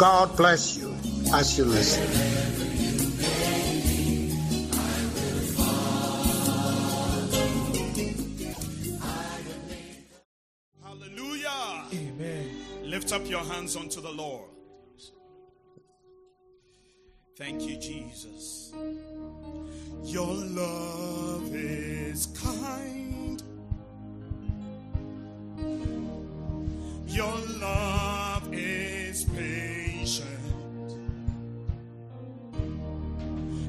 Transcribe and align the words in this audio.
God 0.00 0.34
bless 0.34 0.78
you 0.78 0.96
as 1.34 1.58
you 1.58 1.66
listen. 1.66 2.02
Hallelujah. 10.82 11.84
Amen. 11.92 12.50
Lift 12.82 13.12
up 13.12 13.28
your 13.28 13.44
hands 13.44 13.76
unto 13.76 14.00
the 14.00 14.10
Lord. 14.10 14.48
Thank 17.36 17.68
you, 17.68 17.76
Jesus. 17.76 18.72
Your 20.04 20.32
love 20.32 21.54
is 21.54 22.26
kind. 22.42 23.42
Your 27.06 27.36
love 27.60 28.48
is 28.54 29.24
patient. 29.24 29.89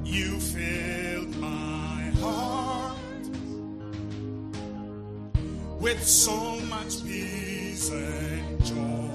You 0.03 0.39
filled 0.39 1.36
my 1.38 2.11
heart 2.20 2.98
with 5.80 6.03
so 6.03 6.59
much 6.61 7.03
peace 7.06 7.92
and 7.92 8.66
joy. 8.66 9.09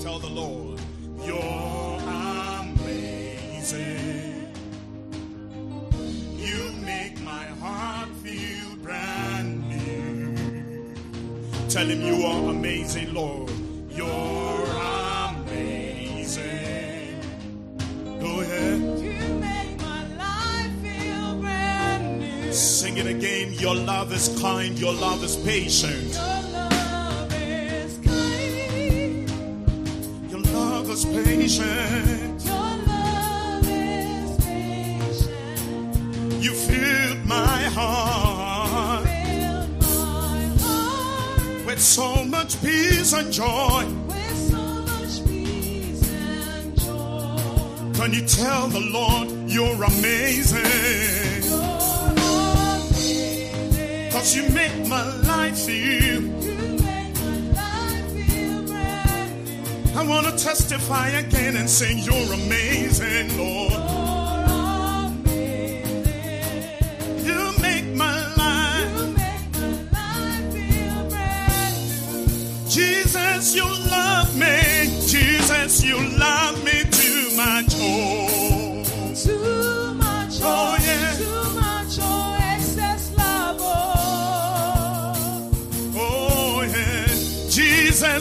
Tell 0.00 0.18
the 0.18 0.30
Lord, 0.30 0.80
you're 1.26 2.00
amazing. 2.62 4.48
You 6.38 6.72
make 6.82 7.20
my 7.20 7.44
heart 7.60 8.08
feel 8.22 8.76
brand 8.82 9.68
new. 9.68 10.94
Tell 11.68 11.86
him 11.86 12.00
you 12.00 12.24
are 12.24 12.50
amazing, 12.50 13.12
Lord. 13.12 13.63
You're 13.94 14.66
amazing. 15.30 16.40
Go 18.20 18.40
ahead. 18.40 18.80
You 18.98 19.34
make 19.38 19.80
my 19.80 20.02
life 20.16 20.72
feel 20.82 21.36
brand 21.40 22.18
new. 22.20 22.52
Sing 22.52 22.96
it 22.96 23.06
again. 23.06 23.52
Your 23.54 23.76
love 23.76 24.12
is 24.12 24.28
kind, 24.40 24.76
your 24.78 24.92
love 24.94 25.22
is 25.22 25.36
patient. 25.36 26.12
Your 26.12 26.43
peace 43.04 43.12
and 43.12 43.30
joy. 43.30 43.84
with 44.06 44.50
so 44.50 44.62
much 44.88 45.26
peace 45.26 46.08
and 46.08 46.80
joy. 46.80 47.92
Can 47.98 48.14
you 48.14 48.26
tell 48.26 48.68
the 48.68 48.80
Lord 48.80 49.28
you're 49.46 49.84
amazing? 49.84 50.64
You're 51.44 52.12
amazing. 52.96 54.10
Cause 54.10 54.34
you 54.34 54.48
make 54.54 54.88
my 54.88 55.04
life 55.20 55.58
feel. 55.58 56.22
You 56.22 56.56
make 56.82 57.14
my 57.20 57.38
life 57.60 58.08
feel 58.16 58.62
brand 58.62 59.44
new. 59.44 60.00
I 60.00 60.06
wanna 60.06 60.32
testify 60.38 61.08
again 61.08 61.56
and 61.56 61.68
sing 61.68 61.98
you're 61.98 62.32
amazing, 62.32 63.36
Lord. 63.36 64.03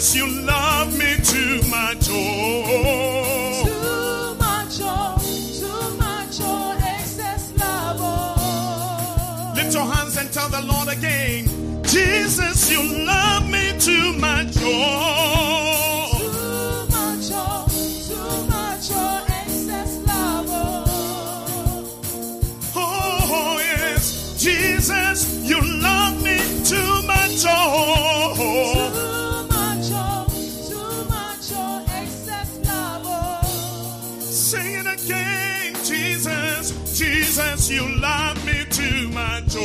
Jesus, 0.03 0.15
you 0.17 0.27
love 0.41 0.97
me 0.97 1.15
to 1.15 1.69
my 1.69 1.95
oh. 2.09 3.63
Too 3.63 4.35
much, 4.37 4.79
oh, 4.81 5.15
too 5.59 5.95
much, 5.97 6.39
oh, 6.41 6.77
excess 6.77 7.53
love, 7.57 7.97
oh. 8.01 9.53
lift 9.55 9.73
your 9.73 9.85
hands 9.85 10.17
and 10.17 10.29
tell 10.33 10.49
the 10.49 10.61
Lord 10.61 10.89
again. 10.89 11.45
Jesus, 11.83 12.69
you 12.69 13.02
you 37.73 37.89
love 37.95 38.45
me 38.45 38.63
too 38.69 39.09
much. 39.09 39.53
Too 39.53 39.63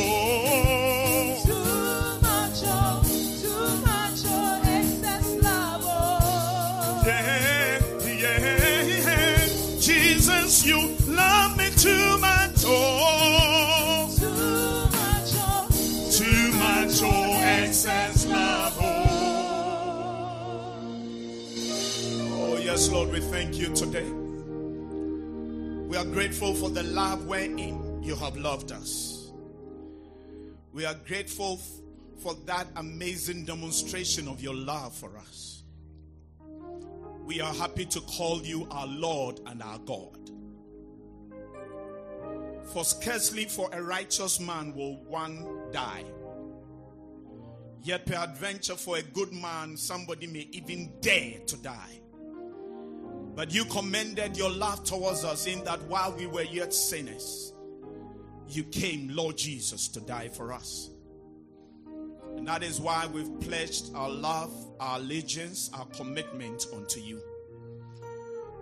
much, 2.25 2.59
too 2.59 3.81
much, 3.85 4.21
oh, 4.25 4.61
excess 4.65 5.27
love, 5.43 5.83
oh. 5.85 7.03
Yeah, 7.05 7.79
yeah, 8.07 8.85
yeah. 8.87 9.45
Jesus, 9.79 10.65
you 10.65 10.79
love 11.07 11.55
me 11.57 11.69
too 11.77 12.17
much. 12.17 12.61
Too 12.61 12.69
much, 14.97 15.31
too 16.17 16.51
much. 16.53 17.01
Oh, 17.03 17.41
excess 17.43 18.25
love. 18.25 18.77
Oh. 18.81 18.85
oh, 22.33 22.57
yes, 22.57 22.89
Lord, 22.89 23.11
we 23.11 23.19
thank 23.19 23.55
you 23.55 23.73
today. 23.75 24.09
We 25.89 25.95
are 25.97 26.05
grateful 26.05 26.55
for 26.55 26.69
the 26.69 26.83
love 26.83 27.27
wherein 27.27 27.88
you 28.01 28.15
have 28.15 28.37
loved 28.37 28.71
us. 28.71 29.31
We 30.73 30.85
are 30.85 30.95
grateful 31.07 31.59
for 32.21 32.35
that 32.45 32.67
amazing 32.75 33.45
demonstration 33.45 34.27
of 34.27 34.41
your 34.41 34.55
love 34.55 34.93
for 34.93 35.17
us. 35.17 35.63
We 37.25 37.41
are 37.41 37.53
happy 37.53 37.85
to 37.85 38.01
call 38.01 38.41
you 38.41 38.67
our 38.71 38.87
Lord 38.87 39.39
and 39.45 39.61
our 39.61 39.79
God. 39.79 40.17
For 42.73 42.83
scarcely 42.83 43.45
for 43.45 43.69
a 43.71 43.81
righteous 43.81 44.39
man 44.39 44.73
will 44.75 44.97
one 45.05 45.71
die. 45.71 46.05
Yet, 47.81 48.05
peradventure, 48.05 48.75
for 48.75 48.97
a 48.97 49.01
good 49.01 49.31
man, 49.31 49.77
somebody 49.77 50.27
may 50.27 50.47
even 50.51 50.91
dare 51.01 51.39
to 51.47 51.57
die. 51.57 52.01
But 53.35 53.53
you 53.53 53.63
commended 53.65 54.35
your 54.35 54.51
love 54.51 54.83
towards 54.83 55.23
us 55.23 55.47
in 55.47 55.63
that 55.63 55.81
while 55.83 56.11
we 56.11 56.27
were 56.27 56.43
yet 56.43 56.73
sinners, 56.73 57.53
you 58.55 58.63
came, 58.63 59.09
Lord 59.09 59.37
Jesus, 59.37 59.87
to 59.89 59.99
die 60.01 60.29
for 60.29 60.53
us. 60.53 60.89
And 62.35 62.47
that 62.47 62.63
is 62.63 62.79
why 62.79 63.07
we've 63.07 63.39
pledged 63.41 63.93
our 63.95 64.09
love, 64.09 64.51
our 64.79 64.97
allegiance, 64.97 65.69
our 65.73 65.85
commitment 65.87 66.65
unto 66.73 66.99
you. 66.99 67.21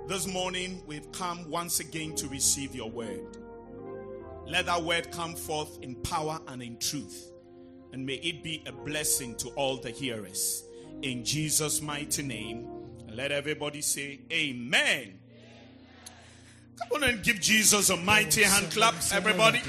This 0.08 0.26
morning, 0.26 0.82
we've 0.88 1.12
come 1.12 1.50
once 1.50 1.80
again 1.80 2.16
to 2.16 2.28
receive 2.28 2.74
your 2.74 2.90
word. 2.90 3.38
Let 4.46 4.68
that 4.68 4.82
word 4.82 5.12
come 5.12 5.36
forth 5.36 5.80
in 5.82 5.96
power 5.96 6.40
and 6.48 6.64
in 6.64 6.80
truth. 6.80 7.32
And 7.92 8.06
may 8.06 8.16
it 8.16 8.42
be 8.44 8.64
a 8.66 8.72
blessing 8.72 9.36
to 9.38 9.50
all 9.50 9.78
the 9.78 9.90
hearers. 9.90 10.64
In 11.02 11.26
Jesus' 11.26 11.82
mighty 11.82 12.24
name. 12.24 12.68
Let 13.12 13.32
everybody 13.32 13.82
say, 13.82 14.22
Amen. 14.32 15.20
Come 16.80 17.04
on 17.04 17.10
and 17.10 17.24
give 17.24 17.40
Jesus 17.40 17.90
a 17.90 17.98
mighty 17.98 18.44
hand 18.44 18.72
clap, 18.72 18.96
everybody. 19.12 19.62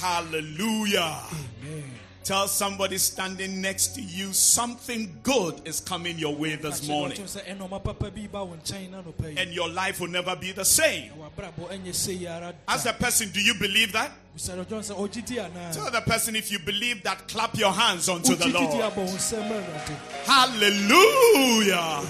Hallelujah. 0.00 1.22
Amen. 1.62 2.05
Tell 2.26 2.48
somebody 2.48 2.98
standing 2.98 3.60
next 3.60 3.94
to 3.94 4.02
you 4.02 4.32
something 4.32 5.16
good 5.22 5.60
is 5.64 5.78
coming 5.78 6.18
your 6.18 6.34
way 6.34 6.56
this 6.56 6.88
morning. 6.88 7.18
Sɛ 7.18 7.56
ɛnɔɔma 7.56 7.84
papa 7.84 8.10
bi 8.10 8.26
ba 8.26 8.44
wo 8.44 8.56
nkyɛn 8.56 8.90
na 8.90 9.00
anɔpa 9.00 9.30
yi. 9.32 9.38
And 9.40 9.52
your 9.52 9.68
life 9.68 10.00
will 10.00 10.08
never 10.08 10.34
be 10.34 10.50
the 10.50 10.64
same. 10.64 11.12
Na 11.16 11.28
w'abrabɔ 11.28 11.70
ɛnyɛ 11.70 11.94
sei 11.94 12.26
ara 12.26 12.50
da. 12.50 12.58
Ask 12.66 12.82
the 12.82 12.94
person, 12.94 13.30
do 13.30 13.40
you 13.40 13.54
believe 13.54 13.92
that? 13.92 14.10
Bisa 14.36 14.56
Ɔjɔn 14.56 14.82
sɛ 14.82 14.96
ɔgye 14.96 15.24
di 15.24 15.36
anaa? 15.36 15.72
Tell 15.72 15.88
the 15.88 16.00
person, 16.00 16.34
if 16.34 16.50
you 16.50 16.58
believe 16.58 17.04
that, 17.04 17.28
clap 17.28 17.56
your 17.56 17.70
hands 17.70 18.08
unto 18.08 18.34
the 18.34 18.46
Wogye 18.46 18.52
di 18.52 18.58
di 18.58 18.78
Lord. 18.78 18.92
abɔ 18.92 18.96
wo 18.96 19.04
nsɛm 19.04 19.48
ma 19.48 19.54
Awurade. 19.54 19.96
Hallelujah. 20.26 22.06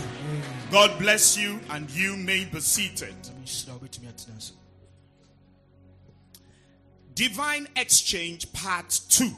God 0.71 0.99
bless 0.99 1.37
you, 1.37 1.61
and 1.69 1.91
you 1.91 2.17
may 2.17 2.47
be 2.47 2.61
seated. 2.61 3.15
Nyame 3.23 3.45
nhyira 3.45 3.69
wo, 3.69 3.81
wobɛtumi 3.81 4.11
atena 4.11 4.37
ase. 4.39 4.53
Divine 7.15 7.69
Exchange 7.77 8.51
Part 8.55 8.99
2. 9.11 9.37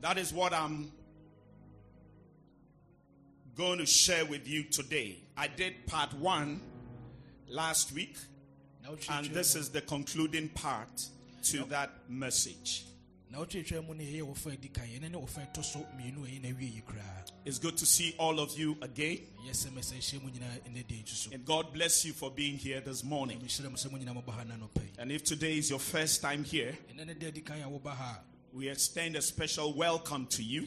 That 0.00 0.16
is 0.18 0.32
what 0.32 0.52
I'm 0.52 0.90
going 3.56 3.78
to 3.78 3.86
share 3.86 4.24
with 4.24 4.48
you 4.48 4.62
today. 4.64 5.18
I 5.36 5.48
did 5.48 5.86
part 5.86 6.14
one 6.14 6.60
last 7.48 7.92
week, 7.92 8.16
and 9.10 9.26
this 9.34 9.54
is 9.56 9.68
the 9.70 9.80
concluding 9.80 10.48
part 10.50 11.08
to 11.44 11.64
that 11.64 11.90
message. 12.08 12.84
Na 13.30 13.38
wotwetwe 13.38 13.80
mu 13.86 13.94
no 13.94 14.02
ɛyɛ 14.02 14.22
wɔfa 14.22 14.52
adi 14.52 14.68
kan 14.68 14.86
ɛne 14.86 15.10
ne 15.10 15.18
wɔfa 15.18 15.46
ɛtɔ 15.52 15.64
so 15.64 15.78
mmienu 15.96 16.24
a 16.24 16.28
ɛyɛ 16.28 16.42
na 16.42 16.48
awie 16.48 16.74
yi 16.76 16.82
koraa. 16.86 17.24
It's 17.44 17.58
good 17.58 17.76
to 17.78 17.86
see 17.86 18.14
all 18.18 18.40
of 18.40 18.58
you 18.58 18.76
again, 18.82 19.18
Ɛyɛ 19.44 19.50
sɛ 19.50 19.70
mɛsɛ 19.70 19.98
ahyia 19.98 20.22
mu 20.22 20.30
nyinaa 20.30 20.60
ɛnɛ 20.68 20.86
da 20.88 20.94
yi 20.94 21.02
nso 21.02 21.14
so. 21.14 21.30
and 21.32 21.44
God 21.44 21.72
bless 21.72 22.04
you 22.04 22.12
for 22.12 22.30
being 22.30 22.56
here 22.58 22.80
this 22.80 23.02
morning. 23.04 23.38
Nyame 23.40 23.44
nhyira 23.48 23.70
mo 23.70 23.76
sɛ 23.76 23.90
mo 23.92 23.98
nyinaa 23.98 24.22
mɔba 24.24 24.32
ha 24.32 24.44
na 24.44 24.54
anɔpa 24.54 24.82
yi. 24.82 24.90
And 24.98 25.12
if 25.12 25.24
today 25.24 25.58
is 25.58 25.70
your 25.70 25.78
first 25.78 26.20
time 26.22 26.44
here, 26.44 26.76
ɛnɛ 26.94 27.06
ne 27.06 27.14
da 27.14 27.26
adi 27.28 27.40
kan 27.42 27.60
a 27.62 27.66
woba 27.68 27.94
ha 27.94 28.20
we 28.52 28.68
extend 28.68 29.14
a 29.14 29.22
special 29.22 29.74
welcome 29.74 30.26
to 30.26 30.42
you. 30.42 30.62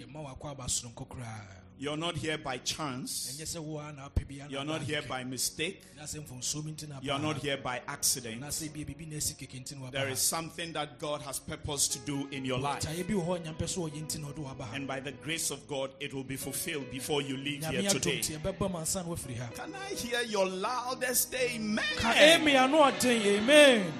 Yɛma 1.81 1.89
wakɔ 1.89 1.89
aba 1.89 1.89
soronko 1.89 1.89
koraa 1.89 1.91
You're 1.91 1.97
not 1.97 2.15
here 2.17 2.37
by 2.37 2.57
chance, 2.59 3.35
ɛnyɛ 3.37 3.45
sɛ 3.55 3.59
wo 3.63 3.79
a 3.79 3.91
na 3.91 4.07
apɛ 4.09 4.27
bi 4.27 4.45
you're 4.49 4.63
not 4.65 4.81
here 4.81 5.01
by 5.01 5.23
mistake, 5.23 5.81
na 5.97 6.03
sɛ 6.03 6.25
mfonsuo 6.25 6.63
bi 6.63 6.71
nti 6.71 6.87
na 6.89 6.99
you're 7.01 7.19
not 7.19 7.37
here 7.37 7.57
by 7.57 7.81
accident. 7.87 8.41
sɛ 8.41 8.71
bia 8.73 8.85
biribi 8.85 9.07
na 9.09 9.17
asi 9.17 9.33
keke 9.33 9.59
nti 9.63 9.75
na 9.75 9.85
waba 9.87 9.91
There 9.91 10.09
is 10.09 10.19
something 10.19 10.73
that 10.73 10.99
God 10.99 11.21
has 11.23 11.39
purposed 11.39 11.93
to 11.93 11.99
do 11.99 12.27
in 12.31 12.45
your 12.45 12.59
life. 12.59 12.83
Taeɛ 12.83 13.07
bi 13.07 13.13
wɔ 13.13 13.25
hɔ 13.25 13.35
a 13.35 13.39
nyampɛ 13.53 13.67
so 13.67 13.81
ɔyɛ 13.89 14.03
nti 14.07 14.19
na 14.19 14.27
ɔde 14.27 14.37
waba 14.45 14.61
ha 14.65 14.75
And 14.75 14.87
by 14.87 14.99
the 14.99 15.11
grace 15.11 15.51
of 15.51 15.67
God, 15.67 15.91
it 15.99 16.13
will 16.13 16.23
be 16.23 16.35
fulfilled 16.37 16.89
before 16.91 17.21
you 17.21 17.37
leave 17.37 17.65
here 17.65 17.89
today. 17.89 18.19
nti 18.19 18.39
ɛbɛba 18.39 18.71
ma 18.71 18.79
ansa 18.81 19.03
na 19.03 19.09
woafiri 19.13 19.37
ha 19.37 19.47
Can 19.55 19.73
I 19.75 19.93
hear 19.95 20.21
your 20.23 20.47
loudest 20.47 21.33
amen? 21.33 21.83
ka 21.97 22.13
ɛmi 22.13 22.55
ano 22.63 22.91
ɔden 22.91 23.25
amen 23.39 23.93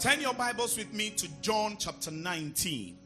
Turn 0.00 0.20
your 0.20 0.34
Bibles 0.34 0.76
with 0.76 0.92
me 0.92 1.10
to 1.10 1.28
John 1.40 1.76
chapter 1.78 2.10
19. 2.10 2.98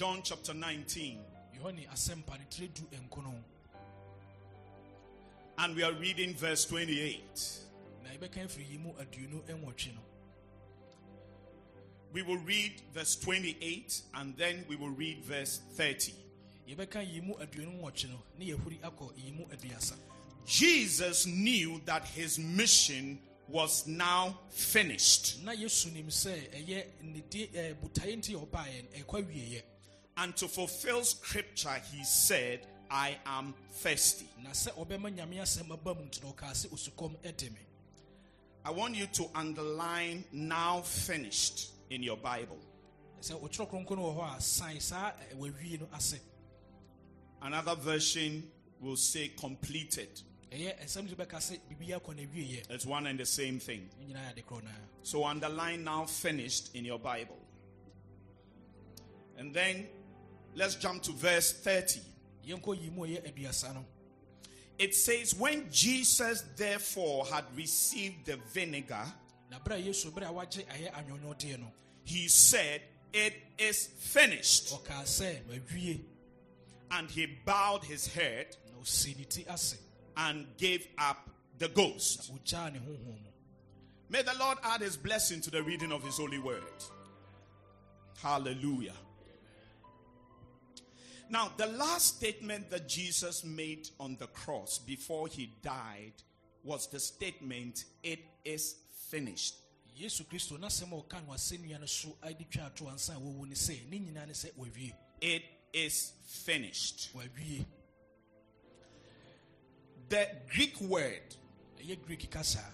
John 0.00 0.22
chapter 0.22 0.54
19. 0.54 1.18
yɛ 1.54 1.60
hɔ 1.62 1.74
ne 1.74 1.86
asɛmpa 1.92 2.38
ne 2.38 2.44
tire 2.48 2.68
du 2.68 2.80
ɛnkono 2.84 3.34
And 5.58 5.76
we 5.76 5.82
are 5.82 5.92
reading 5.92 6.32
verse 6.32 6.64
28. 6.64 7.20
na 8.02 8.08
yɛbɛka 8.08 8.46
afiri 8.46 8.64
yi 8.70 8.78
mu 8.78 8.94
aduonu 8.94 9.42
nwɔtwe 9.42 9.94
no 9.94 10.00
We 12.14 12.22
will 12.22 12.38
read 12.38 12.80
verse 12.94 13.14
28 13.16 14.00
and 14.14 14.34
then 14.38 14.64
we 14.68 14.76
will 14.76 14.88
read 14.88 15.22
verse 15.22 15.60
30. 15.74 16.14
yɛbɛka 16.66 17.06
yi 17.06 17.20
mu 17.20 17.34
aduonu 17.34 17.78
nwɔtwe 17.82 18.08
no 18.08 18.22
ne 18.38 18.46
yɛhuri 18.52 18.80
akɔ 18.80 19.12
yi 19.22 19.32
mu 19.32 19.44
aduasa 19.48 19.96
Jesus 20.46 21.26
knew 21.26 21.78
that 21.84 22.06
his 22.06 22.38
mission 22.38 23.18
was 23.48 23.86
now 23.86 24.38
finished. 24.48 25.44
Na 30.20 30.26
yesu 30.26 30.26
nim 30.26 30.26
sɛ 30.26 30.26
ɛyɛ 30.26 30.26
ne 30.26 30.26
de 30.26 30.26
ɛɛ 30.26 30.26
botaeɛ 30.26 30.26
nti 30.26 30.26
yɛ 30.26 30.26
ɔbaeɛ 30.26 30.26
no 30.26 30.26
ɛkɔ 30.26 30.26
awieeɛ 30.26 30.26
And 30.26 30.36
to 30.36 30.48
fulfill 30.48 31.04
scripture, 31.04 31.80
he 31.92 32.04
said, 32.04 32.66
I 32.90 33.18
am 33.26 33.54
thirsty. 33.70 34.28
na 34.42 34.50
sɛ 34.50 34.72
ɔbɛma 34.74 35.14
nyame 35.16 35.40
asɛm 35.40 35.70
aba 35.72 35.94
mu 35.94 36.02
nti 36.02 36.22
na 36.22 36.32
ɔkaa 36.32 36.52
sɛ 36.52 36.68
osukɔm 36.68 37.16
ɛde 37.22 37.52
me 37.52 37.60
I 38.64 38.70
want 38.70 38.94
you 38.94 39.06
to 39.06 39.30
underline 39.34 40.24
now 40.32 40.82
finished 40.82 41.70
in 41.88 42.02
your 42.02 42.16
Bible. 42.18 42.58
sɛ 43.20 43.40
ɔtwerɛ 43.40 43.68
kronkron 43.70 43.96
no 43.96 44.02
wɔ 44.12 44.16
hɔ 44.16 44.36
a 44.36 44.40
san 44.40 44.80
saa 44.80 45.12
ɛ, 45.12 45.36
wawie 45.36 45.80
no 45.80 45.88
ase 45.94 46.20
Another 47.42 47.74
version 47.74 48.50
will 48.80 48.96
say 48.96 49.28
completed. 49.28 50.20
ɛyɛ 50.52 50.78
ɛsɛm 50.84 51.08
de 51.08 51.14
bɛka 51.16 51.36
sɛ 51.38 51.58
biribi 51.70 51.98
akɔ 51.98 52.14
na 52.16 52.22
awieeɛ 52.22 52.70
It's 52.70 52.84
one 52.86 53.06
and 53.06 53.18
the 53.18 53.24
same 53.26 53.58
thing. 53.60 53.88
ne 53.98 54.12
nyinaa 54.12 54.26
yɛ 54.26 54.38
ade 54.38 54.46
korɔ 54.46 54.62
naa 54.64 54.70
So 55.02 55.24
underline 55.24 55.82
now 55.84 56.04
finished 56.06 56.74
in 56.74 56.84
your 56.84 56.98
Bible. 56.98 57.38
And 59.38 59.54
then 59.54 59.86
let's 60.54 60.74
jump 60.76 61.02
to 61.02 61.12
verse 61.12 61.52
30. 61.52 62.00
yɛnkɔ 62.46 62.82
yi 62.82 62.90
mu 62.90 63.04
a 63.04 63.08
ɛyɛ 63.08 63.32
aduasa 63.34 63.74
no 63.74 63.84
It 64.78 64.94
says, 64.94 65.34
When 65.34 65.70
Jesus 65.70 66.42
therefore 66.56 67.26
had 67.26 67.44
received 67.54 68.24
the 68.26 68.36
vinegar, 68.54 69.04
na 69.50 69.58
berɛ 69.58 69.74
a 69.76 69.82
yesu 69.90 70.10
berɛ 70.10 70.28
a 70.30 70.32
wagye 70.32 70.64
ayɛ 70.66 70.92
anwɔnwɔdeɛ 70.94 71.60
no 71.60 71.72
he 72.04 72.28
said, 72.28 72.82
It 73.12 73.34
is 73.58 73.86
finished. 73.98 74.68
ɔkaa 74.72 75.02
sɛ 75.04 75.42
mawie 75.48 76.00
And 76.92 77.10
he 77.10 77.26
bowed 77.44 77.84
his 77.84 78.06
head 78.06 78.56
na 78.72 78.80
osii 78.82 79.16
ne 79.18 79.24
ti 79.24 79.44
ase 79.48 79.76
and 80.16 80.46
gave 80.56 80.86
up 80.98 81.28
the 81.58 81.68
ghost. 81.68 82.30
na 82.32 82.38
ogyaa 82.38 82.72
ne 82.72 82.78
honhom 82.78 83.06
mu 83.06 83.30
May 84.08 84.22
the 84.22 84.34
Lord 84.40 84.58
add 84.64 84.80
his 84.80 84.96
blessing 84.96 85.40
to 85.42 85.50
the 85.50 85.62
reading 85.62 85.92
of 85.92 86.02
his 86.02 86.16
holy 86.16 86.38
word. 86.40 86.62
Hallelujah. 88.22 88.94
Now, 91.30 91.52
the 91.56 91.66
last 91.66 92.16
statement 92.16 92.70
that 92.70 92.88
Jesus 92.88 93.44
made 93.44 93.88
on 94.00 94.16
the 94.18 94.26
cross 94.26 94.78
before 94.78 95.28
he 95.28 95.52
died 95.62 96.12
was 96.64 96.88
the 96.88 96.98
statement, 96.98 97.84
It 98.02 98.18
is 98.44 98.74
finished. 99.08 99.54
yesu 99.96 100.24
kristo 100.24 100.58
n'asɛm 100.58 100.92
a 100.92 101.02
ɔka 101.02 101.26
no 101.26 101.32
asɛnnua 101.34 101.78
no 101.80 101.86
so 101.86 102.16
ade 102.22 102.46
twa 102.50 102.64
ato 102.66 102.86
ansa 102.86 103.10
a 103.16 103.20
wɔwu 103.20 103.46
ne 103.48 103.54
sɛ 103.54 103.88
ne 103.90 103.98
nyinaa 104.00 104.26
ne 104.26 104.32
sɛ 104.32 104.52
wawie 104.54 104.92
It 105.20 105.44
is 105.72 106.12
finished. 106.24 107.10
The 110.08 110.28
Greek 110.48 110.80
word 110.80 111.36
ɛyɛ 111.78 112.04
greek 112.06 112.30
kasa 112.30 112.64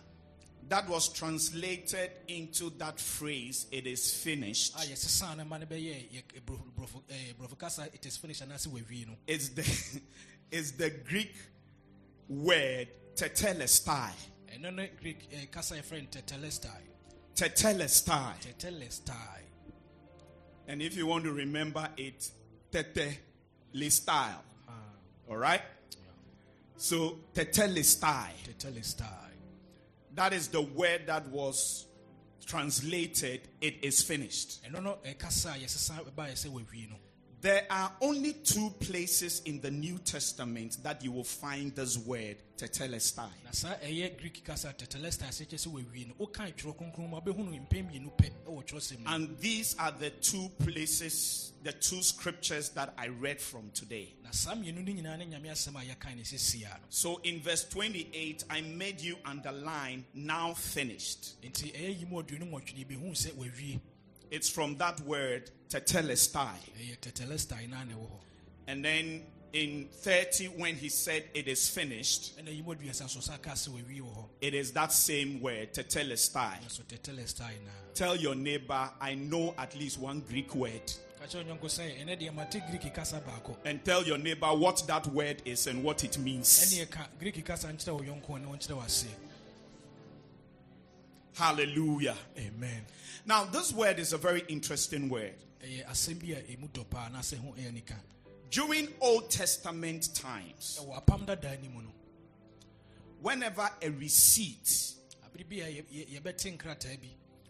that 0.69 0.89
was 0.89 1.09
translated 1.13 2.11
into 2.29 2.71
that 2.79 2.99
phrase, 3.01 3.67
It 3.71 3.87
is 3.87 4.13
finished, 4.13 4.75
a 4.75 4.79
yɛsesaa 4.79 5.37
no 5.37 5.45
ma 5.45 5.59
no 5.59 5.67
bɛyɛ 5.67 6.11
yɛ- 6.13 6.45
Bro- 6.45 6.65
Brofo 6.77 7.03
eh, 7.09 7.33
Brofo 7.39 7.57
kasa 7.59 7.89
it 7.93 8.05
is 8.07 8.17
finished 8.17 8.43
anaasɛ 8.43 8.69
wawie 8.69 9.07
no 9.07 9.15
is 9.27 9.51
the, 9.51 10.01
is 10.51 10.73
the 10.73 10.91
Greek 10.91 11.35
word 12.29 12.89
tetelestai. 13.15 14.11
ne 14.61 14.91
greek 15.01 15.29
eh, 15.33 15.47
no 15.53 15.61
tetelestai 16.11 16.81
Tetelestai. 17.35 18.35
tetelestai 18.41 19.41
And 20.69 20.83
if 20.83 20.97
you 20.97 21.07
want 21.07 21.23
to 21.25 21.33
remember 21.33 21.89
it, 21.97 22.29
tetelestai. 22.73 24.33
Ah, 24.69 24.73
All 25.31 25.37
right? 25.37 25.63
So, 26.77 27.21
tetelestai. 27.35 28.31
tetelestai 28.45 29.26
That 30.17 30.33
is 30.33 30.49
the 30.49 30.63
word 30.63 31.03
that 31.07 31.29
was 31.29 31.87
translated, 32.47 33.43
it 33.61 33.77
is 33.83 34.03
finished. 34.03 34.61
Ɛno 37.47 37.55
no 37.55 37.55
kasa 37.55 37.55
a 37.55 37.55
yɛsesa 37.55 37.55
baeɛ 37.55 37.55
sɛ 37.55 37.55
wawie 37.55 37.55
no 37.55 37.55
There 37.55 37.67
are 37.71 37.93
only 38.01 38.33
two 38.33 38.71
places 38.81 39.43
in 39.45 39.61
the 39.61 39.71
New 39.71 39.99
Testament 39.99 40.79
that 40.83 41.05
you 41.05 41.13
will 41.13 41.25
find 41.25 41.75
this 41.75 41.97
word, 41.99 42.37
tetelestai. 42.57 43.31
na 43.45 43.51
saa 43.53 43.75
ɛyɛ 43.77 44.19
greek 44.19 44.45
kasa 44.45 44.75
tetelestai 44.77 45.29
sɛ 45.29 45.47
kyɛ 45.47 45.59
sɛ 45.59 45.73
wawie 45.73 46.07
no 46.09 46.15
wokae 46.27 46.55
twerɛ 46.55 46.77
kronkron 46.77 47.09
mu 47.11 47.17
a 47.17 47.21
wobɛhu 47.21 47.39
no 47.39 47.53
mpɛn 47.53 47.85
mmienu 47.91 48.11
pɛ 48.17 48.31
ɛwɔ 48.47 48.65
twerɛsɛm 48.67 49.01
no 49.01 49.11
And 49.11 49.39
these 49.39 49.77
are 49.79 49.93
the 49.93 50.11
two 50.11 50.49
places, 50.59 51.53
the 51.63 51.73
two 51.73 52.03
scriptures 52.03 52.71
that 52.71 52.95
I 52.99 53.09
read 53.09 53.41
from 53.41 53.71
today. 53.73 54.15
na 54.25 54.31
saa 54.33 54.55
mmienu 54.55 54.85
no 54.85 54.93
nyinaa 54.93 55.19
ne 55.19 55.27
nyame 55.27 55.51
asɛm 55.51 55.77
a 55.81 55.85
yɛkae 55.95 56.17
ne 56.17 56.23
sɛsia 56.23 56.69
no 56.81 56.87
So 56.89 57.19
in 57.25 57.41
verse 57.41 57.65
28, 57.69 58.45
I 58.51 58.61
made 58.63 59.01
you 59.01 59.17
underline 59.25 60.05
now 60.15 60.55
finished. 60.55 61.35
Nti 64.31 64.33
ɛyɛ 64.33 64.33
yi 64.33 64.33
mu 64.33 64.33
aduonu 64.33 64.33
nwɔtwe 64.33 64.33
no 64.33 64.33
yɛbɛhu 64.33 64.33
sɛ 64.33 64.33
wawie 64.33 64.33
It's 64.33 64.49
from 64.49 64.77
that 64.79 65.01
word 65.01 65.51
tetelestai. 65.69 66.59
tetelestai 67.01 67.69
naa 67.69 67.85
na 67.85 67.95
ɛwɔ 67.95 68.11
hɔ 68.11 68.21
And 68.69 68.85
then 68.85 69.23
in 69.53 69.89
30 70.03 70.49
when 70.49 70.75
he 70.75 70.89
said 70.89 71.25
it 71.35 71.49
is 71.49 71.69
finished, 71.69 72.37
ɛna 72.39 72.55
yi 72.55 72.63
mu 72.63 72.75
aduasa 72.75 73.09
so 73.09 73.21
sa 73.21 73.37
ka 73.39 73.53
sɛ 73.53 73.69
wawie 73.69 74.01
wɔ 74.01 74.15
hɔ 74.17 74.29
it 74.41 74.55
is 74.55 74.73
that 74.73 74.93
same 74.93 75.41
word, 75.41 75.73
tetelestai. 75.73 76.59
Tell 77.95 78.17
your 78.17 78.35
neighbor, 78.35 78.91
I 79.01 79.15
know 79.15 79.55
at 79.57 79.75
least 79.77 79.99
one 79.99 80.21
Greek 80.21 80.55
word. 80.55 80.93
ka 81.19 81.25
kyerɛ 81.25 81.45
onyɔnko 81.47 81.65
sɛ 81.65 82.05
ɛnɛ 82.05 82.21
deɛ 82.21 82.35
mate 82.35 82.61
greek 82.71 82.93
kasa 82.95 83.21
baako 83.21 83.57
And 83.65 83.83
tell 83.85 84.05
your 84.05 84.19
neighbor 84.19 84.49
what 84.49 84.83
that 84.87 85.07
word 85.07 85.41
is 85.47 85.67
and 85.67 85.83
what 85.83 86.05
it 86.05 86.19
means. 86.19 86.75
Hallelujah. 91.37 92.17
amen. 92.39 92.83
Now, 93.27 93.45
this 93.45 93.71
word 93.73 93.99
is 93.99 94.15
a 94.15 94.19
very 94.19 94.43
interesting 94.49 95.11
word. 95.11 95.35
Eh, 95.63 95.83
ɛyɛ 95.83 95.87
asɛm 95.91 96.19
bi 96.21 96.33
a 96.33 96.41
ɛmu 96.57 96.71
dɔ 96.71 96.89
paa 96.89 97.09
anaasɛ 97.11 97.37
ho 97.39 97.55
ɛyɛ 97.59 97.73
nika. 97.75 97.97
During 98.51 98.89
Old 99.03 99.31
Testament 99.31 100.15
times, 100.15 100.79
ɛwɔ 100.81 101.05
apam 101.05 101.27
dadaa 101.27 101.61
ni 101.61 101.69
mu 101.69 101.83
no. 101.83 101.93
whenever 103.21 103.69
a 103.83 103.91
receipt 103.91 104.95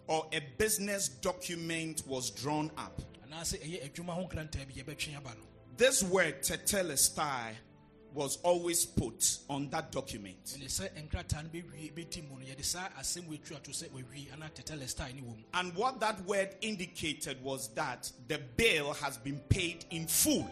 or 0.09 0.26
a 0.33 0.40
business 0.59 1.09
document 1.09 2.02
was 2.09 2.31
drawn 2.31 2.71
up, 2.76 3.00
anaasɛ 3.31 3.61
ɛyɛ 3.62 3.85
eh, 3.85 3.88
adwuma 3.88 4.14
ho 4.14 4.26
nkrataa 4.26 4.66
bi 4.66 4.83
yɛbɛtwe 4.83 5.16
aba 5.16 5.31
no. 5.31 5.43
this 5.76 6.02
word 6.02 6.43
tetelestai 6.43 7.55
was 8.16 8.38
always 8.42 8.85
put 8.87 9.38
on 9.49 9.68
that 9.70 9.92
document. 9.92 10.42
ɛne 10.46 10.64
sɛ 10.64 10.88
nkrataa 11.08 11.42
no 11.44 11.49
bɛwie 11.50 11.92
bɛdi 11.92 12.28
mu 12.28 12.38
no 12.38 12.44
yɛde 12.46 12.64
saa 12.64 12.88
asɛm 12.99 13.28
wɔ 13.28 13.38
atwa 13.38 13.62
to 13.62 13.70
sɛ 13.70 13.88
wawie 13.90 14.32
ana 14.32 14.49
tetelestai 14.54 15.14
ne 15.14 15.20
wɔ 15.20 15.37
mu 15.37 15.42
And 15.54 15.75
what 15.76 16.00
that 16.00 16.20
word 16.25 16.56
indicated 16.62 17.42
was 17.44 17.68
that 17.75 18.11
the 18.26 18.38
bill 18.56 18.94
has 18.94 19.18
been 19.18 19.38
paid 19.50 19.85
in 19.90 20.06
full. 20.06 20.50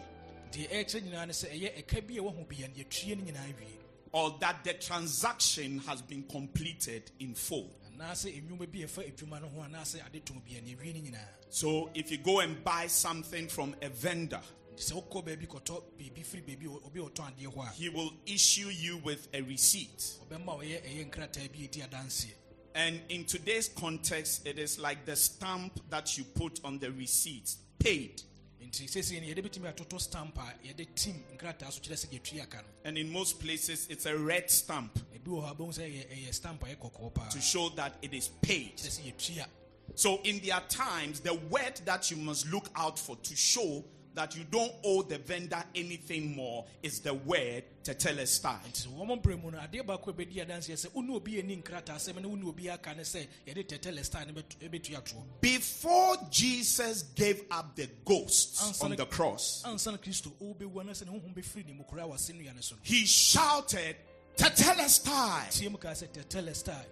Deɛ 0.51 0.69
ɛkyerɛ 0.69 1.01
nyinaa 1.09 1.25
ne 1.27 1.33
sɛ 1.33 1.51
ɛyɛ 1.51 1.83
ɛka 1.85 2.07
bi 2.07 2.13
a 2.17 2.23
wahu 2.23 2.47
bia 2.47 2.67
no 2.67 2.73
yɛtwie 2.75 3.17
no 3.17 3.31
nyinaa 3.31 3.57
wie 3.57 3.79
or 4.11 4.37
that 4.39 4.63
the 4.63 4.73
transaction 4.75 5.79
has 5.79 6.01
been 6.03 6.23
completed 6.23 7.11
in 7.19 7.33
full. 7.33 7.69
anaasɛ 7.97 8.41
nnwuma 8.43 8.71
bi 8.71 8.79
a 8.79 8.85
ɛfa 8.87 9.11
adwuma 9.11 9.41
no 9.41 9.49
ho 9.49 9.61
anaasɛ 9.61 10.05
ade 10.05 10.23
tɔn 10.23 10.43
bia 10.45 10.61
no 10.61 10.67
yɛwie 10.67 10.93
no 10.93 11.09
nyinaa 11.11 11.27
So 11.49 11.89
if 11.95 12.11
you 12.11 12.17
go 12.17 12.41
and 12.41 12.63
buy 12.63 12.87
something 12.87 13.47
from 13.47 13.75
a 13.81 13.89
vendor, 13.89 14.41
nti 14.75 14.83
sɛ 14.83 14.93
wokɔ 14.95 15.23
baabi 15.25 15.47
kɔtɔ 15.47 15.83
biribi 15.97 16.23
firi 16.25 16.41
baabi 16.41 16.65
a 16.65 16.85
obi 16.85 16.99
a 16.99 17.03
ɔtɔn 17.03 17.31
adeɛ 17.33 17.53
hɔ 17.53 17.67
a 17.67 17.71
he 17.71 17.89
will 17.89 18.11
issue 18.25 18.67
you 18.69 18.97
with 18.97 19.27
a 19.33 19.41
receipt. 19.41 20.17
ɔbɛma 20.29 20.59
ɔyɛ 20.59 20.83
ɛyɛ 20.83 21.09
nkrataa 21.09 21.51
bi 21.51 21.59
a 21.63 21.67
ɛdi 21.67 21.89
adanseɛ 21.89 22.33
And 22.75 22.99
in 23.07 23.23
today's 23.23 23.69
context, 23.69 24.45
it 24.45 24.59
is 24.59 24.77
like 24.77 25.05
the 25.05 25.15
stamp 25.15 25.79
that 25.89 26.17
you 26.17 26.25
put 26.25 26.59
on 26.65 26.77
the 26.79 26.91
receipt, 26.91 27.55
paid. 27.79 28.21
nti 28.61 28.83
sɛsei 28.89 29.21
no 29.21 29.33
yɛde 29.33 29.45
bɛtumi 29.49 29.73
atoto 29.73 29.97
stamp 30.01 30.37
a 30.39 30.53
yɛde 30.67 30.87
tim 30.93 31.23
nkrataa 31.37 31.71
so 31.71 31.79
kyerɛ 31.79 32.05
sɛ 32.05 32.19
yɛtwi 32.19 32.41
aka 32.41 32.57
no 32.57 32.63
And 32.83 32.97
in 32.97 33.09
most 33.09 33.39
places, 33.39 33.87
it's 33.89 34.05
a 34.05 34.17
red 34.17 34.51
stamp 34.51 34.99
ebi 35.15 35.23
wɔ 35.31 35.41
hɔ 35.45 35.51
a 35.51 35.55
bɛhu 35.55 35.73
sɛ 35.73 35.83
ɛyɛ 35.89 36.27
ɛyɛ 36.27 36.33
stamp 36.33 36.63
a 36.63 36.65
ɛyɛ 36.65 36.77
kɔkɔɔ 36.77 37.13
paa 37.13 37.29
to 37.29 37.39
show 37.39 37.69
that 37.69 37.97
it 38.01 38.13
is 38.13 38.27
paid. 38.41 38.75
kyerɛ 38.75 38.99
sɛ 38.99 39.13
yɛtwi 39.13 39.37
a 39.41 39.47
So 39.93 40.19
in 40.23 40.39
their 40.39 40.59
times, 40.67 41.19
the 41.21 41.35
word 41.35 41.79
that 41.85 42.09
you 42.11 42.17
must 42.17 42.51
look 42.51 42.69
out 42.75 42.97
for 42.99 43.15
to 43.15 43.35
show 43.35 43.85
that 44.15 44.35
you 44.35 44.43
don't 44.49 44.71
owe 44.83 45.01
the 45.03 45.17
vendor 45.19 45.61
anything 45.75 46.35
more 46.35 46.65
is 46.81 46.99
the 47.01 47.13
word 47.13 47.63
tetelestai. 47.83 48.59
nti 48.71 48.87
sɛ 48.87 48.97
wɔn 48.97 49.21
mbrɛ 49.21 49.41
mu 49.43 49.51
no 49.51 49.57
adeɛ 49.59 49.85
baako 49.85 50.07
a 50.09 50.13
ɛbɛdi 50.13 50.35
adanseɛ 50.47 50.73
sɛ 50.87 50.93
wone 50.95 51.09
obi 51.11 51.39
ani 51.39 51.57
nkrataa 51.57 51.95
sɛm 51.97 52.21
ne 52.21 52.27
wone 52.27 52.43
obi 52.47 52.69
aka 52.69 52.93
ne 52.95 53.03
sɛ 53.03 53.27
yɛde 53.45 53.67
tetelestai 53.67 54.25
no 54.27 54.33
bɛtu- 54.41 54.69
bɛtua 54.69 55.01
toɔ 55.03 55.23
Before 55.41 56.17
Jesus 56.31 57.03
gave 57.15 57.43
up 57.51 57.75
the 57.75 57.87
ghosts 58.05 58.63
Answer 58.65 58.85
on 58.85 58.95
the- 58.95 59.05
cross, 59.05 59.61
ansa 59.65 59.91
na 59.91 59.97
kristo 59.97 60.31
ɔwobɛwu 60.41 60.79
ana 60.81 60.91
sɛ 60.93 61.05
ne 61.05 61.11
honhom 61.19 61.33
bɛfiri 61.35 61.65
ne 61.67 61.73
mu 61.73 61.83
koraa 61.83 62.07
wɔ 62.09 62.15
asɛnnua 62.15 62.55
no 62.55 62.61
so 62.61 62.75
he 62.81 63.05
shouted, 63.05 63.95
Tetelestai, 64.37 65.49
tie 65.59 65.69
mu 65.69 65.77
kaa 65.77 65.91
sɛ 65.91 66.07
tetelestai 66.09 66.85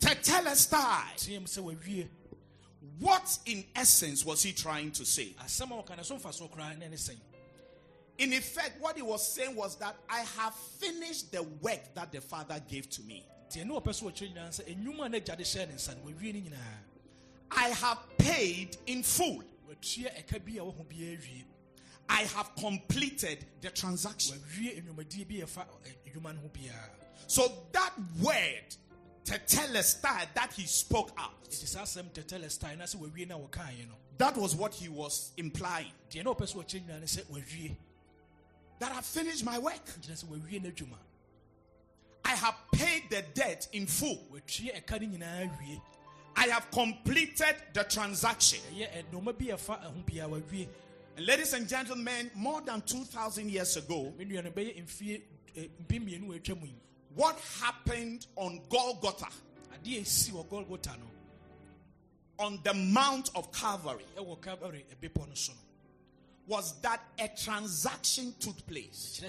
Tetelestai. 0.00 1.16
tie 1.16 1.38
mu 1.38 1.46
sɛ 1.46 1.62
wawie 1.62 2.08
What 3.00 3.38
in 3.46 3.64
essence 3.74 4.24
was 4.24 4.42
he 4.42 4.52
trying 4.52 4.90
to 4.92 5.04
say? 5.06 5.34
asɛm 5.42 5.70
a 5.78 5.82
wɔka 5.82 5.96
no 5.96 6.02
so 6.02 6.16
mfa 6.16 6.32
so 6.34 6.48
koraa 6.48 6.78
ne 6.78 6.88
ne 6.88 6.96
sɛn 6.96 7.16
In 8.18 8.34
effect, 8.34 8.78
what 8.82 8.96
he 8.96 9.02
was 9.02 9.26
saying 9.26 9.56
was 9.56 9.76
that 9.76 9.96
I 10.08 10.20
have 10.20 10.54
finished 10.54 11.32
the 11.32 11.42
work 11.42 11.94
that 11.94 12.12
the 12.12 12.20
Father 12.20 12.60
gave 12.68 12.90
to 12.90 13.02
me. 13.02 13.24
nti 13.50 13.64
ɛne 13.64 13.70
wɔpɛ 13.82 13.94
so 13.94 14.06
wɔkyerɛ 14.06 14.34
nyinaa 14.34 14.48
sɛ 14.50 14.76
ɛnwuma 14.76 15.06
a 15.06 15.08
na 15.08 15.18
agya 15.18 15.36
de 15.36 15.42
hyɛɛ 15.44 15.68
ne 15.68 15.74
nsa 15.74 15.96
no 15.96 16.10
wawie 16.12 16.34
no 16.34 16.50
nyinaa 16.50 16.78
I 17.52 17.68
have 17.70 17.98
paid 18.18 18.76
in 18.86 19.02
full. 19.02 19.42
watua 19.68 20.14
ɛka 20.24 20.44
bi 20.44 20.52
a 20.60 20.64
wɔho 20.64 20.84
biara 20.86 21.18
wie 21.22 21.44
I 22.10 22.22
have 22.24 22.54
completed 22.56 23.46
the 23.62 23.70
transaction. 23.70 24.36
wawie 24.38 24.82
nnwumadie 24.82 25.26
bi 25.26 25.36
a 25.42 25.46
ɛfa 25.46 25.62
eh, 25.86 25.90
ɛ, 26.06 26.12
adwuma 26.12 26.34
no 26.34 26.40
ho 26.42 26.50
biara 26.52 26.90
So 27.26 27.50
that 27.72 27.92
word, 28.20 28.74
tetelestai, 29.24 30.26
that 30.34 30.52
he 30.52 30.64
spoke 30.66 31.12
out, 31.18 31.42
ɛti 31.44 31.66
saa 31.66 31.82
asɛm 31.82 32.10
tetelestai 32.12 32.76
na 32.78 32.84
sɛ 32.84 32.96
wawie 32.96 33.26
no 33.28 33.36
a 33.36 33.48
wɔkaeɛ 33.48 33.88
no 33.88 33.94
that 34.18 34.36
was 34.36 34.54
what 34.54 34.74
he 34.74 34.88
was 34.88 35.32
implying. 35.36 35.92
deɛ 36.10 36.24
na 36.24 36.32
wɔpɛ 36.34 36.48
so 36.48 36.58
wɔkyerɛ 36.58 36.86
nyinaa 36.86 37.00
ne 37.00 37.06
sɛ 37.06 37.24
wawie 37.26 37.76
That 38.78 38.92
I 38.92 39.00
finished 39.02 39.44
my 39.44 39.58
work. 39.58 39.84
nkyerɛ 40.00 40.24
sɛ 40.24 40.24
wawie 40.24 40.62
no 40.62 40.70
adwuma 40.70 40.96
I 42.24 42.34
have 42.34 42.54
paid 42.72 43.04
the 43.10 43.22
debt 43.34 43.68
in 43.72 43.86
full. 43.86 44.26
watua 44.32 44.84
ɛka 44.84 45.00
no 45.00 45.18
nyinaa 45.18 45.58
wie 45.60 45.80
I 46.36 46.46
have 46.48 46.70
completed 46.70 47.56
the 47.72 47.84
transaction. 47.84 48.60
ɛyɛ 48.74 49.04
ɛnɔma 49.10 49.38
bi 49.38 49.46
a 49.52 49.56
ɛfa 49.56 49.82
ɛho 49.84 50.04
biara 50.04 50.28
wawie 50.42 50.68
And 51.16 51.26
ladies 51.26 51.52
and 51.52 51.68
gentlemen, 51.68 52.30
more 52.34 52.60
than 52.60 52.80
2,000 52.82 53.50
years 53.50 53.76
ago, 53.76 54.14
me 57.16 57.22
nua 57.22 57.32
no 57.32 57.38
bɛyɛ 57.38 57.38
mfie 57.38 57.62
ɛ, 57.62 57.84
mpem 57.84 58.06
mmienu 58.06 58.20
a 58.20 58.20
atwa 58.20 58.20
mu 58.20 58.20
yi 58.20 58.20
what 58.20 58.20
happened 58.20 58.26
on 58.36 58.60
Golgotha, 58.68 59.28
adeɛ 59.74 59.98
a 59.98 60.02
ɛsi 60.02 60.30
wɔ 60.30 60.46
golgota 60.48 60.98
no? 60.98 61.06
On 62.38 62.58
the 62.62 62.72
Mount 62.74 63.30
of 63.34 63.52
Calvary, 63.52 64.04
ɛwɔ 64.16 64.40
calvary 64.40 64.84
ɛbepɔ 64.94 65.28
no 65.28 65.34
so 65.34 65.52
was 66.50 66.80
that 66.80 67.00
a 67.20 67.28
transaction 67.28 68.34
took 68.40 68.66
place? 68.66 69.20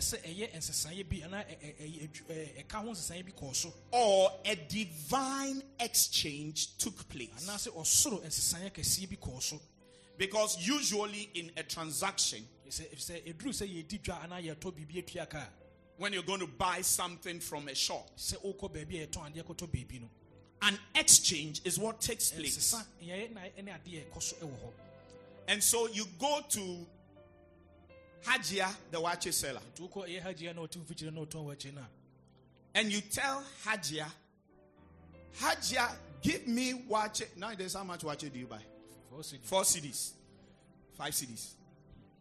Or 3.92 4.32
a 4.46 4.56
divine 4.56 5.64
exchange 5.80 6.78
took 6.78 7.08
place. 7.10 7.30
anaasɛ 7.46 7.68
ɔsoro 7.76 8.24
nsesaeɛ 8.24 8.72
kɛseɛ 8.72 9.10
bi 9.10 9.16
kɔɔ 9.18 9.42
so? 9.42 9.62
Because 10.18 10.58
usually 10.68 11.30
in 11.36 11.52
a 11.58 11.64
transaction, 11.64 12.48
sɛ 16.02 16.10
sɛ 16.10 16.10
ɛduru 16.10 16.10
sɛ 16.10 16.10
yɛdi 16.10 16.10
dwa 16.10 16.10
anaa 16.10 16.10
yɛtɔ 16.10 16.10
biribi 16.10 16.10
atua 16.10 16.10
ka 16.10 16.10
a 16.10 16.10
when 16.10 16.14
you're 16.14 16.24
going 16.24 16.40
to 16.40 16.48
buy 16.48 16.82
something 16.82 17.40
from 17.40 17.68
a 17.68 17.76
shop, 17.76 18.10
sɛ 18.18 18.36
wokɔ 18.44 18.74
baabi 18.74 19.04
a 19.04 19.08
yɛtɔn 19.08 19.34
adeɛ 19.34 19.44
kɔtɔ 19.44 19.68
baabi 19.68 20.02
no 20.02 20.10
an 20.64 20.78
exchange 20.96 21.62
is 21.66 21.80
what 21.80 22.00
takes 22.02 22.32
eh, 22.34 22.36
place. 22.38 22.58
ɛnsesa 22.58 22.86
yɛyɛ 23.04 23.32
na 23.34 23.42
ɛne 23.42 23.80
adeɛ 23.80 24.02
a 24.02 24.06
ɛkɔ 24.06 24.22
so 24.22 24.36
ɛwɔ 24.38 24.60
hɔ 24.60 24.72
And 25.48 25.64
so 25.64 25.88
you 25.88 26.06
go 26.20 26.42
to 26.50 26.88
Hajia, 28.26 28.74
the 28.92 29.02
watch 29.02 29.32
seller, 29.32 29.60
nti 29.76 29.90
wokɔ 29.90 30.08
ɛyɛ 30.08 30.22
hagyea 30.24 30.56
na 30.56 30.62
ɔte 30.62 30.78
mfikyire 30.78 31.14
na 31.14 31.22
ɔtɔn 31.22 31.46
wakyi 31.46 31.74
no 31.74 31.82
a 31.82 31.88
and 32.74 32.92
you 32.92 33.02
tell 33.02 33.44
Hajia, 33.66 34.08
Hajia, 35.40 35.90
give 36.22 36.48
me 36.48 36.74
watch. 36.88 37.22
Nowadays, 37.36 37.74
how 37.74 37.84
much 37.84 38.04
watch 38.04 38.20
do 38.20 38.40
you 38.40 38.48
buy? 38.48 38.62
fɔ 39.12 39.24
si 39.26 39.38
Four 39.44 39.64
CDs, 39.64 40.12
five 40.94 41.14
CDs. 41.14 41.56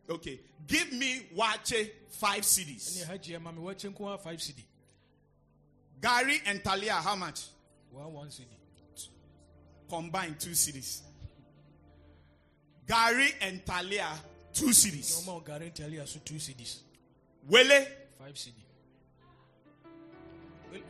Okay, 0.09 0.41
give 0.67 0.93
me 0.93 1.27
watch 1.35 1.73
five 2.09 2.43
CDs. 2.43 3.05
hagyea 3.07 3.41
ma 3.41 3.53
me 3.53 3.61
wakyi 3.61 3.91
nko 3.91 4.15
a 4.15 4.19
5 4.19 4.41
cd 4.43 4.65
Gari 6.01 6.41
and 6.47 6.65
Talia, 6.65 6.95
how 6.95 7.15
much? 7.17 7.41
1 7.93 8.13
1 8.13 8.31
cd 8.31 8.49
Combine 9.89 10.37
two 10.39 10.51
CDs. 10.51 11.03
Gari 12.87 13.33
and 13.41 13.65
Talia, 13.67 14.09
two 14.53 14.67
CDs. 14.73 15.25
more 15.27 15.43
Gari 15.43 15.63
and 15.63 15.75
Talia, 15.75 16.07
so 16.07 16.21
2 16.25 16.35
cds 16.35 16.79
Wele, 17.49 17.87
5 18.19 18.39
cd 18.39 18.55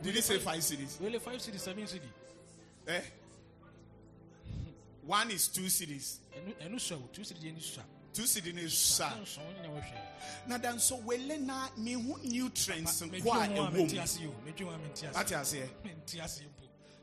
did 0.03 0.15
he 0.15 0.21
say 0.21 0.37
five 0.37 0.59
CDs? 0.61 0.99
wele 1.01 1.19
5 1.19 1.41
cd 1.41 1.57
7 1.57 1.87
cd 1.87 2.03
Eh? 2.87 3.01
One 5.05 5.31
is 5.31 5.47
two 5.47 5.69
CDs. 5.69 6.19
ɛno 6.35 6.53
ɛno 6.61 6.79
sua 6.79 6.97
wo 6.97 7.07
2 7.13 7.23
cd 7.23 7.39
deɛ 7.39 7.53
ni 7.53 7.59
sua 7.61 7.83
Two 7.83 7.87
CDs 7.87 8.00
is 8.19 8.77
sa. 8.77 9.09
nso 9.21 9.39
wo 9.39 9.51
nyina 9.53 9.69
wɔhwɛ 9.69 10.47
Na 10.47 10.57
dan 10.57 10.79
so 10.79 10.97
wele 10.97 11.37
na 11.39 11.67
me 11.77 11.93
hu 11.93 12.17
nutrients 12.23 13.01
medwe 13.01 13.21
kwa 13.21 13.45
ho 13.45 13.65
a 13.65 13.77
e 13.77 13.99
ase 13.99 14.19
o 14.27 14.33
medwe 14.45 14.65
ho 14.65 14.69
a 14.71 14.77
mente 14.77 15.03
ase 15.07 15.17
Ate 15.17 15.35
ase. 15.35 15.69
mente 15.83 16.19
ase 16.21 16.41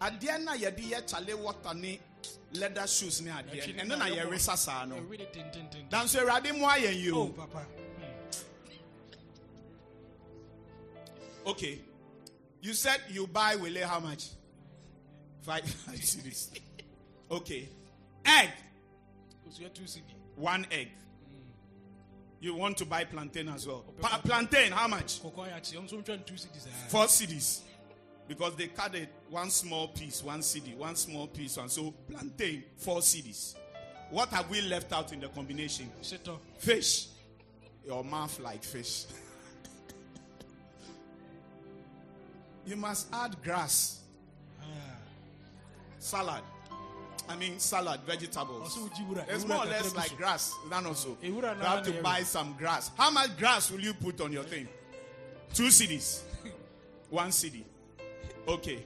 Adeɛ 0.00 0.44
na 0.44 0.52
yɛde 0.56 0.90
yɛ 0.90 1.06
chale 1.10 1.34
water 1.34 1.74
ne 1.74 1.98
leather 2.52 2.86
shoes 2.86 3.20
ne 3.20 3.30
adeɛ. 3.30 3.80
Ɛno 3.80 3.98
na 3.98 4.06
yɛre 4.08 4.38
saa 4.38 4.84
no. 4.84 4.96
ɛwede 4.96 5.88
Dan 5.90 6.06
so 6.08 6.20
Awurade 6.20 6.52
mu 6.56 6.64
ayɛ 6.66 6.94
yi 6.94 7.10
o. 7.10 7.28
papa 7.28 7.66
Okay. 11.46 11.80
You 12.60 12.74
said 12.74 13.00
you 13.08 13.26
buy 13.26 13.56
wele 13.56 13.80
how 13.86 14.00
much? 14.00 14.26
Five, 15.40 15.64
five 15.64 15.96
CDs. 16.00 16.50
Okay. 17.30 17.68
Egg. 18.24 18.50
osua 19.46 19.68
2 19.74 19.86
cd 19.86 20.17
One 20.38 20.66
egg. 20.70 20.88
You 22.40 22.54
want 22.54 22.76
to 22.78 22.84
buy 22.84 23.04
plantain 23.04 23.48
as 23.48 23.66
well. 23.66 23.84
Pa- 24.00 24.20
plantain, 24.24 24.70
how 24.70 24.86
much? 24.86 25.20
kɔkɔɔ 25.20 25.48
ayɛ 25.48 25.56
akyi 25.56 25.76
ɔmo 25.76 25.90
nso 25.90 26.02
ntwa 26.04 26.24
two 26.24 26.36
cities 26.36 26.66
aa 26.66 26.88
Four 26.88 27.08
cities. 27.08 27.62
Because 28.28 28.54
they 28.56 28.68
cut 28.68 28.94
it 28.94 29.08
one 29.30 29.50
small 29.50 29.88
piece, 29.88 30.22
one 30.22 30.42
city, 30.42 30.74
one 30.74 30.94
small 30.94 31.26
piece, 31.26 31.56
and 31.56 31.70
so 31.70 31.90
plantain, 32.08 32.62
four 32.76 33.02
cities. 33.02 33.56
What 34.10 34.28
have 34.28 34.48
we 34.48 34.60
left 34.60 34.92
out 34.92 35.12
in 35.12 35.20
the 35.20 35.28
combination? 35.28 35.90
Fish. 36.58 37.08
Your 37.84 38.04
mouth 38.04 38.38
like 38.38 38.62
fish. 38.62 39.06
you 42.66 42.76
must 42.76 43.08
add 43.12 43.42
grass. 43.42 44.02
Salad. 45.98 46.42
I 47.28 47.36
mean 47.36 47.58
salad, 47.58 48.00
vegetables. 48.06 48.76
ɔsɛ 48.76 48.88
wogyi 48.88 49.06
wura 49.08 49.28
It's 49.28 49.44
more 49.44 49.58
or 49.58 49.66
less 49.66 49.94
like 49.94 50.16
grass. 50.16 50.54
That 50.70 50.86
also. 50.86 51.16
Eh, 51.22 51.28
You 51.28 51.40
have 51.40 51.84
to 51.84 52.02
buy 52.02 52.22
some 52.22 52.54
grass. 52.56 52.90
How 52.96 53.10
much 53.10 53.36
grass 53.36 53.70
will 53.70 53.80
you 53.80 53.94
put 53.94 54.20
on 54.20 54.32
your 54.32 54.44
thing? 54.44 54.68
Two 55.52 55.70
cities. 55.70 56.22
One 57.10 57.32
city. 57.32 57.64
Okay. 58.46 58.84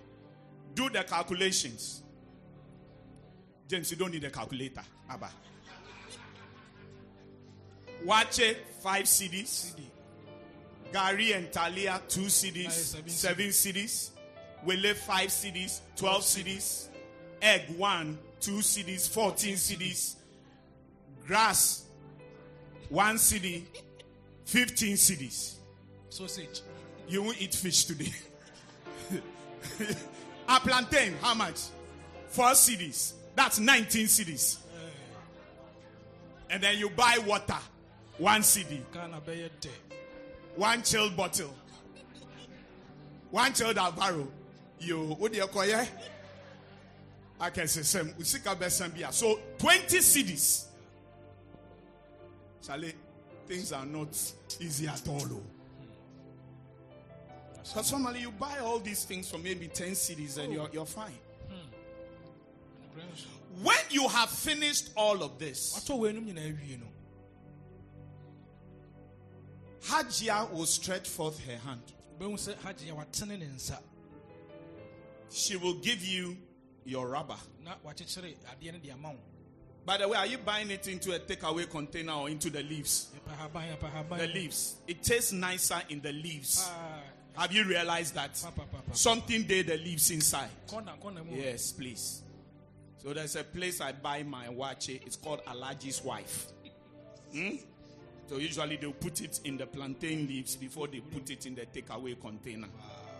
Do 0.74 0.88
the 0.90 1.04
calculations. 1.04 2.02
James, 3.68 3.90
you 3.90 3.96
don't 3.96 4.12
need 4.12 4.24
a 4.24 4.30
calculator. 4.30 4.82
Abba. 5.08 5.30
Wache, 8.04 8.56
five 8.82 9.06
cities. 9.06 9.48
CD. 9.48 9.88
Gari 10.92 11.34
and 11.36 11.50
Talia, 11.50 12.02
two 12.08 12.28
cities, 12.28 12.96
seven 13.06 13.52
cities. 13.52 14.10
Wele, 14.64 14.94
five 14.94 15.32
cities, 15.32 15.80
12 15.96 16.22
cities. 16.22 16.88
Egg, 17.40 17.62
one, 17.76 18.18
two 18.42 18.60
cities, 18.60 19.06
14 19.08 19.56
cities. 19.56 20.16
Grass, 21.26 21.86
one 22.88 23.16
city, 23.16 23.64
15 24.44 24.96
cities. 24.96 25.60
sausage 26.08 26.60
You 27.08 27.22
won't 27.22 27.40
eat 27.40 27.54
fish 27.54 27.84
today. 27.84 28.12
A 30.48 30.60
plantain, 30.60 31.14
how 31.22 31.34
much? 31.34 31.60
Four 32.28 32.54
cities. 32.54 33.14
That's 33.36 33.58
19 33.58 34.08
cities. 34.08 34.58
And 36.50 36.62
then 36.62 36.76
you 36.78 36.90
buy 36.90 37.18
water, 37.24 37.56
one 38.18 38.42
city. 38.42 38.82
ghana 38.92 39.20
bɛyɛ 39.26 39.48
dɛ 39.60 39.70
one 40.56 40.82
chilled 40.82 41.16
bottle, 41.16 41.54
one 43.30 43.54
chilled 43.54 43.76
barrel. 43.76 44.28
You, 44.78 45.14
what 45.18 45.32
do 45.32 45.38
you 45.38 45.46
call 45.46 45.62
it? 45.62 45.88
I 47.42 47.50
can 47.50 47.66
say 47.66 47.82
same 47.82 48.14
we 48.16 48.22
seek 48.24 48.46
our 48.48 48.54
best. 48.54 48.78
some. 48.78 48.92
Usika. 48.92 49.12
So 49.12 49.40
twenty 49.58 50.00
cities. 50.00 50.66
Charlie, 52.64 52.94
things 53.48 53.72
are 53.72 53.84
not 53.84 54.16
easy 54.60 54.86
at 54.86 55.02
all. 55.08 55.26
oh. 55.28 55.42
Because 57.64 57.90
normally 57.90 58.20
you 58.20 58.30
buy 58.30 58.58
all 58.58 58.78
these 58.78 59.04
things 59.04 59.28
for 59.28 59.38
maybe 59.38 59.66
ten 59.66 59.96
cities 59.96 60.38
and 60.38 60.52
you're 60.52 60.68
you're 60.72 60.86
fine. 60.86 61.18
When 63.60 63.76
you 63.90 64.06
have 64.08 64.30
finished 64.30 64.90
all 64.96 65.24
of 65.24 65.38
this, 65.40 65.72
watɔ 65.74 65.98
wɔ 65.98 66.12
enum 66.14 66.26
nyinaa 66.32 66.56
wie 66.60 66.76
no 66.76 66.86
Hajia 69.88 70.48
will 70.52 70.66
stretch 70.66 71.08
forth 71.08 71.44
her 71.44 71.58
hand. 71.58 71.82
wobɛhu 72.20 72.34
sɛ 72.34 72.54
hagye 72.58 72.90
a 72.92 72.94
watene 72.94 73.36
ne 73.38 73.46
nsa 73.46 73.78
She 75.28 75.56
will 75.56 75.74
give 75.74 76.04
you 76.04 76.36
your 76.84 77.08
rubber. 77.08 77.36
na 77.64 77.74
wakyekyere 77.84 78.34
adeɛ 78.50 78.72
no 78.72 78.78
de 78.78 78.90
ama 78.90 79.08
wo 79.10 79.18
By 79.84 79.96
the 79.96 80.06
way, 80.08 80.16
are 80.16 80.26
you 80.26 80.38
buying 80.38 80.70
it 80.70 80.86
into 80.86 81.12
a 81.12 81.18
takeaway 81.18 81.68
container 81.68 82.12
or 82.12 82.28
into 82.28 82.50
the 82.50 82.62
leaves? 82.62 83.08
yɛpɛ 83.16 83.36
haban 83.36 83.76
yɛpɛ 83.76 83.90
haban 83.92 84.18
The 84.18 84.26
leaves. 84.28 84.76
It 84.86 85.02
tastes 85.02 85.32
nicer 85.32 85.82
in 85.88 86.00
the 86.00 86.12
leaves. 86.12 86.70
Ah, 86.70 87.00
Have 87.40 87.52
you 87.52 87.64
realized 87.64 88.14
that? 88.14 88.36
Something 88.92 89.44
there, 89.46 89.62
the 89.64 89.78
leaves 89.78 90.10
inside. 90.12 90.50
kɔna 90.68 90.98
kɔna 91.00 91.24
mu 91.26 91.36
Yes, 91.36 91.72
please. 91.72 92.22
So 92.98 93.12
there's 93.12 93.34
a 93.34 93.42
place 93.42 93.80
I 93.80 93.90
buy 93.90 94.22
my 94.22 94.46
wache. 94.46 95.04
It's 95.04 95.16
called 95.16 95.44
Alhaji's 95.46 96.04
wife. 96.04 96.46
Hmm? 97.32 97.56
So 98.28 98.36
usually 98.36 98.76
they'll 98.76 98.92
put 98.92 99.20
it 99.20 99.40
in 99.44 99.56
the 99.56 99.66
plantain 99.66 100.28
leaves 100.28 100.54
before 100.54 100.86
they 100.86 101.00
put 101.00 101.28
it 101.30 101.44
in 101.44 101.56
the 101.56 101.66
takeaway 101.66 102.18
container. 102.20 102.68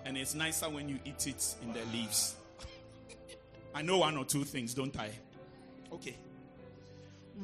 And 0.04 0.16
it's 0.16 0.34
nicer 0.34 0.68
when 0.68 0.88
you 0.88 1.00
eat 1.04 1.26
it 1.26 1.54
in 1.62 1.72
the 1.72 1.84
leaves. 1.86 2.36
I 3.74 3.82
know 3.82 3.98
one 3.98 4.16
or 4.16 4.24
two 4.24 4.44
things, 4.44 4.74
don't 4.74 4.96
I? 4.98 5.10
Okay. 5.92 6.16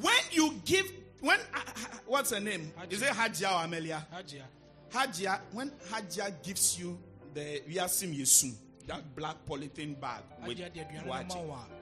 When 0.01 0.15
you 0.31 0.55
give, 0.65 0.87
when, 1.21 1.39
uh, 1.55 1.61
what's 2.07 2.31
her 2.31 2.41
name? 2.41 2.71
Is 2.91 3.03
it 3.03 3.09
Hajia 3.09 3.61
or 3.61 3.65
Amelia? 3.65 4.07
hagye 4.15 4.41
a 4.41 4.97
Hajia, 4.97 5.41
when 5.53 5.71
Hajia 5.91 6.33
gives 6.43 6.79
you 6.79 6.99
the 7.35 7.63
Yasim 7.69 8.15
Yesum, 8.15 8.55
that 8.87 9.15
black 9.17 9.37
polythene 9.47 9.99
bag 10.01 10.23
with 10.47 10.59
hagye 10.59 10.67
ade 10.67 10.87
aduane 10.89 11.07
no 11.07 11.13
wache, 11.13 11.29
ma 11.29 11.41
wo 11.43 11.53
a 11.53 11.79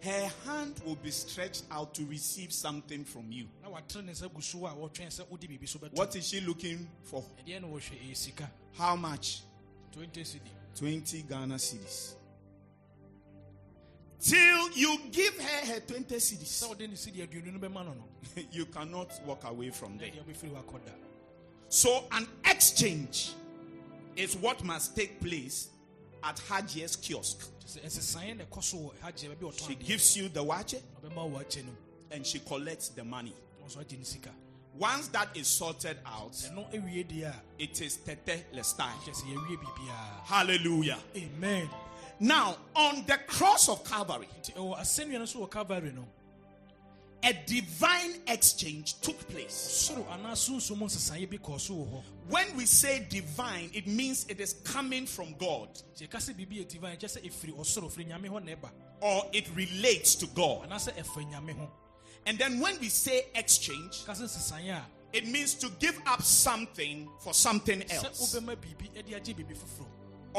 her 0.00 0.30
hand 0.46 0.80
will 0.86 0.94
be 0.96 1.10
stretched 1.10 1.64
out 1.70 1.92
to 1.92 2.04
receive 2.06 2.52
something 2.52 3.04
from 3.04 3.30
you. 3.30 3.46
na 3.62 3.68
watene 3.68 4.06
ne 4.06 4.12
nsa 4.12 4.32
gu 4.32 4.40
so 4.40 4.66
a 4.66 4.70
wɔtwɛn 4.70 5.08
sɛ 5.08 5.28
wode 5.28 5.42
biribi 5.48 5.68
so 5.68 5.78
bɛto 5.78 5.94
What 5.94 6.14
is 6.16 6.26
she 6.26 6.40
looking 6.40 6.88
for? 7.02 7.24
ɛdeɛ 7.44 7.60
no 7.62 7.68
wɔhwɛ 7.68 7.98
ɛyɛ 8.06 8.16
sika 8.16 8.50
How 8.76 8.96
much? 8.96 9.42
20 9.92 10.20
cedi 10.22 10.50
20 10.76 11.22
Ghana 11.22 11.56
cedis. 11.56 12.14
Till 14.20 14.70
you 14.72 14.98
give 15.12 15.38
her 15.38 15.66
her 15.74 15.80
20 15.80 16.14
sɛ 16.16 16.36
cedis, 16.38 16.68
wode 16.68 16.80
ne 16.88 16.96
sidi 16.96 17.20
aduonu 17.26 17.52
no 17.52 17.58
bɛma 17.68 17.84
no 17.86 17.94
no 17.94 18.04
you 18.50 18.66
cannot 18.66 19.10
walk 19.24 19.44
away 19.44 19.70
from 19.70 19.96
there. 19.96 20.10
deɛ 20.10 20.24
wobɛfiri 20.24 20.50
wakɔda 20.50 20.92
So, 21.68 22.04
an 22.12 22.26
exchange 22.44 23.32
is 24.16 24.34
what 24.36 24.64
must 24.64 24.96
take 24.96 25.20
place 25.20 25.68
at 26.24 26.36
Hajia's 26.48 26.96
kiosk. 26.96 27.46
sɛ 27.64 27.84
ɛsesaeɛ 27.84 28.36
na 28.38 28.44
ɛkɔ 28.44 28.62
so 28.62 28.76
wɔ 28.78 28.92
hagye 29.04 29.28
baabi 29.36 29.48
a 29.54 29.62
She 29.68 29.74
gives 29.76 30.16
you 30.16 30.28
the 30.28 30.42
wache 30.42 30.74
eh? 30.74 30.80
ɔbɛma 31.06 31.30
wo 31.30 31.38
akyɛ 31.38 31.64
no 31.66 31.72
and 32.10 32.26
she 32.26 32.40
collects 32.40 32.88
the 32.88 33.04
money. 33.04 33.34
na 33.60 33.66
ɔso 33.66 33.84
agye 33.84 33.98
ne 33.98 34.04
sika 34.04 34.30
Once 34.74 35.08
that 35.08 35.36
is 35.36 35.46
sorted 35.48 35.98
out, 36.06 36.30
it 37.58 37.80
is 37.80 37.96
tetelestai. 37.98 38.92
kyɛ 39.04 39.14
sɛ 39.14 39.24
yɛwie 39.34 39.56
biribiaa 39.58 40.24
Hallelujah. 40.24 40.98
amen 41.16 41.68
Now, 42.20 42.56
on 42.74 43.04
the 43.06 43.18
cross 43.26 43.68
of 43.68 43.84
Calvary, 43.84 44.28
nti 44.40 44.54
ɛwɔ 44.54 44.78
asɛnnua 44.78 45.18
no 45.18 45.24
so 45.26 45.40
wɔ 45.40 45.50
calvary 45.50 45.92
no 45.92 46.06
a 47.22 47.32
divine 47.46 48.14
exchange 48.26 49.00
took 49.00 49.18
place. 49.28 49.52
soro 49.52 50.04
anaa 50.06 50.32
sunsum 50.32 50.78
nsesaeɛ 50.78 51.30
bi 51.30 51.36
kɔɔ 51.38 51.60
so 51.60 51.74
wɔ 51.74 51.90
hɔ. 51.90 52.02
When 52.28 52.56
we 52.56 52.66
say 52.66 53.06
divine, 53.08 53.70
it 53.72 53.86
means 53.86 54.26
it 54.28 54.40
is 54.40 54.54
coming 54.64 55.06
from 55.06 55.34
God. 55.38 55.68
Nti 55.94 56.08
yɛka 56.08 56.18
sɛ 56.18 56.34
biribi 56.34 56.64
yɛ 56.64 56.68
divine 56.68 56.96
kyɛ 56.96 57.18
sɛ 57.18 57.24
ɛfiri 57.24 57.56
ɔsoro 57.56 57.90
firi 57.90 58.06
nyame 58.08 58.28
hɔ 58.28 58.44
na 58.44 58.52
ɛba. 58.52 58.70
Or 59.00 59.26
it 59.32 59.48
relates 59.54 60.14
to 60.16 60.26
God. 60.28 60.68
anaasɛ 60.68 60.94
ɛfa 60.94 61.30
nyame 61.30 61.56
ho. 61.56 61.70
And 62.26 62.38
then 62.38 62.60
when 62.60 62.78
we 62.80 62.88
say 62.88 63.26
exchange, 63.34 64.04
ka 64.04 64.12
sɛ 64.12 64.22
nsesaeɛ 64.24 64.76
a 64.76 64.84
it 65.12 65.26
means 65.26 65.54
to 65.54 65.70
give 65.80 65.98
up 66.06 66.22
something 66.22 67.08
for 67.20 67.32
something 67.32 67.82
else 67.90 68.34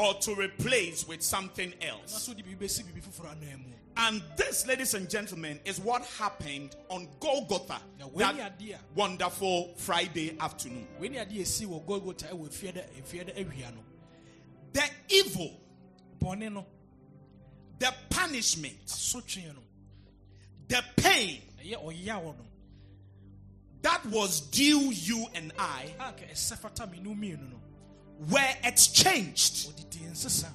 agye 0.00 0.06
biribi 0.06 0.06
foforɔ 0.06 0.06
or 0.06 0.14
to 0.20 0.34
replace 0.34 1.06
with 1.08 1.22
something 1.22 1.74
else. 1.82 2.22
so 2.22 2.32
wode 2.32 2.44
biribi 2.44 2.56
bɛsi 2.64 2.82
biribi 2.84 3.02
foforɔ 3.02 3.32
anan 3.32 3.58
mu. 3.58 3.74
And 3.96 4.22
this, 4.36 4.66
ladies 4.66 4.94
and 4.94 5.10
gentlemen, 5.10 5.60
is 5.64 5.80
what 5.80 6.02
happened 6.02 6.76
on 6.88 7.08
Golgotha 7.18 7.80
na 7.98 8.06
wei 8.06 8.24
ne 8.32 8.38
that 8.38 8.60
wonderful 8.94 9.74
Friday 9.76 10.36
afternoon. 10.40 10.86
wei 10.98 11.08
ne 11.08 11.18
adeɛ 11.18 11.40
a 11.40 11.42
ɛsii 11.42 11.66
wɔ 11.66 11.84
golgota 11.84 12.30
ɛwɔ 12.30 12.48
fiada 12.50 12.84
fiada 13.04 13.34
awia 13.36 13.74
no. 13.74 13.84
The 14.72 14.88
evil, 15.08 15.60
the 16.20 17.94
punishment, 18.08 18.88
the 20.68 20.84
pain 20.96 21.42
ɛyɛ 21.62 21.84
ɔyaw 21.84 22.22
no. 22.24 22.46
that 23.82 24.04
was 24.06 24.40
due 24.40 24.90
you 24.92 25.26
and 25.34 25.52
I 25.58 25.92
were 28.28 28.54
exchanged 28.64 29.68
wɔde 29.68 29.90
di 29.90 29.98
nsesa 30.00 30.48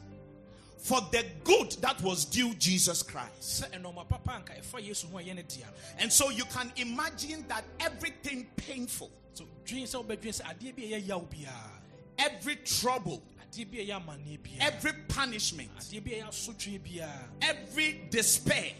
for 0.78 1.01
the 1.12 1.25
good 1.43 1.71
that 1.82 1.99
was 2.04 2.25
due 2.25 2.54
Jesus 2.56 3.01
Christ. 3.01 3.63
sɛ 3.63 3.71
ɛnɔma 3.82 4.08
papa 4.08 4.32
anka 4.43 4.60
ɛfa 4.62 4.86
yesu 4.88 5.08
ho 5.08 5.17
a 5.17 5.21
ɛyɛ 5.23 5.36
ne 5.36 5.41
dea 5.43 5.62
no 5.62 5.67
And 5.99 6.13
so 6.13 6.30
you 6.30 6.45
can 6.45 6.71
imagine 6.75 7.45
that 7.47 7.63
everything 7.80 8.45
painful, 8.56 9.10
so 9.34 9.45
dwen 9.65 9.84
sɛ 9.84 10.06
wobɛdwen 10.06 10.41
sɛ 10.41 10.43
adeɛ 10.43 10.75
bi 10.75 10.84
a 10.84 11.01
ɛyɛ 11.01 11.08
yaw 11.08 11.19
biara 11.21 11.71
every 12.17 12.56
trouble, 12.58 13.21
adeɛ 13.56 13.72
bi 13.72 13.78
a 13.78 13.86
ɛyɛ 13.86 13.96
amanneɛ 13.96 14.39
biara 14.39 14.62
every 14.62 14.94
punishment, 15.08 15.72
adeɛ 15.78 16.04
bi 16.04 16.12
a 16.12 16.24
ɛyɛ 16.24 16.28
asotwe 16.28 16.80
biara 16.80 17.28
every 17.41 18.02
despair. 18.10 18.74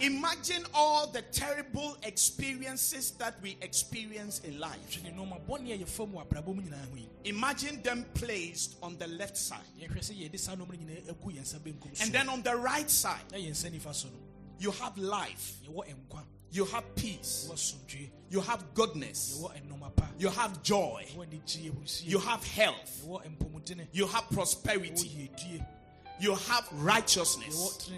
Imagine 0.00 0.64
all 0.74 1.06
the 1.08 1.22
terrible 1.22 1.96
experiences 2.02 3.12
that 3.12 3.34
we 3.42 3.56
experience 3.60 4.40
in 4.40 4.58
life. 4.58 4.78
twene 4.90 5.14
nɔɔma 5.14 5.40
bɔne 5.46 5.72
a 5.74 5.78
yɛfa 5.84 6.10
mu 6.10 6.18
abrabɔ 6.18 6.54
mu 6.54 6.62
nyinaa 6.62 6.90
ho 6.90 6.96
yi. 6.96 7.08
Imagine 7.24 7.82
them 7.82 8.04
placed 8.14 8.76
on 8.82 8.96
the 8.98 9.06
left 9.06 9.36
side. 9.36 9.60
yɛhwɛ 9.80 9.98
sɛ 9.98 10.14
yɛde 10.30 10.38
saa 10.38 10.54
nɔm 10.54 10.58
no 10.58 10.66
nyinaa 10.66 11.08
agu 11.10 11.32
yɛn 11.32 11.42
nsa 11.42 11.58
benkum 11.60 11.96
so. 11.96 12.04
And 12.04 12.12
then 12.12 12.28
on 12.28 12.42
the 12.42 12.56
right 12.56 12.90
side, 12.90 13.24
na 13.30 13.38
yɛn 13.38 13.50
nsa 13.50 13.70
nifa 13.70 13.94
so 13.94 14.08
no 14.08 14.18
you 14.58 14.70
have 14.70 14.96
life, 14.96 15.54
You 16.54 16.64
have 16.66 16.94
peace. 16.94 17.74
You 18.30 18.40
have 18.40 18.62
goodness. 18.74 19.40
yɛwɔ 19.42 19.60
ɛnoma 19.60 19.96
pa 19.96 20.06
You 20.18 20.28
have 20.28 20.62
joy. 20.62 21.04
yɛwɔ 21.12 21.26
anigye 21.28 21.72
yɛwɔsie 21.72 22.04
You 22.06 22.18
have 22.20 22.44
health. 22.44 23.04
You 23.92 24.06
have 24.06 24.30
prosperity. 24.30 25.30
You 26.20 26.34
have 26.36 26.68
righteousness. 26.74 27.90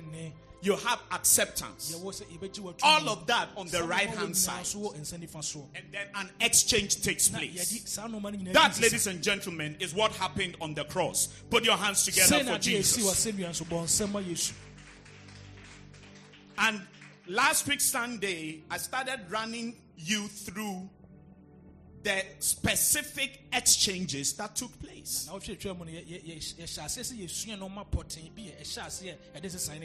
You 0.62 0.74
have 0.74 1.00
acceptance. 1.12 1.94
yɛwɔ 1.94 2.04
sɛ 2.14 2.24
yɛbɛgye 2.38 2.60
w'atumi. 2.60 2.78
All 2.82 3.10
of 3.10 3.26
that 3.26 3.50
on 3.58 3.66
the 3.68 3.84
right 3.84 4.08
hand 4.08 4.34
side. 4.34 4.66
so 4.66 4.78
wɔ 4.78 4.96
nsa 5.00 5.18
nifa 5.20 5.40
soɔ 5.40 5.66
And 5.74 5.84
then 5.92 6.06
an 6.14 6.30
exchange 6.40 7.02
takes 7.02 7.28
place. 7.28 7.52
yɛde 7.54 7.86
saa 7.86 8.08
nneɛma 8.08 8.22
no 8.22 8.30
nyinaa 8.38 8.52
That, 8.54 8.80
ladies 8.80 9.06
and 9.06 9.22
gentlemen, 9.22 9.76
is 9.80 9.92
what 9.92 10.12
happened 10.12 10.56
on 10.62 10.72
the 10.72 10.84
cross. 10.86 11.28
Put 11.50 11.64
your 11.66 11.76
hands 11.76 12.04
together 12.06 12.38
for 12.38 12.44
na 12.44 12.56
adeɛ 12.56 12.76
a 12.76 12.78
ɛsi 12.80 12.96
Jesus. 12.96 13.04
w'asɛnnua 13.04 13.54
so 13.54 13.64
bɔ 13.66 13.84
nsɛm 13.84 14.12
ma 14.12 14.20
yesu 14.20 14.54
And 16.56 16.80
last 17.28 17.66
week, 17.68 17.80
Sunday, 17.80 18.62
I 18.70 18.78
started 18.78 19.20
running 19.28 19.76
you 19.96 20.28
through 20.28 20.88
the 22.02 22.22
specific 22.38 23.42
exchanges 23.52 24.34
that 24.34 24.54
took 24.54 24.78
place. 24.80 25.28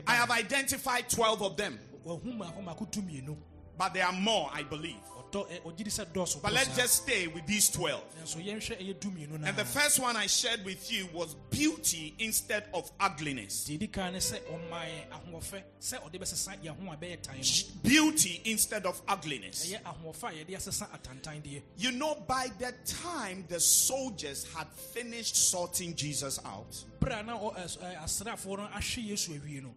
I 0.08 0.14
have 0.16 0.32
identified 0.32 1.10
12 1.10 1.42
of 1.42 1.58
them, 1.58 1.80
wahu 2.06 2.34
maako 2.34 2.62
maako 2.62 2.86
tu 2.92 3.02
mmienu 3.02 3.38
but 3.78 3.94
there 3.96 4.06
are 4.06 4.14
more, 4.14 4.48
I 4.54 4.62
believe. 4.62 5.00
Ɔdɔ 5.32 5.48
ɛ- 5.50 5.62
ɔgye 5.62 5.78
di 5.78 5.90
sɛ 5.90 6.42
But 6.42 6.54
let's 6.54 6.76
just 6.76 7.04
stay 7.04 7.28
with 7.28 7.46
these 7.46 7.70
12. 7.70 8.04
nanso 8.20 8.38
yɛnhwɛ 8.46 8.78
ɛyɛ 8.80 9.00
du 9.00 9.10
mmienu 9.10 9.40
no 9.40 9.48
And 9.48 9.56
the 9.58 9.66
first 9.66 10.00
one 10.00 10.16
I 10.16 10.28
shared 10.28 10.64
with 10.66 10.92
you 10.92 11.08
was 11.14 11.36
beauty 11.50 12.14
instead 12.20 12.68
of 12.74 12.92
ugliness. 13.00 13.66
deɛ 13.68 13.80
ɛdi 13.80 13.92
kan 13.92 14.14
ne 14.14 14.20
sɛ 14.20 14.40
ɔma 14.42 14.86
yɛn 14.86 15.10
ahoɔfɛ 15.10 15.64
sɛ 15.82 16.02
ɔde 16.04 16.20
bɛsesa 16.20 16.58
yɛn 16.62 16.78
ho 16.86 16.92
a 16.92 16.98
bɛyɛ 16.98 17.22
tan 17.22 17.38
no 17.38 17.44
Beauty 17.90 18.42
instead 18.46 18.86
of 18.86 19.02
ugliness. 19.08 19.66
ɛyɛ 19.72 19.82
ahoɔfɛ 19.84 20.24
a 20.42 20.46
yɛde 20.46 20.56
asesa 20.58 20.88
atantan 20.90 21.42
deɛ 21.42 21.62
You 21.78 21.92
know, 21.92 22.16
by 22.28 22.48
the 22.60 22.74
time 22.86 23.46
the 23.48 23.60
soldiers 23.60 24.46
had 24.56 24.68
finished 24.94 25.36
sorting 25.36 25.96
Jesus 25.96 26.40
out, 26.46 26.72
berɛ 27.00 27.20
a 27.20 27.24
na 27.24 27.38
ɔ- 27.40 27.56
ɛs- 27.58 27.78
ɛ, 27.80 28.04
asraafoɔ 28.04 28.58
no 28.58 28.68
ahwe 28.68 29.08
yesu 29.10 29.40
awie 29.40 29.62
no 29.64 29.74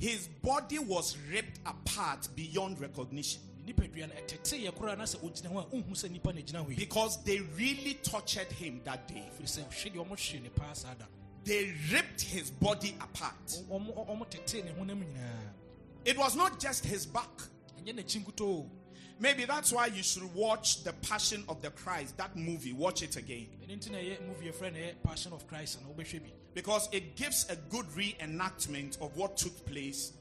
his 0.00 0.28
body 0.42 0.78
was 0.78 1.16
ripped 1.28 1.58
apart 1.66 2.28
beyond 2.36 2.80
recognition 2.80 3.40
ne 3.68 3.74
nipadua 3.74 4.08
no 4.08 4.14
ɛtete 4.14 4.64
yɛ 4.64 4.72
koraa 4.74 4.96
na 4.96 5.04
sɛ 5.04 5.16
ɔgyina 5.20 5.50
hɔ 5.52 5.58
a 5.72 5.76
wohu 5.76 5.90
sɛ 5.94 6.08
nnipa 6.10 6.34
no 6.34 6.40
gyina 6.40 6.64
hɔ 6.66 6.70
yi 6.70 6.76
because 6.76 7.22
they 7.24 7.40
really 7.56 7.94
tortured 8.02 8.50
him 8.52 8.80
that 8.84 9.06
day. 9.08 9.24
firi 9.38 9.46
sɛ 9.46 9.64
hwe 9.68 9.92
deɛ 9.94 10.06
ɔmohwe 10.08 10.42
ne 10.42 10.48
paa 10.50 10.72
saa 10.74 10.94
da 10.94 11.04
They 11.44 11.72
ripped 11.92 12.20
his 12.20 12.50
body 12.50 12.94
apart. 13.00 13.46
ɔmo 13.70 13.94
ɔmo 14.08 14.28
tetee 14.30 14.64
ne 14.64 14.72
honam 14.72 15.02
nyinaa 15.02 15.52
It 16.04 16.16
was 16.16 16.36
not 16.36 16.58
just 16.60 16.84
his 16.84 17.06
back. 17.06 17.30
ɛnyɛ 17.80 17.94
n'akyi 17.96 18.24
nkutoo 18.24 18.68
Maybe 19.20 19.46
that's 19.46 19.72
why 19.72 19.86
you 19.86 20.02
should 20.04 20.32
watch 20.32 20.84
The 20.84 20.92
Passion 20.92 21.42
of 21.48 21.60
the 21.60 21.70
Christ, 21.70 22.16
that 22.18 22.36
movie. 22.36 22.72
Watch 22.72 23.02
it 23.02 23.16
again. 23.16 23.48
ɛno 23.66 23.76
nti 23.78 23.90
na 23.90 23.98
ɛyɛ 23.98 24.26
movie 24.26 24.46
yɛfrɛ 24.50 24.72
no 24.72 24.78
ɛyɛ 24.78 25.02
passion 25.02 25.32
of 25.32 25.46
christ 25.48 25.80
na 25.82 25.88
wobɛhwɛ 25.88 26.22
bi 26.22 26.32
Because 26.54 26.88
it 26.92 27.14
gives 27.16 27.48
a 27.50 27.56
good 27.56 27.86
reenactment 27.96 29.00
of 29.00 29.16
what 29.16 29.36
took 29.36 29.64
place 29.66 30.12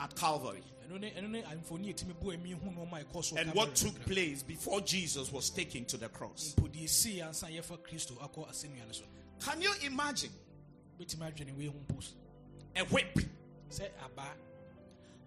at 0.00 0.14
Calvary. 0.16 0.62
Ɛno 0.88 1.00
ne 1.00 1.10
ɛno 1.10 1.28
ne 1.30 1.42
mfoni 1.42 1.92
ɛtumi 1.94 2.18
bo 2.20 2.30
ami 2.30 2.52
hu 2.52 2.70
nɔɔma 2.70 3.00
a 3.00 3.04
ɛkɔ 3.04 3.24
so 3.24 3.36
and 3.36 3.52
what 3.54 3.74
took 3.74 3.98
place 4.06 4.42
before 4.42 4.80
Jesus 4.80 5.30
was 5.32 5.50
taken 5.50 5.84
to 5.84 5.96
the 5.96 6.08
cross. 6.08 6.54
mpo 6.56 6.68
deɛ 6.68 6.84
ɛsii 6.84 7.20
ansa 7.28 7.46
yɛfa 7.48 7.78
kristo 7.78 8.12
akɔ 8.18 8.48
asɛnnua 8.48 8.86
no 8.86 8.92
so. 8.92 9.04
Can 9.40 9.60
you 9.62 9.72
imagine? 9.84 10.30
Bɛtumi 11.00 11.32
adwene 11.32 11.56
wei 11.56 11.66
ho 11.66 11.74
mpo 11.88 12.02
so. 12.02 12.12
a 12.76 12.84
whip 12.86 13.18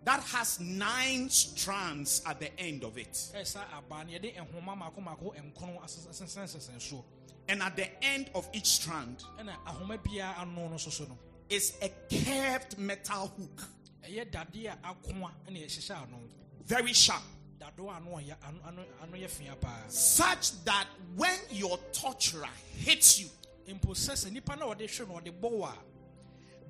that 0.03 0.19
has 0.23 0.59
nine 0.59 1.29
strands 1.29 2.23
at 2.25 2.39
the 2.39 2.59
end 2.59 2.83
of 2.83 2.97
it? 2.97 3.13
ɛyɛ 3.13 3.45
saa 3.45 3.65
abaa 3.79 4.03
no 4.05 4.11
yɛde 4.17 4.35
nhoma 4.35 4.75
maako 4.75 5.03
maako 5.03 5.35
nkron 5.53 5.79
asensɛnsensɛn 5.83 6.77
soɔ 6.79 7.03
And 7.49 7.61
at 7.61 7.75
the 7.75 8.03
end 8.03 8.31
of 8.33 8.47
each 8.53 8.65
strand 8.67 9.23
ɛna 9.39 9.53
ahoma 9.67 9.97
biara 9.99 10.39
ano 10.39 10.69
no 10.69 10.75
soso 10.75 11.07
no. 11.07 11.17
is 11.49 11.73
a 11.81 11.89
curved 12.09 12.77
metal 12.79 13.27
hook, 13.37 13.61
ɛyɛ 14.03 14.31
dadeɛ 14.31 14.67
a 14.83 14.93
akoa 14.93 15.31
ɛna 15.47 15.59
yɛhyehyɛ 15.65 16.03
ano. 16.03 16.19
Very 16.65 16.93
sharp, 16.93 17.21
such 19.89 20.63
that 20.63 20.87
when 21.15 21.37
your 21.49 21.77
torturer 21.91 22.49
hits 22.77 23.19
you, 23.19 23.27
mpo 23.67 23.91
sɛ 23.93 24.13
sɛ 24.13 24.31
nipa 24.31 24.55
na 24.55 24.65
ɔde 24.65 24.87
hwe 24.87 25.07
no 25.07 25.13
ɔde 25.19 25.39
bɔ 25.39 25.51
wɔ 25.51 25.69
a 25.69 25.77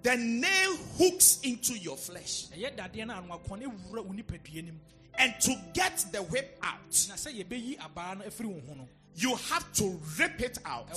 the 0.03 0.17
nail 0.17 0.75
hooks 0.97 1.39
into 1.43 1.77
your 1.77 1.97
flesh. 1.97 2.47
ɛyɛ 2.47 2.75
dadeɛ 2.75 3.07
no 3.07 3.13
ano 3.13 3.37
akoa 3.37 3.59
no 3.59 3.69
wura 3.69 4.03
wo 4.05 4.13
nipadua 4.13 4.63
nim 4.63 4.79
And 5.15 5.33
to 5.41 5.55
get 5.73 6.05
the 6.11 6.23
whip 6.23 6.57
out, 6.63 6.79
na 7.09 7.15
sɛ 7.15 7.43
yɛbɛyi 7.43 7.77
abaa 7.79 8.17
no 8.17 8.25
afiri 8.25 8.45
wo 8.47 8.61
ho 8.67 8.73
no 8.75 8.87
you 9.15 9.35
have 9.35 9.71
to 9.73 9.99
rip 10.17 10.39
it 10.41 10.57
out. 10.65 10.87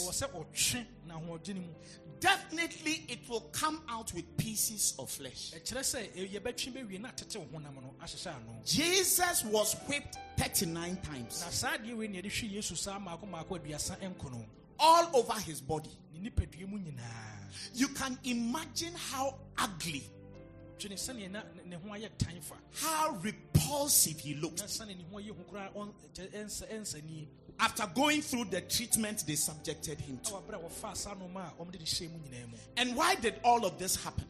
Ɛwɔ 2.24 2.37
sɛ 2.37 2.48
ɔtwe 2.48 2.52
na 2.52 2.62
ahoɔden 2.62 2.64
mu 2.64 2.64
Definitely, 2.64 3.04
it 3.08 3.28
will 3.28 3.40
come 3.52 3.82
out 3.88 4.12
with 4.14 4.37
pieces 4.37 4.94
of 4.98 5.10
flesh. 5.10 5.52
ɛkyerɛ 5.54 5.80
sɛ 5.80 6.14
ɛ- 6.14 6.30
yɛbɛtwe 6.40 6.72
bɛwie 6.72 7.00
na 7.00 7.08
atete 7.10 7.37
wo 7.37 7.46
honam 7.58 7.74
no 7.74 7.94
ahyehyɛ 8.02 8.37
ano 8.37 8.60
Jesus 8.64 9.44
was 9.44 9.74
whipped 9.88 10.18
39 10.38 10.96
times 11.02 11.34
saa 11.50 11.76
adeɛ 11.76 11.96
wei 11.96 12.08
ne 12.08 12.22
yɛde 12.22 12.26
hwe 12.30 12.52
yesu 12.54 12.76
saa 12.76 12.98
maako 12.98 13.26
maako 13.30 13.58
aduasa 13.60 13.96
nkono 13.98 14.44
all 14.78 15.08
over 15.16 15.38
his 15.40 15.60
body. 15.60 15.90
ne 16.12 16.30
nipadua 16.30 16.68
mu 16.68 16.78
nyinaa 16.78 17.30
You 17.74 17.88
can 17.88 18.18
imagine 18.24 18.92
how 18.94 19.38
ugly, 19.56 20.02
twene 20.78 20.94
sɛneɛ 20.94 21.30
na 21.30 21.42
ne- 21.54 21.62
ne 21.70 21.76
ho 21.76 21.88
ayɛ 21.90 22.10
tan 22.18 22.40
fa 22.40 22.56
how 22.72 23.12
repulsive 23.22 24.18
he 24.18 24.34
looked. 24.34 24.58
Sɛne 27.58 27.78
ne 27.78 27.84
ho 27.84 27.94
ayɛ 27.94 27.94
hu 27.94 27.94
koraa 27.94 27.94
ɔn- 27.94 27.94
kyɛ- 27.94 27.94
ɛnsa- 27.94 27.94
ɛnsani 27.94 27.94
After 27.94 27.94
going 27.94 28.22
through 28.22 28.44
the 28.46 28.60
treatment 28.62 29.26
they 29.26 29.36
subjected 29.36 30.00
him 30.00 30.18
to. 30.18 30.30
ɛwɔ 30.32 30.42
berɛ 30.42 30.54
a 30.54 30.68
wɔfaa 30.68 30.96
saa 30.96 31.14
noma 31.14 31.52
a 31.58 31.62
ɔmde 31.62 31.72
de 31.72 31.78
hyɛ 31.84 32.10
mu 32.10 32.18
nyinaa 32.18 32.50
mu 32.50 32.56
And 32.76 32.96
why 32.96 33.14
did 33.16 33.40
all 33.44 33.64
of 33.64 33.78
this 33.78 33.96
happen? 33.96 34.24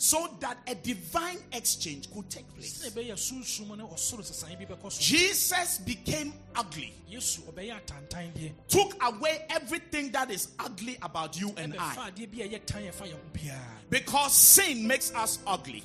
Ɛdeɛ 0.00 0.08
nti 0.08 0.08
ne 0.08 0.08
wɔnom 0.08 0.08
nyinaa 0.08 0.08
kɔɔ 0.08 0.08
soɔ 0.08 0.20
So 0.20 0.28
that 0.40 0.58
a 0.66 0.74
divine 0.74 1.38
exchange 1.52 2.10
could 2.12 2.30
take 2.30 2.48
place. 2.54 2.90
ɛbɛyɛ 2.90 3.12
sunsum 3.18 3.76
ne 3.76 3.84
ɔsoro 3.84 4.22
sesan 4.24 4.58
bi 4.58 4.64
bɛkɔ 4.64 4.90
so 4.92 5.00
Jesus 5.00 5.78
became 5.78 6.32
ugly, 6.56 6.92
yesu 7.10 7.40
ɔbɛyɛ 7.52 7.80
atantan 7.84 8.32
deɛ 8.32 8.52
took 8.68 8.96
away 9.02 9.44
everything 9.50 10.10
that 10.12 10.30
is 10.30 10.48
ugly 10.58 10.96
about 11.02 11.38
you 11.38 11.52
and 11.56 11.74
I. 11.78 12.10
adeɛ 12.10 12.30
bi 12.36 12.42
a 12.44 12.48
ɛyɛ 12.48 12.66
tan 12.66 12.82
yɛfa 12.82 13.06
yɛn 13.08 13.12
ho 13.12 13.18
biara 13.34 13.76
Because 13.90 14.32
sin 14.34 14.86
makes 14.86 15.12
us 15.16 15.40
ugly. 15.46 15.82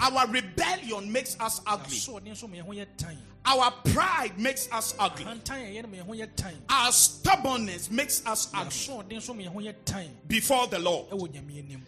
Our 0.00 0.26
rebellion 0.26 1.10
makes 1.10 1.34
us 1.40 1.60
ugly. 1.66 1.96
asoɔden 1.96 2.28
nso 2.32 2.48
ma 2.48 2.56
yɛn 2.56 2.62
ho 2.62 2.72
yɛ 2.72 2.86
tan 2.96 3.18
Our 3.48 3.70
pride 3.84 4.38
makes 4.38 4.68
us 4.72 4.94
ugly. 4.98 5.24
ahantan 5.24 5.62
a 5.62 5.74
ɛyɛ 5.74 5.82
no 5.82 5.88
ma 5.88 5.96
yɛn 5.96 6.06
ho 6.06 6.12
yɛ 6.12 6.28
tan 6.36 6.54
Our 6.68 6.92
stubbornness 6.92 7.90
makes 7.90 8.24
us 8.26 8.48
ugly 8.52 8.70
asoɔden 8.70 9.12
nso 9.12 9.34
ma 9.34 9.42
yɛn 9.44 9.52
ho 9.52 9.60
yɛ 9.60 9.74
tan 9.84 10.10
before 10.28 10.66
the 10.68 10.78
Lord. 10.78 11.06
anim 11.12 11.82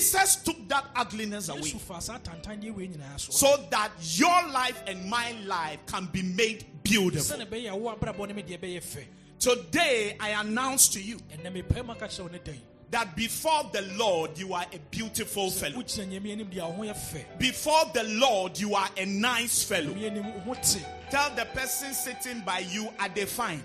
Jesus 0.00 0.36
took 0.36 0.68
that 0.68 0.86
ugliness 0.96 1.48
away 1.48 1.60
yesu 1.60 1.78
faa 1.80 2.00
saa 2.00 2.18
atantan 2.18 2.60
deɛ 2.62 2.74
wei 2.74 2.88
nyinaa 2.88 3.20
so 3.20 3.56
that 3.70 3.90
your 4.18 4.48
life 4.48 4.82
and 4.86 5.04
my 5.10 5.32
life 5.46 5.78
can 5.86 6.06
be 6.06 6.22
made 6.22 6.64
beautiful. 6.82 7.36
sɛne 7.36 7.46
ɛbɛyɛ 7.46 7.70
a 7.70 7.76
wo 7.76 7.94
abrabɔ 7.94 8.28
no 8.28 8.34
me 8.34 8.42
deɛ 8.42 8.58
ɛbɛyɛ 8.58 8.80
fɛ 8.82 9.04
Today, 9.38 10.16
I 10.20 10.30
announce 10.30 10.88
to 10.88 11.00
you 11.02 11.16
ɛnɛ 11.18 11.52
mepae 11.62 11.84
mu 11.84 11.92
aka 11.92 12.06
kyerɛ 12.06 12.20
wo 12.20 12.28
ne 12.28 12.38
dan 12.44 12.60
that 12.90 13.14
before 13.14 13.70
the 13.72 13.82
Lord, 13.96 14.36
you 14.36 14.52
are 14.52 14.66
a 14.72 14.78
beautiful 14.90 15.48
fellow. 15.50 15.76
wogyina 15.76 16.08
nyame 16.08 16.32
anim 16.32 16.46
deɛ 16.50 16.62
a 16.62 16.68
wo 16.68 16.72
ho 16.72 16.82
yɛ 16.82 16.94
fɛ 16.96 17.38
Before 17.38 17.84
the 17.94 18.02
Lord, 18.04 18.58
you 18.58 18.74
are 18.74 18.88
a 18.96 19.04
nice 19.06 19.62
fellow. 19.62 19.92
nyame 19.92 20.06
anim 20.10 20.24
wo 20.46 20.54
ho 20.54 20.54
te 20.54 20.80
Tell 21.10 21.30
the 21.36 21.44
person 21.46 21.92
sitting 21.92 22.40
by 22.40 22.60
you, 22.60 22.88
I 22.98 23.08
define. 23.08 23.62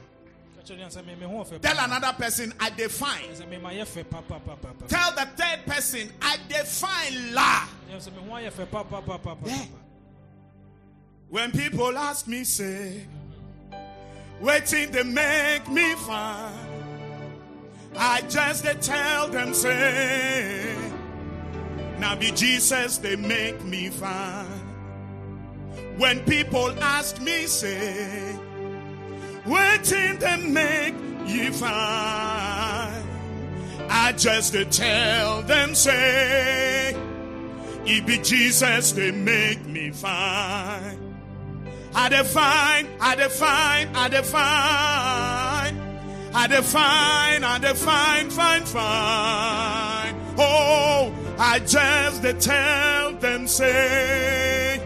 Tell 1.62 1.78
another 1.80 2.14
person, 2.14 2.54
I 2.60 2.70
define. 2.72 3.24
Tell 4.88 5.12
the 5.12 5.28
third 5.36 5.66
person, 5.66 6.12
I 6.22 6.38
define 6.48 7.34
la. 7.34 7.68
Yeah. 9.46 9.66
When 11.30 11.52
people 11.52 11.98
ask 11.98 12.28
me, 12.28 12.44
say, 12.44 13.06
waiting 14.40 14.92
they 14.92 15.04
make 15.04 15.68
me 15.70 15.94
fine. 15.96 16.54
I 17.98 18.22
just 18.22 18.64
they 18.64 18.74
tell 18.76 19.30
them, 19.30 19.54
say, 19.54 20.76
now 22.00 22.16
be 22.16 22.32
Jesus, 22.32 22.98
they 22.98 23.16
make 23.16 23.64
me 23.64 23.90
fine. 23.90 24.46
When 25.98 26.20
people 26.26 26.72
ask 26.82 27.22
me, 27.22 27.46
say, 27.48 28.38
waiting 29.46 30.18
they 30.20 30.38
make 30.38 30.96
you 31.26 31.52
fine. 31.52 33.04
I 33.90 34.14
just 34.18 34.54
they 34.54 34.66
tell 34.66 35.42
them, 35.44 35.76
say, 35.76 36.96
it 37.86 38.06
be 38.06 38.18
Jesus, 38.18 38.92
they 38.94 39.12
make 39.12 39.66
me 39.66 39.92
fine. 39.92 41.06
I 41.94 42.10
define, 42.10 42.88
I 43.00 43.16
define, 43.16 43.96
I 43.96 44.10
define, 44.10 44.36
I 46.34 46.48
define, 46.48 47.44
I 47.44 47.60
define, 47.60 48.30
fine, 48.30 48.66
fine. 48.66 50.16
Oh, 50.38 51.14
I 51.38 51.60
just 51.60 52.22
they 52.22 52.34
tell 52.34 53.14
them 53.14 53.48
say, 53.48 54.82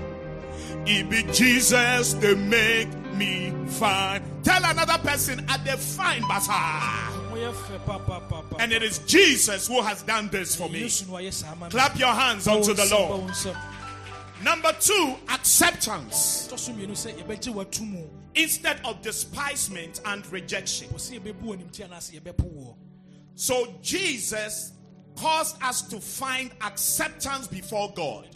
It 0.86 1.10
be 1.10 1.24
Jesus, 1.34 2.14
they 2.14 2.36
make 2.36 2.90
me 3.20 3.54
fine. 3.68 4.24
Tell 4.44 4.64
another 4.64 4.98
person, 5.00 5.46
at 5.50 5.64
the 5.66 5.78
fine 5.78 6.22
bazaar. 6.28 7.10
And 8.60 8.72
it 8.72 8.82
is 8.82 9.00
Jesus 9.00 9.68
who 9.68 9.82
has 9.82 10.02
done 10.04 10.30
this 10.30 10.56
for 10.56 10.70
me. 10.70 10.90
Clap 11.70 12.00
your 12.00 12.14
hands 12.14 12.48
unto 12.48 12.74
the 12.74 12.86
Lord. 12.90 13.32
Number 14.42 14.72
two, 14.80 15.16
acceptance 15.30 16.50
instead 18.36 18.80
of 18.86 19.02
despisement 19.02 20.02
and 20.06 20.32
rejection. 20.32 20.88
So 23.36 23.74
Jesus 23.82 24.74
caused 25.18 25.62
us 25.62 25.82
to 25.82 26.00
find 26.00 26.52
acceptance 26.62 27.48
before 27.48 27.92
God. 27.94 28.28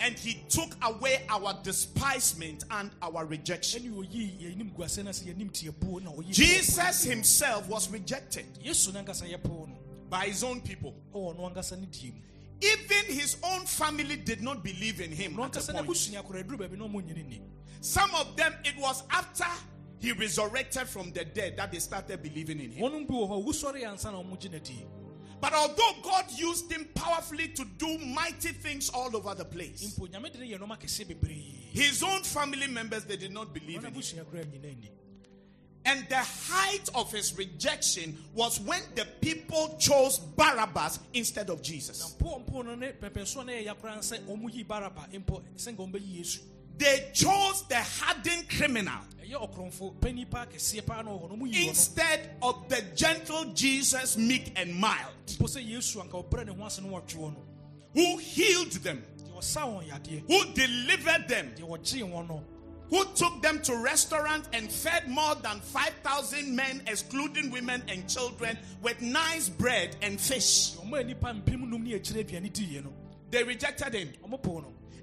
Nti 0.00 0.08
Yesu 0.08 0.08
ɛma 0.08 0.08
Nyankopɔn 0.08 0.14
kyi 0.16 0.34
yɛ 0.34 0.50
to 0.50 0.60
mu. 0.60 0.70
And 0.70 0.70
he 0.70 0.70
took 0.70 0.76
away 0.82 1.26
our 1.28 1.54
despisement 1.62 2.64
and 2.70 2.90
our 3.02 3.24
rejection. 3.26 3.82
Ɛne 3.82 3.94
oyii 3.94 4.40
yɛnim 4.40 4.72
guasɛ 4.74 5.04
no 5.04 5.10
sɛ 5.10 5.24
yɛnim 5.34 5.50
tiabuo 5.50 6.02
na 6.02 6.10
oyii 6.10 6.32
Jesus 6.32 7.04
himself 7.04 7.68
was 7.68 7.88
rejected 7.90 8.46
Yesu 8.64 8.92
nankasa 8.92 9.28
yɛpo 9.30 9.68
no 9.68 9.78
by 10.08 10.26
his 10.26 10.42
own 10.42 10.60
people. 10.60 10.94
ɔwɔ 11.14 11.36
no 11.36 11.50
ankasa 11.50 11.78
ne 11.78 11.86
die 11.86 12.10
mu. 12.10 12.20
Even 12.62 13.14
his 13.14 13.36
own 13.42 13.64
family 13.64 14.16
did 14.16 14.42
not 14.42 14.62
believe 14.62 15.00
in 15.00 15.10
him. 15.12 15.38
At 15.40 15.56
a 15.56 15.72
point. 15.72 15.86
n'abusua 15.86 16.22
koraa 16.26 16.44
aduru 16.44 16.58
baabi 16.58 16.76
na 16.78 16.86
ɔmo 16.86 17.02
nyini 17.02 17.24
ni. 17.26 17.42
Some 17.80 18.14
of 18.14 18.36
them, 18.36 18.54
it 18.64 18.76
was 18.76 19.02
after 19.10 19.46
he 19.98 20.12
resurrected 20.12 20.86
from 20.86 21.12
the 21.12 21.24
dead 21.24 21.56
that 21.56 21.72
they 21.72 21.78
started 21.78 22.22
believing 22.22 22.60
in 22.60 22.70
him. 22.72 22.82
Wɔnom 25.40 25.48
bi 25.48 25.48
wɔ 25.48 25.48
hɔ 25.48 25.48
wusɔre 25.48 25.48
ansa 25.48 25.48
na 25.48 25.48
ɔmo 25.48 25.48
gye 25.48 25.48
n'adi. 25.48 25.48
But 25.48 25.52
although 25.54 25.92
God 26.02 26.30
used 26.32 26.70
him 26.70 26.84
powerfully 26.94 27.48
to 27.48 27.64
do 27.64 27.98
mighty 27.98 28.48
things 28.52 28.90
all 28.90 29.14
over 29.16 29.34
the 29.34 29.44
place, 29.44 29.98
Mpo 29.98 30.08
Nyame 30.08 30.32
de 30.32 30.38
ne 30.38 30.50
yɛ 30.50 30.58
nneɛma 30.58 30.78
kɛseɛ 30.78 31.06
bebree. 31.08 31.72
his 31.72 32.02
own 32.02 32.22
family 32.22 32.66
members 32.66 33.04
they 33.04 33.16
did 33.16 33.32
not 33.32 33.52
believe 33.54 33.84
in 33.84 33.92
him. 33.92 33.94
abusua 33.94 34.24
koraa 34.24 34.44
nyina 34.44 34.76
ni. 34.80 34.90
And 35.86 36.06
the 36.10 36.16
height 36.16 36.90
of 36.94 37.10
his 37.10 37.36
rejection 37.38 38.16
was 38.34 38.60
when 38.60 38.82
the 38.94 39.06
people 39.22 39.76
chose 39.78 40.18
Barabbas 40.18 40.98
instead 41.14 41.48
of 41.48 41.62
Jesus. 41.62 42.16
Mpo 46.80 47.20
mpo 47.20 47.20
no 47.20 47.20
ne 47.20 47.20
pɛpɛsoɔ 47.20 47.34
no 47.34 48.30
yɛ 48.30 48.40
ya 48.40 48.40
koraa 48.40 48.40
sɛ 48.40 48.40
ɔmo 48.40 48.40
yi 48.40 48.40
Baraba 48.40 48.40
mpo 48.40 48.40
sɛ 48.40 48.40
nka 48.40 48.40
ɔmo 48.40 48.40
bɛyi 48.40 48.40
Yesu. 48.40 48.40
They 48.40 48.42
chose 48.42 48.42
the 48.42 48.44
hardened 48.44 48.48
criminal 48.48 49.00
ɛyɛ 49.30 49.48
ɔkorɔmfo 49.48 50.00
panyin 50.00 50.30
paa 50.30 50.46
kɛseɛ 50.46 50.86
paa 50.86 51.02
na 51.02 51.10
ɔwɔ 51.10 51.28
no 51.30 51.36
ɔmo 51.36 51.46
yi 51.46 51.60
wɔ 51.60 51.62
no 51.62 51.68
instead 51.68 52.30
of 52.42 52.68
the 52.68 52.82
gentle 52.94 53.44
Jesus, 53.54 54.16
meek 54.16 54.52
and 54.56 54.74
mild, 54.74 55.14
mpo 55.26 55.46
sɛ 55.46 55.68
yesu 55.68 56.00
anka 56.00 56.24
ɔbrɛ 56.24 56.46
ne 56.46 56.52
ho 56.52 56.64
ase 56.64 56.80
no 56.80 56.88
wɔtwe 56.88 57.20
no 57.20 57.42
who 57.94 58.16
healed 58.18 58.72
them, 58.82 59.02
deɛ 59.18 59.38
ɔsa 59.38 59.62
wɔn 59.62 59.88
yadeɛ 59.88 60.26
who 60.26 60.52
delivered 60.54 61.28
them, 61.28 61.52
deɛ 61.56 61.68
wɔgyee 61.68 62.02
wɔn 62.02 62.28
no 62.28 62.44
who 62.88 63.04
took 63.14 63.40
them 63.40 63.62
to 63.62 63.76
restaurants 63.76 64.48
and 64.52 64.70
fed 64.72 65.08
more 65.08 65.36
than 65.36 65.60
5,000 65.60 66.56
men, 66.56 66.82
excluding 66.88 67.48
women 67.52 67.80
and 67.86 68.08
children, 68.08 68.58
with 68.82 69.00
nice 69.00 69.48
bread 69.48 69.96
and 70.02 70.20
fish. 70.20 70.72
deɛ 70.72 70.84
ɔmo 70.88 71.00
a 71.00 71.04
nipa 71.04 71.26
mpem 71.28 71.68
num 71.68 71.84
ne 71.84 71.92
akyire 71.98 72.24
aduane 72.24 72.50
diiɛ 72.50 72.84
no 72.84 72.92
They 73.30 73.44
rejected 73.44 73.94
him. 73.94 74.12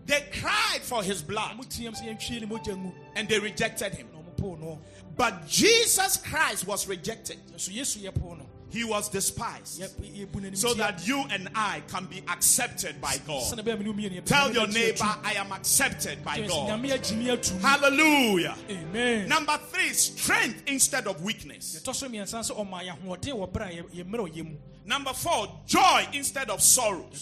Ɔmo 0.08 0.16
po 0.16 0.16
no 0.16 0.32
They 0.32 0.40
cried 0.40 0.82
for 0.84 1.04
his 1.04 1.22
blood 1.22 1.58
ɔmo 1.58 1.66
tiam 1.66 1.94
sɛ 1.96 2.08
yɛntwie 2.18 2.42
ne 2.42 2.48
mogya 2.48 2.76
ngu 2.76 2.94
and 3.16 3.28
they 3.30 3.40
rejected 3.40 3.94
him. 3.96 4.08
na 4.14 4.20
ɔmo 4.20 4.38
po 4.38 4.56
no 4.56 4.80
But 5.16 5.48
Jesus 5.48 6.18
Christ 6.18 6.68
was 6.68 6.88
rejected. 6.88 7.38
nso 7.54 7.70
yesu 7.76 8.00
yɛ 8.04 8.14
po 8.14 8.36
no 8.36 8.46
He 8.70 8.84
was 8.84 9.08
despised. 9.10 9.80
yɛ 9.82 10.28
yɛbu 10.28 10.42
n'anim 10.42 10.58
So 10.58 10.74
that 10.76 11.08
you 11.08 11.22
and 11.32 11.48
I 11.56 11.82
can 11.88 12.06
be 12.06 12.22
accepted 12.28 13.00
by 13.02 13.18
God. 13.26 13.42
sɛnɛ 13.52 13.64
bɛyɛ 13.64 13.78
me 13.80 13.84
ne 13.86 13.90
wo 13.90 13.94
mmienu 13.96 14.22
yɛ 14.22 14.26
Tell 14.26 14.54
your 14.54 14.68
neighbor, 14.68 15.16
I 15.24 15.34
am 15.36 15.52
accepted 15.54 16.24
by. 16.24 16.42
God. 16.42 16.70
nyame 16.70 16.92
agyi 16.92 17.18
me 17.18 17.30
ato 17.32 17.54
mu 17.56 17.60
Hallelujah. 17.62 18.56
amen 18.70 19.28
Number 19.30 19.58
three, 19.72 19.94
strength 19.94 20.64
instead 20.68 21.08
of 21.08 21.22
weakness. 21.24 21.80
yɛtɔ 21.82 21.96
so 21.96 22.08
mmiɛnsa 22.10 22.52
sɛ 22.52 22.58
ɔma 22.58 22.84
yɛ 22.84 22.98
ahoɔden 23.02 23.34
wɔ 23.34 23.52
berɛ 23.52 23.68
a 23.68 23.84
yɛ- 23.84 24.04
yɛmmerɛ 24.06 24.32
ɔyɛ 24.34 24.44
mu 24.46 24.58
Number 24.86 25.14
four, 25.14 25.48
joy 25.66 26.08
instead 26.14 26.50
of 26.50 26.62
sorrows. 26.62 27.22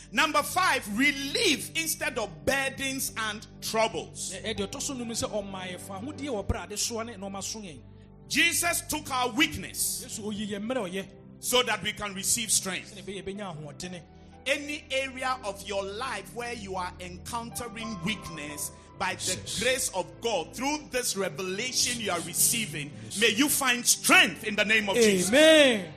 Yɛtɔ 0.00 0.12
so 0.12 0.14
nan 0.14 0.16
sɛ 0.16 0.16
ɔma 0.16 0.16
yɛ 0.16 0.16
anigye 0.16 0.16
ɛwɔ 0.16 0.16
awerɛhoɔ 0.16 0.16
mu 0.16 0.16
Number 0.16 0.42
five, 0.42 0.98
relief 0.98 1.70
instead 1.76 2.18
of 2.18 2.44
burdens 2.44 3.12
and 3.16 3.46
troubles. 3.62 4.32
Ɛ- 4.34 4.54
ɛdeɛ 4.56 4.68
ɔtɔ 4.70 4.82
so 4.82 4.94
num 4.94 5.08
sɛ 5.10 5.30
ɔma 5.30 5.72
yɛ 5.72 5.80
fa 5.80 5.92
ahodie 5.94 6.28
wɔ 6.28 6.46
berɛ 6.46 6.60
a 6.60 6.64
ade 6.64 6.78
soa 6.78 7.04
ne 7.04 7.14
nɔɔma 7.14 7.42
so 7.42 7.58
yɛn 7.60 7.78
Jesus 8.28 8.82
took 8.88 9.10
our 9.10 9.28
weakness 9.30 10.04
yesu 10.04 10.20
oyi 10.22 10.48
yɛ 10.50 10.60
mmerɛ 10.64 10.90
ɔyɛ 10.90 11.06
so 11.40 11.62
that 11.62 11.82
we 11.82 11.92
can 11.92 12.14
receive 12.14 12.50
strength. 12.50 12.94
sɛnɛ 12.94 13.04
ɛbɛyɛ 13.04 13.24
yɛbɛnya 13.24 13.56
ahoɔdene 13.56 14.00
Any 14.46 14.84
area 14.90 15.36
of 15.44 15.62
your 15.68 15.84
life 15.84 16.32
where 16.34 16.54
you 16.54 16.74
are 16.74 16.92
encountering 17.00 17.98
weakness 18.04 18.70
by 18.98 19.14
the 19.14 19.36
grace 19.62 19.90
of 19.94 20.06
God 20.22 20.54
through 20.54 20.78
this 20.90 21.14
revelation 21.16 22.00
you 22.00 22.10
are 22.10 22.20
receiving, 22.20 22.90
may 23.20 23.28
you 23.30 23.48
find 23.50 23.86
strength 23.86 24.44
in 24.44 24.56
the 24.56 24.64
name 24.64 24.88
of 24.88 24.96
Jesus. 24.96 25.28
amen 25.28 25.92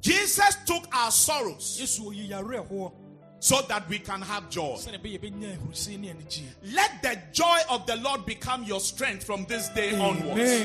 Jesus 0.00 0.56
took 0.66 0.86
our 0.94 1.10
sorrows 1.10 1.78
yesu 1.80 2.06
oyi 2.06 2.28
yɛ 2.30 2.42
awerɛhoɔ 2.42 2.92
so 3.40 3.60
that 3.68 3.88
we 3.88 3.98
can 3.98 4.20
have 4.22 4.48
joy. 4.50 4.74
sɛnɛ 4.76 5.00
ɛbɛyɛ 5.00 5.20
yɛbɛnya 5.20 5.58
ahurusei 5.58 5.98
ne 5.98 6.08
anigye 6.08 6.42
Let 6.74 7.02
the 7.02 7.20
joy 7.32 7.58
of 7.70 7.86
the 7.86 7.96
Lord 7.96 8.26
become 8.26 8.64
your 8.64 8.80
strength 8.80 9.24
from 9.24 9.44
this 9.46 9.68
day 9.70 9.98
onwards. 9.98 10.64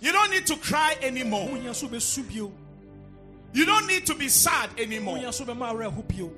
You 0.00 0.12
don't 0.12 0.30
need 0.30 0.46
to 0.46 0.56
cry 0.56 0.96
anymore. 1.02 1.48
wonya 1.48 1.74
so 1.74 1.88
bɛsu 1.88 2.28
bio 2.28 2.52
You 3.52 3.64
don't 3.64 3.86
need 3.86 4.04
to 4.06 4.14
be 4.14 4.28
sad 4.28 4.70
anymore. 4.78 5.16
wonya 5.18 5.32
so 5.32 5.44
bɛma 5.44 5.72
awerɛho 5.74 6.06
bio 6.08 6.30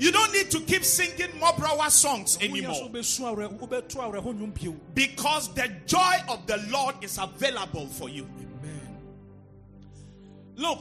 You 0.00 0.10
don't 0.10 0.32
need 0.32 0.50
to 0.50 0.60
keep 0.60 0.82
singing 0.84 1.28
Mobrawa 1.38 1.90
songs 1.90 2.36
anymore. 2.40 2.88
bɛsu 2.90 3.20
awerɛ 3.36 3.58
wobɛto 3.58 3.96
awerɛho 3.96 4.34
nnwom 4.34 4.54
bio 4.60 4.72
Because 4.94 5.52
the 5.54 5.68
joy 5.86 6.16
of 6.28 6.46
the 6.46 6.56
Lord 6.70 6.96
is 7.02 7.18
available 7.18 7.86
for 7.86 8.08
you. 8.08 8.24
amen 8.24 8.80
Look, 10.56 10.78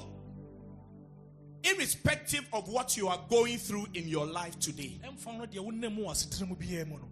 irrespective 1.65 2.47
of 2.53 2.67
what 2.69 2.95
you 2.95 3.07
are 3.07 3.19
going 3.29 3.57
through 3.57 3.87
in 3.93 4.07
your 4.07 4.25
life 4.25 4.59
today, 4.59 4.99
ɛmfa 5.03 5.37
no 5.37 5.45
deɛ 5.45 5.59
wonam 5.59 5.95
mu 5.95 6.03
wɔ 6.03 6.11
asetena 6.11 6.47
mu 6.47 6.55
biara 6.55 6.87
mu 6.87 6.97
no 6.97 7.07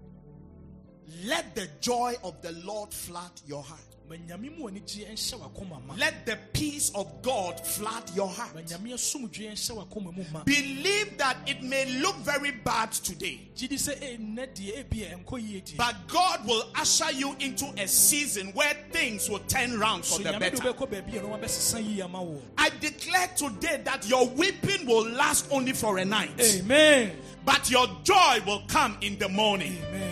let 1.26 1.54
the 1.56 1.68
joy 1.82 2.16
of 2.24 2.42
the 2.42 2.52
Lord 2.52 2.94
flood 2.94 3.32
your 3.46 3.64
heart. 3.64 3.93
Ma 4.10 4.16
nyame 4.16 4.50
mu 4.58 4.68
anigye 4.68 5.06
nhyɛ 5.08 5.40
w'akoma 5.40 5.86
ma. 5.86 5.94
Let 5.98 6.26
the 6.26 6.38
peace 6.52 6.92
of 6.94 7.22
God 7.22 7.66
flood 7.66 8.04
your 8.16 8.28
heart. 8.28 8.54
ma 8.56 8.62
nyame 8.62 8.94
asomdwe 8.94 9.52
nhyɛ 9.52 9.72
w'akoma 9.76 10.16
mu 10.16 10.24
ma. 10.32 10.44
Believe 10.44 11.18
that 11.18 11.38
it 11.48 11.64
may 11.64 11.86
look 12.00 12.16
very 12.18 12.52
bad 12.52 12.92
today, 12.92 13.40
gye 13.56 13.68
di 13.68 13.76
sɛ 13.76 14.02
eh, 14.02 14.18
ɛnnɛ 14.18 14.48
deɛ 14.54 14.78
eh, 14.78 14.84
ebia 14.84 15.18
ɛnkɔ 15.18 15.50
yie 15.50 15.62
die. 15.62 15.74
But 15.78 16.08
God 16.08 16.46
will 16.46 16.64
usher 16.76 17.12
you 17.12 17.36
into 17.40 17.66
a 17.78 17.88
season 17.88 18.48
where 18.54 18.74
things 18.92 19.30
will 19.30 19.40
turn 19.40 19.80
round 19.80 20.06
for 20.06 20.20
the 20.20 20.34
better. 20.38 20.58
wobɛkɔ 20.58 20.90
baabi 20.90 21.20
a 21.20 21.22
no 21.22 21.30
wabɛsesa 21.38 21.84
yie 21.84 22.04
ama 22.04 22.22
wo. 22.22 22.42
I 22.58 22.70
declare 22.80 23.28
today 23.36 23.82
that 23.86 24.08
your 24.08 24.28
weeping 24.30 24.86
will 24.86 25.10
last 25.10 25.48
only 25.52 25.74
for 25.74 25.98
a 25.98 26.06
night, 26.06 26.40
amen. 26.40 27.12
But 27.46 27.70
your 27.70 27.88
joy 28.04 28.40
will 28.46 28.64
come 28.68 28.98
in 29.02 29.18
the 29.18 29.30
morning. 29.30 29.78
amen. 29.90 30.10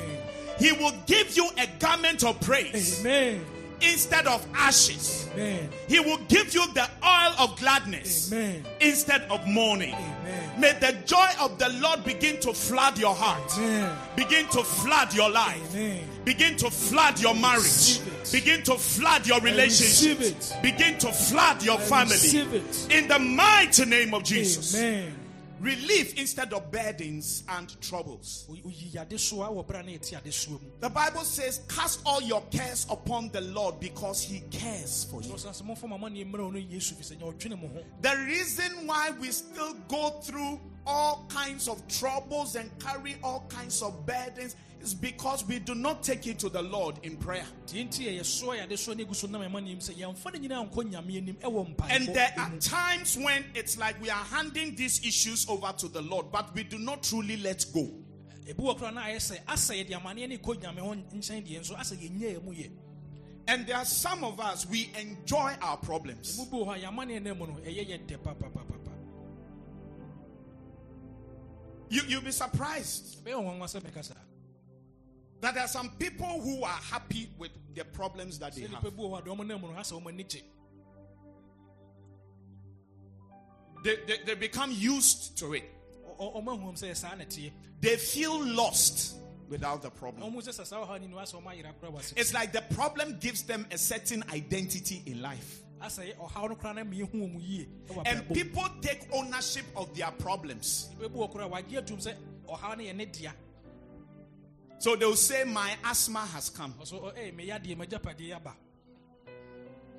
He 0.59 0.71
will 0.73 0.93
give 1.07 1.35
you 1.35 1.49
a 1.57 1.65
garment 1.79 2.23
of 2.23 2.39
praise. 2.39 2.99
Amen 3.01 3.43
instead 3.81 4.27
of 4.27 4.45
ashes. 4.53 5.27
amen. 5.33 5.69
He 5.87 5.99
will 5.99 6.19
give 6.27 6.53
you 6.53 6.65
the 6.73 6.87
oil 7.03 7.33
of 7.39 7.59
gladness 7.59 8.31
amen. 8.31 8.65
instead 8.79 9.23
of 9.29 9.45
mourning. 9.47 9.93
amen. 9.93 10.59
May 10.59 10.73
the 10.79 10.95
joy 11.05 11.27
of 11.39 11.57
the 11.57 11.69
Lord 11.81 12.03
begin 12.03 12.39
to 12.41 12.53
flood 12.53 12.97
your 12.97 13.15
heart, 13.15 13.51
amen. 13.57 13.97
Begin 14.15 14.47
to 14.47 14.63
flood 14.63 15.13
your 15.13 15.29
life, 15.29 15.75
amen. 15.75 16.07
Begin 16.25 16.55
to 16.57 16.69
flood 16.69 17.19
your 17.19 17.33
marriage, 17.33 17.99
begin 18.31 18.61
to 18.63 18.75
flood 18.75 19.25
your 19.25 19.39
relationships, 19.41 20.53
begin 20.61 20.97
to 20.99 21.11
flood 21.11 21.63
your 21.63 21.79
family. 21.79 22.15
In 22.95 23.07
the 23.07 23.19
mighty 23.19 23.85
name 23.85 24.13
of 24.13 24.23
Jesus. 24.23 24.75
Relief 25.61 26.17
instead 26.17 26.53
of 26.53 26.71
burdens 26.71 27.43
and 27.47 27.79
troubles. 27.81 28.45
Oyi- 28.49 28.63
oyi 28.65 28.91
adesoa 28.93 29.47
wɔ 29.51 29.65
berɛ 29.67 29.79
a 29.79 29.83
na 29.83 29.91
yɛte 29.91 30.19
adesoa 30.21 30.59
mu 30.61 30.71
The 30.79 30.89
Bible 30.89 31.23
says, 31.23 31.61
Cast 31.69 31.99
all 32.05 32.21
your 32.21 32.41
cares 32.49 32.87
upon 32.89 33.29
the 33.29 33.41
Lord 33.41 33.79
because 33.79 34.23
He 34.23 34.39
cares 34.49 35.03
for 35.11 35.21
you. 35.21 35.33
ɔsan 35.33 35.51
sɛ 35.51 35.63
momfa 35.63 35.87
mo 35.87 35.97
amanneɛ 35.99 36.25
mmerɛ 36.31 36.39
wo 36.43 36.49
no 36.51 36.59
yesu 36.59 36.95
fi 36.95 37.03
sɛ 37.03 37.17
nyɛ 37.19 37.33
ɔdwene 37.37 37.61
mo 37.61 37.67
ho 37.67 37.83
The 38.01 38.17
reason 38.25 38.87
why 38.87 39.11
we 39.11 39.31
still 39.31 39.73
go 39.87 40.09
through 40.23 40.59
all 40.87 41.25
kinds 41.29 41.67
of 41.67 41.87
troubles 41.87 42.55
and 42.55 42.71
carry 42.79 43.15
all 43.23 43.45
kinds 43.49 43.83
of 43.83 44.03
burdens 44.05 44.55
is 44.81 44.93
because 44.93 45.45
we 45.47 45.59
do 45.59 45.75
not 45.75 46.03
take 46.03 46.27
it 46.27 46.39
to 46.39 46.49
the 46.49 46.61
Lord 46.61 46.95
in 47.03 47.17
prayer. 47.17 47.45
deɛ 47.67 47.87
nti 47.87 48.05
yɛ 48.05 48.19
yɛsoa 48.19 48.57
yɛ 48.59 48.67
adesoa 48.67 48.97
no 48.97 49.03
agu 49.05 49.15
so 49.15 49.27
nam 49.27 49.41
amanneɛ 49.41 49.75
mu 49.75 49.81
sɛ 49.81 49.93
yɛmfa 49.95 50.33
no 50.33 50.39
nyinaa 50.39 50.69
nkɔ 50.71 50.91
nyame 50.91 51.17
anim 51.17 51.35
ɛwɔ 51.35 51.89
And 51.89 52.07
there 52.09 52.33
are 52.37 52.51
times 52.59 53.17
when 53.17 53.45
it's 53.53 53.77
like 53.77 54.01
we 54.01 54.09
are 54.09 54.23
handing 54.23 54.75
these 54.75 55.05
issues 55.05 55.47
over 55.49 55.71
to 55.77 55.87
the 55.87 56.01
Lord, 56.01 56.31
but 56.31 56.53
we 56.55 56.63
do 56.63 56.77
not 56.79 57.03
truly 57.03 57.37
let 57.37 57.65
go. 57.73 57.89
ebi 58.47 58.55
wɔ 58.57 58.77
koraa 58.79 58.93
na 58.93 59.03
ayɛ 59.03 59.17
sɛ 59.17 59.43
asɛ 59.45 59.85
yɛde 59.85 60.01
amanneɛ 60.01 60.29
no 60.29 60.35
kɔ 60.37 60.61
nyame 60.61 60.79
hɔ 60.79 61.03
nkyɛn 61.13 61.47
deɛ 61.47 61.59
nso 61.61 61.75
asɛ 61.75 61.97
yɛnyɛ 61.97 62.37
ɛ 62.39 62.43
mu 62.43 62.53
yɛ 62.53 62.71
And 63.47 63.67
there 63.67 63.75
are 63.77 63.85
some 63.85 64.23
of 64.23 64.39
us, 64.39 64.65
we 64.67 64.89
enjoy 64.99 65.55
our 65.61 65.75
problems. 65.77 66.39
You, 71.89 72.01
you'll 72.07 72.21
be 72.21 72.31
surprised 72.31 73.17
that 75.41 75.53
there 75.55 75.63
are 75.63 75.67
some 75.67 75.89
people 75.97 76.39
who 76.41 76.63
are 76.63 76.69
happy 76.91 77.29
with 77.37 77.51
the 77.75 77.83
problems 77.83 78.37
that 78.39 78.53
they 78.55 78.61
have. 78.61 78.71
nipa 78.83 78.91
bi 78.91 79.01
wɔ 79.03 79.11
hɔ 79.11 79.19
a 79.19 79.21
deɛ 79.23 79.35
ɔmo 79.37 79.47
nam 79.47 79.61
mu 79.61 79.67
no 79.67 79.73
ha 79.73 79.81
sɛ 79.81 80.01
ɔmo 80.01 80.07
ani 80.09 80.23
gye 80.23 80.41
They, 83.83 83.95
they, 84.07 84.17
they 84.25 84.35
become 84.35 84.71
used 84.71 85.37
to 85.39 85.53
it. 85.53 85.63
Ɔ- 86.05 86.19
ɔ- 86.19 86.43
ɔmo 86.43 86.49
ahu 86.59 86.71
sɛ 86.73 86.95
saa 86.95 87.15
na 87.15 87.23
teɛ 87.25 87.51
They 87.79 87.97
feel 87.97 88.39
lost 88.45 89.15
without 89.49 89.81
the 89.81 89.89
problem. 89.89 90.31
ɔmo 90.31 90.37
sɛ 90.37 90.49
sɛ 90.61 90.65
saa 90.67 90.85
ɔhaw 90.85 91.01
ni 91.01 91.07
no 91.07 91.17
asɛ 91.17 91.41
ɔmo 91.41 91.47
ayera 91.47 91.73
kora 91.79 91.91
wɔ 91.91 92.13
It's 92.15 92.33
like 92.33 92.51
the 92.53 92.61
problem 92.75 93.17
gives 93.19 93.41
them 93.43 93.65
a 93.71 93.77
certain 93.77 94.23
identity 94.31 95.01
in 95.07 95.21
life. 95.23 95.61
asɛ 95.81 96.15
ɔhaw 96.15 96.49
no 96.49 96.55
koraa 96.55 96.75
na 96.75 96.83
mmea 96.83 97.09
hu 97.09 97.17
ɔmo 97.27 97.41
yie 97.41 97.67
ɛwɔ 97.87 98.03
And 98.05 98.29
people 98.35 98.65
take 98.81 99.07
ownership 99.11 99.65
of 99.75 99.95
their 99.97 100.11
problems. 100.11 100.89
Nipa 104.81 104.89
bi 104.89 104.89
wɔ 104.89 104.89
koraa 104.89 104.89
wagye 104.89 104.89
atum 104.89 104.89
sɛ 104.89 104.89
ɔhaw 104.89 104.89
no 104.89 104.89
yɛ 104.89 104.89
ne 104.89 104.89
dea 104.89 104.89
So 104.89 104.95
they'll 104.95 105.15
say, 105.15 105.43
My 105.43 105.77
asthma 105.83 106.19
has 106.25 106.49
come. 106.49 106.73
ɔso 106.73 106.93
ɔ- 106.93 107.03
oh, 107.03 107.11
ɛyɛ 107.11 107.35
meya 107.35 107.59
deɛ 107.59 107.75
magyapadeɛ 107.77 108.35
aba 108.35 108.55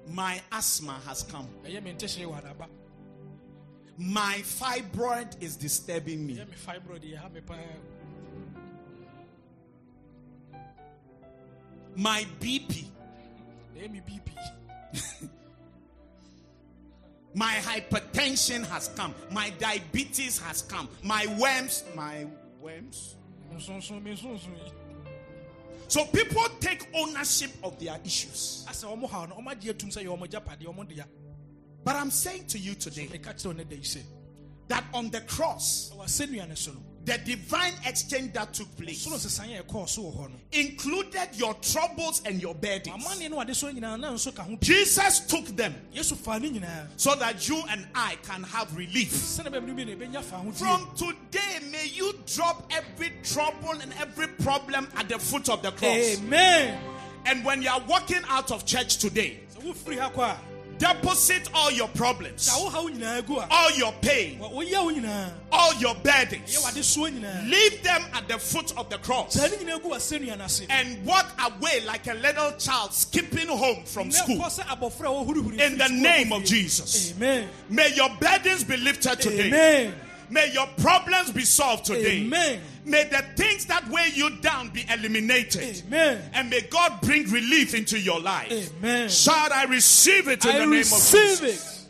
My 0.08 0.42
asthma 0.50 1.00
has 1.06 1.22
come. 1.22 1.48
ɛyɛ 1.64 1.82
me 1.82 1.92
ntehyee 1.92 2.26
wɔ 2.26 2.42
adaba 2.42 2.68
My 3.98 4.38
fibroid 4.42 5.36
is 5.42 5.56
disturbing 5.56 6.26
me. 6.26 6.36
ɛyɛ 6.36 6.48
me 6.48 6.56
fibroid 6.56 7.02
yɛ 7.04 7.16
ha 7.16 7.28
me 7.28 7.40
paa 7.40 7.56
My 11.94 12.26
bp 12.40 12.86
my 17.34 17.54
hypertension 17.54 18.64
has 18.66 18.88
come. 18.88 19.14
My 19.30 19.50
diabetes 19.58 20.38
has 20.40 20.62
come. 20.62 20.88
My 21.02 21.26
worms, 21.40 21.82
my 21.94 22.26
worms. 22.60 23.16
Nsonson 23.56 24.02
me 24.02 24.12
nsonson 24.14 24.54
yi 24.56 24.72
So 25.88 26.06
people 26.06 26.42
take 26.58 26.88
ownership 26.94 27.50
of 27.62 27.78
their 27.78 27.98
issues. 28.04 28.64
asɛ 28.68 28.86
ɔmo 28.96 29.08
haw 29.10 29.26
no 29.26 29.36
ɔmo 29.36 29.50
agye 29.52 29.72
atum 29.72 29.90
sɛ 29.90 30.02
yɛ 30.04 30.08
ɔmo 30.18 30.26
gyapadeɛ 30.28 30.66
ɔmo 30.74 30.88
dea 30.88 31.04
But 31.84 31.96
I'm 31.96 32.10
saying 32.10 32.46
to 32.48 32.58
you 32.58 32.74
today 32.74 33.08
meka 33.08 33.34
kyerɛ 33.34 33.46
wo 33.46 33.52
ne 33.52 33.64
da 33.64 33.76
yi 33.76 33.82
sɛ 33.82 34.02
that 34.68 34.84
on 34.94 35.10
the 35.10 35.20
cross, 35.22 35.92
ɛwɔ 37.04 37.14
asɛnnua 37.14 37.18
no 37.18 37.18
so 37.18 37.18
no 37.18 37.18
the 37.18 37.18
divine 37.18 37.72
exchange 37.86 38.32
that 38.32 38.52
took 38.54 38.76
place 38.76 39.06
soro 39.06 39.16
sesan 39.18 39.48
yɛ 39.48 39.62
ɛkɔɔ 39.62 39.88
so 39.88 40.02
wɔ 40.02 40.16
hɔ 40.16 40.30
no 40.30 40.36
included 40.52 41.28
your 41.34 41.54
troubles 41.54 42.22
and 42.24 42.40
your 42.40 42.54
burdens. 42.54 43.04
amanneɛ 43.04 43.30
no 43.30 43.36
wade 43.36 43.56
so 43.56 43.72
nyinaa 43.72 43.98
na 43.98 44.12
nso 44.12 44.34
ka 44.34 44.42
ho 44.42 44.56
Jesus 44.60 45.20
took 45.20 45.44
them 45.56 45.74
yesu 45.94 46.16
faa 46.16 46.38
ne 46.38 46.50
nyinaa 46.50 46.86
so 46.96 47.14
that 47.16 47.48
you 47.48 47.62
and 47.70 47.86
I 47.94 48.16
can 48.22 48.42
have 48.44 48.74
relief. 48.76 49.12
sɛne 49.12 49.46
bɛm 49.52 49.66
no 49.66 49.74
bi 49.74 49.84
na 49.84 49.92
ɛbɛnya 49.92 50.22
fa 50.22 50.36
ho 50.36 50.50
die 50.50 50.58
From 50.58 50.88
today, 50.96 51.58
may 51.70 51.86
you 51.86 52.12
drop 52.26 52.70
every 52.70 53.12
trouble 53.22 53.70
and 53.80 53.92
every 54.00 54.28
problem 54.28 54.88
at 54.96 55.08
the 55.08 55.18
foot 55.18 55.48
of 55.48 55.62
the 55.62 55.70
cross. 55.72 56.18
amen 56.18 56.78
And 57.24 57.44
when 57.44 57.62
you 57.62 57.68
are 57.70 57.80
walking 57.88 58.20
out 58.28 58.50
of 58.50 58.66
church 58.66 58.98
today, 58.98 59.40
sɛ 60.82 60.86
wofiri 60.86 60.86
ha 60.86 60.94
kɔ 60.94 60.98
a 60.98 61.02
deposit 61.02 61.48
all 61.54 61.70
your 61.70 61.88
problems, 61.88 62.48
sɛ 62.48 62.64
wohaw 62.70 62.88
nyinaa 62.90 63.26
gu 63.26 63.38
a 63.38 63.46
all 63.50 63.70
your 63.72 63.92
pain, 64.00 64.38
wa- 64.38 64.48
woyɛ 64.48 64.84
wo 64.84 64.90
nyinaa 64.92 65.30
all 65.52 65.74
your 65.74 65.94
burdens. 65.96 66.58
wade 66.64 66.74
soɔ 66.74 67.12
nyinaa 67.20 67.48
Leave 67.50 67.82
them 67.82 68.02
at 68.14 68.28
the 68.28 68.38
foot 68.38 68.72
of 68.76 68.88
the 68.90 68.98
cross 68.98 69.34
saa 69.34 69.46
ne 69.46 69.56
nyinaa 69.56 69.82
gu 69.82 69.90
asɛnnua 69.90 70.38
no 70.38 70.44
ase 70.44 70.66
and 70.68 71.04
walk 71.04 71.26
away 71.38 71.80
like 71.86 72.06
a 72.08 72.14
little 72.14 72.52
child 72.58 72.92
skipping 72.92 73.48
home 73.48 73.84
from 73.84 74.10
school. 74.10 74.38
kɔ 74.38 74.46
sɛ 74.46 74.64
abɔfra 74.66 75.06
a 75.06 75.24
wɔhurihuri 75.24 75.60
In 75.60 75.78
the 75.78 75.88
name 75.88 76.32
of. 76.32 76.44
Jesus. 76.44 77.12
amen 77.16 77.48
May 77.68 77.94
your 77.94 78.10
burdens 78.20 78.64
be 78.64 78.76
lifted 78.76 79.20
today. 79.20 79.48
amen 79.48 79.94
May 80.32 80.50
your 80.52 80.66
problems 80.78 81.30
be 81.30 81.42
solved 81.44 81.84
today. 81.84 82.22
Amen. 82.22 82.62
May 82.86 83.04
the 83.04 83.22
things 83.36 83.66
that 83.66 83.86
weigh 83.90 84.10
you 84.14 84.30
down 84.40 84.70
be 84.70 84.82
eliminated. 84.90 85.82
amen 85.86 86.22
And 86.32 86.48
may 86.48 86.62
God 86.62 87.00
bring 87.02 87.30
relief 87.30 87.74
into 87.74 87.98
your 88.00 88.18
life. 88.18 88.50
amen 88.50 89.10
Shout, 89.10 89.52
I 89.52 89.64
receive 89.64 90.28
it 90.28 90.42
in 90.46 90.50
I 90.52 90.58
the 90.60 90.66
name 90.66 90.80
of 90.80 91.10
Jesus. 91.10 91.86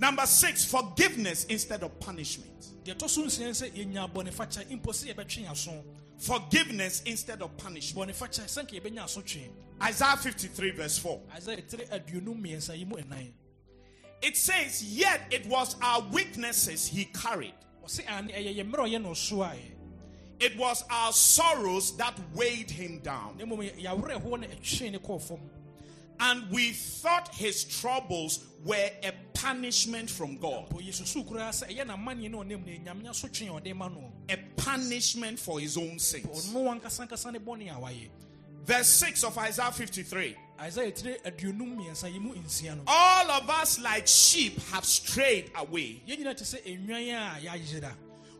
Number 0.00 0.24
six, 0.26 0.64
forgiveness 0.64 1.44
instead 1.44 1.82
of 1.82 2.00
punishment. 2.00 2.48
deɛ 2.84 2.96
ɛtɔ 2.96 3.08
so 3.10 3.22
nsia 3.24 3.50
sɛ 3.50 3.70
yɛnya 3.72 4.10
bɔnefakyɛ 4.10 4.70
mpo 4.80 4.90
sɛ 4.90 5.14
yɛbɛtwe 5.14 5.50
aso 5.50 5.84
Forgiveness 6.18 7.02
instead 7.04 7.42
of 7.42 7.54
punishment. 7.58 8.08
bɔnefakyɛ 8.10 8.44
sɛ 8.46 8.62
nka 8.66 8.80
yɛbɛnya 8.80 9.04
aso 9.04 9.20
twee 9.20 9.50
Isaiah 9.82 10.16
53, 10.16 10.70
verse 10.70 10.98
4. 10.98 11.20
isaia 11.36 11.62
tiri 11.68 11.88
aduonum 11.90 12.40
mmiɛnsa 12.42 12.76
yi 12.78 12.84
mu 12.86 12.96
ɛnan 12.96 13.32
It 14.22 14.36
says, 14.36 14.82
Yet 14.84 15.20
it 15.30 15.46
was 15.46 15.76
our 15.82 16.00
weaknesses 16.12 16.86
he 16.88 17.04
carried, 17.06 17.54
ɔse 17.84 18.00
ane 18.08 18.28
ɛyɛ 18.32 18.56
yɛ 18.56 18.70
mmerɛ 18.70 18.84
a 18.84 18.88
ɔyɛ 18.88 19.02
no 19.02 19.14
so 19.14 19.36
ayɛ 19.36 19.72
it 20.42 20.56
was 20.58 20.84
our 20.90 21.12
sorrows 21.12 21.96
that 21.96 22.18
weighed 22.34 22.68
him 22.70 22.98
down. 22.98 23.36
na 23.38 23.44
mmom 23.44 23.62
yɛawerɛhoɔ 23.80 24.40
no 24.40 24.46
ɛtwee 24.48 24.90
ne 24.90 24.98
kɔɔ 24.98 25.22
fam. 25.22 25.38
And 26.18 26.50
we 26.50 26.72
thought 26.72 27.34
his 27.34 27.64
troubles 27.64 28.44
were 28.64 28.90
a 29.02 29.12
punishment 29.34 30.10
from 30.10 30.36
God, 30.38 30.68
po 30.68 30.78
yɛsusu 30.78 31.24
koraa 31.28 31.50
sɛ 31.50 31.68
ɛyɛ 31.76 31.86
namanneɛ 31.86 32.30
ne 32.30 32.38
ɔnam 32.38 32.84
no 32.84 32.92
ɛnyame 32.92 33.08
aso 33.08 33.28
twee 33.28 33.46
a 33.46 33.52
ɔde 33.52 33.74
ma 33.76 33.88
no. 33.88 34.12
A 34.28 34.36
punishment 34.56 35.38
for 35.38 35.60
his 35.60 35.76
own 35.76 35.98
sins. 36.00 36.26
ɔno 36.52 36.80
ankasa 36.80 37.06
ankasa 37.08 37.32
ne 37.32 37.38
bɔne 37.38 37.70
a 37.70 37.80
wayɛ. 37.80 38.08
Verse 38.64 38.88
6 38.88 39.24
of 39.24 39.38
Isaiah 39.38 39.70
53 39.72 40.36
isaia 40.68 40.92
tiri 40.92 41.16
aduonum 41.24 41.76
mmiɛnsa 41.76 42.12
yi 42.12 42.18
mu 42.18 42.34
nsia 42.34 42.76
no 42.76 42.82
All 42.86 43.30
of 43.30 43.48
us, 43.50 43.78
like 43.80 44.06
sheep, 44.06 44.60
have 44.70 44.84
strayed 44.84 45.50
away. 45.56 46.02
yɛn 46.06 46.18
nyinaa 46.18 46.36
te 46.36 46.44
sɛ 46.44 46.62
nnwan 46.78 47.08
a 47.10 47.40
yɛayera 47.46 47.92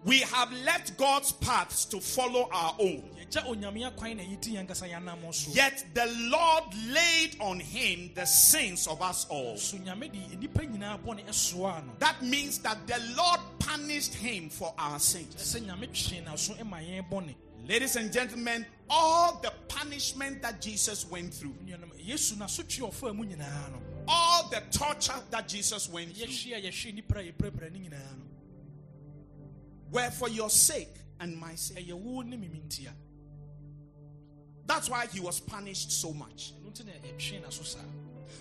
We 0.05 0.19
have 0.19 0.51
left 0.65 0.97
God's 0.99 1.31
paths 1.31 1.85
to 1.87 2.01
follow 2.01 2.49
our 2.53 2.75
own. 2.81 3.09
yɛgya 3.21 3.47
onyame 3.47 3.89
akwan 3.89 4.17
na 4.17 4.23
yɛti 4.25 4.53
yɛn 4.55 4.67
ankasa 4.67 4.91
yɛanam 4.91 5.33
so 5.33 5.51
Yet 5.53 5.85
the 5.95 6.07
Lord 6.29 6.65
laid 6.91 7.37
on 7.41 7.61
him 7.61 8.11
the 8.15 8.25
sins 8.27 8.87
of 8.89 9.01
us 9.01 9.27
all. 9.29 9.57
so 9.57 9.77
nyame 9.77 10.11
de 10.13 10.37
nnipa 10.37 10.67
nyinaa 10.69 10.99
bɔne 11.05 11.25
ɛsoaa 11.27 11.87
no 11.87 11.93
That 12.01 12.21
means 12.23 12.59
that 12.59 12.85
the 12.87 12.99
Lord 13.17 13.41
punished 13.61 14.15
him 14.15 14.49
for 14.51 14.75
our 14.77 14.99
sins. 14.99 15.35
ɛsɛ 15.37 15.67
nyame 15.67 15.87
twee 15.93 16.21
n'aso 16.21 16.65
ma 16.67 16.79
yɛn 16.79 17.09
bɔne 17.09 17.35
Ladies 17.69 17.95
and 17.95 18.13
gentlemen, 18.13 18.67
all 18.91 19.39
the 19.41 19.52
punishment 19.69 20.43
that 20.43 20.61
Jesus 20.61 21.09
went 21.11 21.33
through, 21.35 21.55
Nuanom, 21.65 21.91
yesu 22.05 22.35
n'aso 22.37 22.67
twee 22.69 22.87
ɔfaa 22.87 23.15
mu 23.15 23.25
nyinaa 23.25 23.71
no 23.73 23.83
all 24.09 24.49
the 24.49 24.61
torture 24.71 25.15
that 25.31 25.47
Jesus 25.49 25.89
went 25.89 26.17
through, 26.17 26.27
yɛhye 26.27 26.57
a 26.57 26.61
yɛhwe 26.69 26.93
nnipa 27.03 27.17
a 27.21 27.33
yɛbrɛbrɛ 27.33 27.73
ne 27.73 27.79
nyinaa 27.89 28.19
no 28.19 28.25
were 29.91 30.11
for 30.11 30.29
your 30.29 30.51
sake 30.51 30.95
and 31.21 31.37
my 31.39 31.55
sake. 31.55 31.87
ɛyɛ 31.89 31.95
wo 31.95 32.23
ne 32.23 32.37
mimi 32.37 32.61
ntia 32.67 32.93
That's 34.67 34.89
why 34.89 35.07
he 35.07 35.21
was 35.21 35.41
punished 35.41 35.93
so 35.93 36.13
much. 36.13 36.55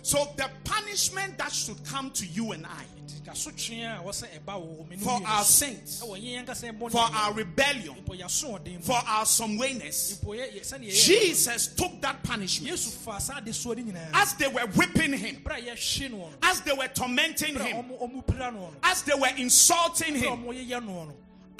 n'aso 0.00 0.02
saa 0.02 0.02
So 0.02 0.32
the 0.36 0.50
punishment 0.64 1.38
that 1.38 1.52
should 1.52 1.84
come 1.86 2.10
to 2.12 2.26
you 2.26 2.52
and 2.52 2.66
I 2.66 2.84
nti 3.06 3.24
kaso 3.26 3.50
twee 3.50 3.82
a 3.82 4.00
wɔsɛ 4.04 4.26
ɛba 4.40 4.54
wɔ 4.58 4.78
wɔ 4.78 4.88
me 4.90 4.96
ne 4.96 5.02
for 5.02 5.20
our 5.26 5.44
sins, 5.44 6.02
ɛwɔ 6.04 6.20
yɛn 6.22 6.44
ankasa 6.46 6.70
yɛn 6.72 6.78
bɔne 6.78 6.90
for 6.92 6.98
our 7.00 7.32
rebellion, 7.34 7.94
mpo 8.04 8.18
yɛaso 8.18 8.58
ɔden 8.60 8.82
for 8.82 9.00
our 9.06 9.24
some 9.26 9.56
wayness, 9.58 10.18
mpo 10.22 10.36
yɛ- 10.36 10.52
yɛ- 10.54 10.60
sɛneɛ 10.66 10.88
yɛyɛ 10.90 11.04
Jesus 11.06 11.66
took 11.68 12.00
that 12.00 12.22
punishment. 12.22 12.72
Yesu 12.74 12.90
faa 12.90 13.18
saa 13.18 13.40
de 13.40 13.50
soɔ 13.52 13.76
ne 13.76 13.92
nyinaa 13.92 14.10
as 14.14 14.34
they 14.34 14.48
were 14.48 14.66
whipping 14.74 15.12
him, 15.12 15.36
berɛ 15.44 15.58
a 15.58 15.62
yɛhwe 15.76 16.10
noɔ 16.10 16.18
no 16.18 16.30
as 16.42 16.60
they 16.62 16.72
were 16.72 16.88
tormenting 16.88 17.54
him, 17.56 17.76
ɔmo 17.76 18.00
ɔmo 18.02 18.26
pira 18.26 18.50
noɔ 18.50 18.54
no 18.54 18.74
as 18.82 19.02
they 19.02 19.14
were 19.14 19.30
insulting 19.36 20.14
him, 20.16 20.44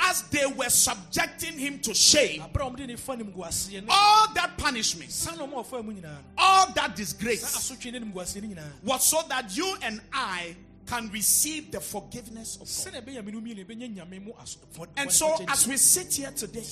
ɔmo 0.03 0.09
yɛyɛ 0.09 0.09
noɔ 0.09 0.09
no 0.09 0.11
as 0.11 0.23
they 0.31 0.47
were 0.47 0.71
subjecting 0.71 1.59
him 1.59 1.79
to 1.81 1.95
shame. 1.95 2.41
aberɛ 2.43 2.67
a 2.67 2.71
ɔmo 2.71 2.77
de 2.77 2.87
ne 2.87 2.97
fa 2.97 3.17
nim 3.17 3.31
gu 3.31 3.41
aseɛ 3.43 3.85
no 3.85 3.93
All 3.93 4.29
that 4.35 4.57
punishment, 4.59 5.11
sa 5.11 5.35
na 5.35 5.47
ɔmo 5.47 5.65
ɔfaa 5.67 5.85
mu 5.85 5.93
nyinaa 5.93 6.03
no 6.03 6.19
all 6.39 6.73
that 6.73 6.95
disgrace 6.97 7.45
asotwe 7.57 7.93
ne 7.93 7.99
nim 8.01 8.13
gu 8.13 8.19
aseɛ 8.21 8.43
no 8.43 8.49
nyinaa 8.55 8.71
was 8.85 9.07
so 9.07 9.23
that 9.29 9.57
you 9.57 9.77
and 9.83 10.01
I 10.13 10.57
can 10.87 11.11
receive 11.11 11.71
the 11.71 11.81
forgiveness 11.81 12.57
of 12.57 12.61
God. 12.63 12.69
sɛnea 12.69 13.03
ɛbɛyɛ 13.05 13.25
me 13.25 13.33
no 13.33 13.41
mmienu 13.41 13.65
ɛbɛnya 13.67 13.95
nyame 13.97 14.25
mu 14.25 14.33
aso- 14.41 14.59
fɔ- 14.77 14.89
And 14.97 15.11
so, 15.13 15.35
as 15.49 15.67
we 15.67 15.77
sit 15.77 16.13
here 16.15 16.31
today, 16.33 16.63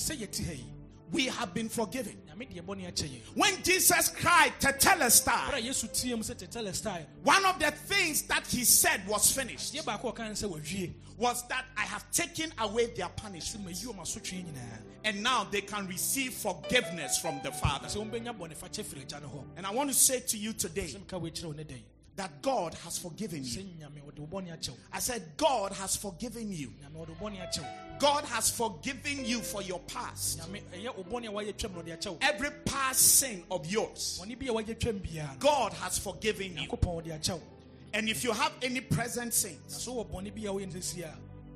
sɛ 1.11 1.17
yɛte 1.17 1.19
ha 1.19 1.19
yi 1.19 1.25
we 1.25 1.25
have 1.25 1.53
been 1.53 1.69
forgiven. 1.69 2.17
nyame 2.27 2.47
deɛ 2.47 2.61
bɔne 2.61 2.87
akyɛ 2.87 3.09
yɛn. 3.09 3.21
When 3.35 3.63
Jesus 3.63 4.09
cried, 4.09 4.53
Tetelestai, 4.59 5.61
yesu 5.63 5.87
tie 5.87 6.15
mu 6.15 6.23
sɛ 6.23 6.35
tetelestai 6.35 7.05
one 7.23 7.45
of 7.45 7.59
the 7.59 7.71
things 7.71 8.23
that 8.23 8.45
he 8.47 8.63
said 8.63 9.07
was 9.07 9.31
finished. 9.31 9.73
Deɛ 9.73 9.83
baako 9.83 10.09
a 10.09 10.13
ɔka 10.13 10.19
ne 10.19 10.31
sɛ 10.31 10.49
wawie 10.49 10.93
was 11.17 11.47
that 11.49 11.65
I 11.77 11.81
have 11.81 12.09
taken 12.11 12.51
away 12.59 12.87
their 12.87 13.09
punishment. 13.09 13.67
mayi 13.67 13.85
ɔm 13.85 13.99
asotwe 13.99 14.45
nyinaa. 14.45 14.81
And 15.03 15.23
now 15.23 15.45
they 15.45 15.61
can 15.61 15.87
receive 15.87 16.33
forgiveness 16.33 17.17
from 17.19 17.39
the 17.43 17.51
Father. 17.51 17.87
sɛ 17.87 18.09
wɔmbɛnya 18.09 18.37
bɔne 18.37 18.57
fakyɛ 18.57 18.83
firi 18.85 19.05
agya 19.05 19.21
no 19.21 19.27
hɔ. 19.27 19.43
And 19.57 19.65
I 19.65 19.71
want 19.71 19.89
to 19.89 19.95
say 19.95 20.19
to 20.19 20.37
you 20.37 20.53
today 20.53 20.95
sɛ 22.17 22.17
meka 22.17 22.17
woakyerɛ 22.17 22.17
wo 22.17 22.17
ne 22.17 22.17
da 22.17 22.23
yi 22.23 22.31
that 22.31 22.41
God 22.41 22.73
has 22.75 22.97
forgiven 22.97 23.43
you. 23.43 23.49
sɛ 23.49 23.65
nyame 23.79 24.01
wɔde 24.05 24.19
wo 24.19 24.27
bɔne 24.27 24.51
akyɛ 24.53 24.69
wo 24.69 24.77
I 24.93 24.99
said, 24.99 25.23
God 25.37 25.71
has 25.73 25.95
forgiven 25.95 26.51
you. 26.51 26.73
nyame 26.83 26.95
wɔde 26.95 27.19
wo 27.19 27.29
bɔne 27.29 27.37
akyɛ 27.41 27.61
wo 27.61 27.67
God 27.99 28.25
has 28.25 28.49
forgiven 28.49 29.25
you 29.25 29.39
for 29.41 29.61
your 29.61 29.79
past. 29.81 30.39
nyame 30.39 30.61
ɛyɛ 30.73 30.95
wo 30.97 31.03
bɔne 31.03 31.27
a 31.27 31.31
wayɛ 31.31 31.53
twam 31.55 31.73
na 31.75 31.81
ɔde 31.81 31.97
akyɛ 31.97 32.11
wo 32.11 32.17
Every 32.21 32.49
past 32.65 32.99
sin 33.19 33.43
of 33.51 33.65
yours, 33.65 34.19
bɔne 34.21 34.37
bi 34.39 34.45
a 34.47 34.51
wayɛ 34.53 34.75
twam 34.79 34.99
biara 34.99 35.33
no 35.33 35.39
God 35.39 35.73
has 35.73 35.97
forgiven 35.97 36.57
you. 36.57 36.67
nyankopɔn 36.67 37.03
wɔde 37.03 37.19
akyɛ 37.19 37.33
wo 37.33 37.41
And 37.93 38.07
if 38.07 38.23
you 38.23 38.31
have 38.31 38.53
any 38.61 38.79
present 38.79 39.33
sins, 39.33 39.85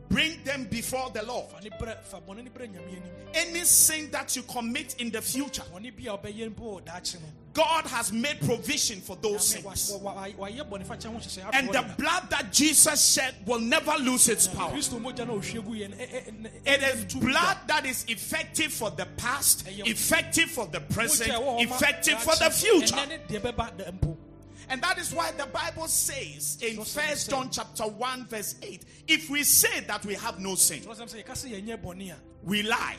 so 0.09 0.13
wɔ 0.13 0.13
bɔne 0.13 0.13
bi 0.13 0.13
a 0.13 0.13
woyɛ 0.13 0.13
no 0.13 0.13
sɛsi 0.13 0.13
a 0.13 0.13
bring 0.13 0.43
them 0.43 0.63
before 0.65 1.09
the 1.11 1.23
Lord. 1.23 1.51
fa 1.51 1.59
ne 1.61 1.69
brɛ 1.69 2.03
fa 2.03 2.17
bɔne 2.21 2.43
ne 2.43 2.49
brɛ 2.49 2.67
nyame 2.67 2.87
anim 2.87 3.03
Any 3.33 3.63
sin 3.65 4.11
that 4.11 4.35
you 4.35 4.43
commit 4.43 4.95
in 4.99 5.11
the 5.11 5.21
future, 5.21 5.63
bɔne 5.73 5.91
bi 5.95 6.03
a 6.11 6.17
wobɛyɛ 6.17 6.49
mpo 6.55 6.81
wɔ 6.81 6.85
daakye 6.85 7.21
no 7.21 7.27
God 7.55 7.85
has 7.85 8.11
made 8.11 8.39
provision 8.41 8.99
for 8.99 9.15
those 9.15 9.47
sins. 9.47 9.89
And 11.53 11.69
the 11.69 11.85
blood 11.97 12.29
that 12.29 12.51
Jesus 12.51 13.13
shed 13.13 13.33
will 13.45 13.61
never 13.61 13.93
lose 13.97 14.27
its 14.27 14.45
power. 14.45 14.73
It 14.75 14.79
is 16.83 17.05
blood 17.15 17.57
that 17.67 17.85
is 17.85 18.03
effective 18.09 18.73
for 18.73 18.91
the 18.91 19.05
past, 19.15 19.65
effective 19.69 20.49
for 20.51 20.65
the 20.67 20.81
present, 20.81 21.31
Mogya 21.31 21.37
a 21.37 21.39
ɛwɔ 21.39 21.45
hɔ 21.45 21.69
ma 21.69 21.75
effective 21.75 22.21
for 22.21 22.35
the 22.35 22.51
future. 22.51 22.97
Ɛnnɛ 24.69 24.69
ne 24.69 24.71
deɛ 24.71 24.71
bɛba 24.71 24.71
da 24.71 24.71
mpo 24.71 24.71
And 24.71 24.81
that 24.83 24.97
is 24.97 25.13
why 25.13 25.31
the 25.31 25.45
Bible 25.45 25.87
says 25.87 26.57
in 26.61 26.83
First 26.83 27.29
John 27.29 27.49
chapter 27.49 27.83
1 27.83 28.25
verse 28.27 28.55
8, 28.61 28.85
if 29.07 29.29
we 29.29 29.43
say 29.43 29.81
that 29.81 30.05
we 30.05 30.15
have 30.15 30.39
no 30.39 30.55
sin, 30.55 30.81
Kyerɛ 30.81 30.95
sɛ 31.13 31.23
yɛka 31.23 31.31
sɛ 31.31 31.63
yɛnyɛ 31.63 31.81
bɔne 31.83 32.11
a 32.11 32.15
we 32.43 32.63
lie, 32.63 32.97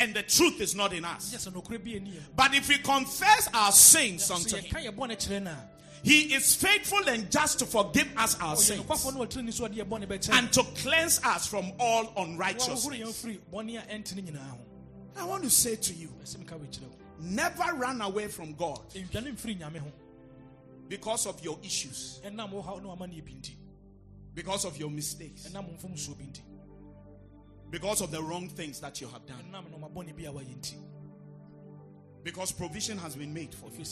and 0.00 0.14
the 0.14 0.22
truth 0.22 0.60
is 0.60 0.74
not 0.74 0.92
in 0.92 1.04
us. 1.04 1.34
gyɛ 1.34 1.48
sɛ 1.48 1.52
nokorɛ 1.52 1.84
bi 1.84 1.90
ɛni 1.92 2.14
yɛ 2.14 2.20
But 2.36 2.54
if 2.54 2.68
we 2.68 2.78
confess 2.78 3.48
our 3.52 3.72
sins 3.72 4.30
unto 4.30 4.56
him, 4.56 4.64
yɛka 4.64 4.84
yɛ 4.86 4.96
bɔne 4.96 5.16
kyerɛ 5.16 5.42
no 5.42 5.50
a 5.50 5.68
he 6.02 6.32
is 6.34 6.54
faithful 6.54 7.08
and 7.08 7.28
just 7.30 7.58
to 7.58 7.66
forgive 7.66 8.08
us 8.16 8.38
our 8.40 8.54
sins 8.56 8.80
nokwafo 8.82 9.12
no 9.14 9.26
wɔtiri 9.26 9.44
ni 9.44 9.50
so 9.50 9.66
ɔde 9.68 9.74
yɛ 9.76 9.84
bɔne 9.88 10.06
bɛkyɛ 10.06 10.32
and 10.38 10.52
to 10.52 10.62
cleanse 10.80 11.20
us 11.24 11.46
from 11.46 11.72
all 11.78 12.12
unrighteousness. 12.16 12.86
yɛn 12.86 13.08
firi 13.08 13.38
bɔne 13.52 13.78
a 13.78 13.82
ɛntene 13.92 14.24
nyinaa 14.30 14.50
ho 14.50 14.58
I 15.16 15.24
want 15.24 15.42
to 15.42 15.50
say 15.50 15.74
to 15.74 15.94
you, 15.94 16.08
ɛsɛ 16.22 16.36
meka 16.44 16.58
wɔkyerɛ 16.58 16.82
wo 16.82 16.94
never 17.20 17.74
run 17.74 18.00
away 18.00 18.28
from 18.28 18.52
God 18.54 18.80
because 20.88 21.26
of 21.26 21.42
your 21.44 21.58
issues, 21.62 22.20
ɛnam 22.24 22.50
wo 22.50 22.62
haw 22.62 22.78
ne 22.78 22.88
wama 22.88 23.08
ne 23.08 23.20
bi 23.20 23.32
nti 23.32 23.54
because 24.34 24.64
of 24.64 24.76
your 24.78 24.90
mistakes, 24.90 25.46
ɛnam 25.48 25.66
wo 25.68 25.74
mfomsoɔ 25.76 26.18
bi 26.18 26.24
nti 26.24 26.40
because 27.70 28.00
of 28.00 28.10
the 28.10 28.22
wrong 28.22 28.48
things 28.48 28.80
that 28.80 29.00
you 29.00 29.08
have 29.08 29.26
done, 29.26 29.44
ɛnam 29.52 29.70
no 29.70 29.78
mabɔne 29.88 30.16
bi 30.16 30.24
a 30.24 30.32
wayɛ 30.32 30.56
nti 30.56 30.74
because 32.24 32.52
provision 32.52 32.98
has 32.98 33.14
been 33.16 33.32
made 33.32 33.54
for 33.54 33.70
you. 33.70 33.84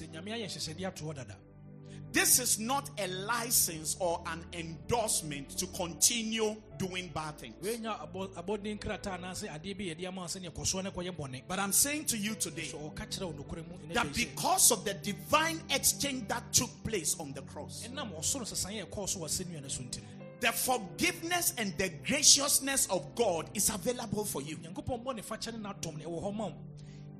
This 2.13 2.39
is 2.39 2.59
not 2.59 2.89
a 2.99 3.07
license 3.09 3.97
or 4.01 4.23
an 4.27 4.45
endorsement 4.53 5.51
to 5.59 5.67
continue 5.69 6.57
doing 6.79 7.11
bad 7.15 7.39
things. 7.39 7.55
wɛnya 7.63 8.11
abɔden 8.37 8.79
krataa 8.79 9.19
anaasɛ 9.19 9.49
adeɛ 9.49 9.77
bi 9.77 9.85
yɛde 9.85 10.07
ama 10.09 10.23
wo 10.23 10.27
sɛ 10.27 10.41
ne 10.41 10.49
ɛkɔsoɔ 10.49 10.85
ne 10.85 10.91
kɔyɛ 10.91 11.17
bɔne 11.17 11.43
But 11.49 11.59
I'm 11.59 11.73
saying 11.73 12.05
to 12.07 12.19
you 12.19 12.35
today 12.35 12.65
so 12.65 12.79
ɔka 12.79 13.07
kyerɛ 13.09 13.33
wo 13.35 13.45
nokorɛ 13.45 13.69
mu 13.69 13.77
ɛnɛ 13.79 13.95
that 13.95 14.15
because 14.15 14.71
of 14.71 14.85
the 14.85 14.95
divine 14.95 15.61
exchange 15.71 16.29
that 16.29 16.53
took 16.53 16.71
place 16.85 17.17
on 17.19 17.33
the 17.33 17.43
cross, 17.43 17.87
ɛnam 17.87 18.15
ɔsoro 18.19 18.43
sesaeɛ 18.43 18.83
a 18.83 18.87
ɛkɔɔ 18.87 19.09
so 19.09 19.21
wɔ 19.21 19.27
sɛnnua 19.29 19.63
no 19.63 19.69
so 19.69 19.83
nti 19.83 19.99
no 20.03 20.09
the 20.41 20.53
forgiveness 20.53 21.55
and 21.57 21.77
the 21.79 21.89
graciousness 22.07 22.87
of 22.89 23.15
God 23.15 23.49
is 23.55 23.71
available 23.71 24.25
for 24.25 24.43
you. 24.43 24.59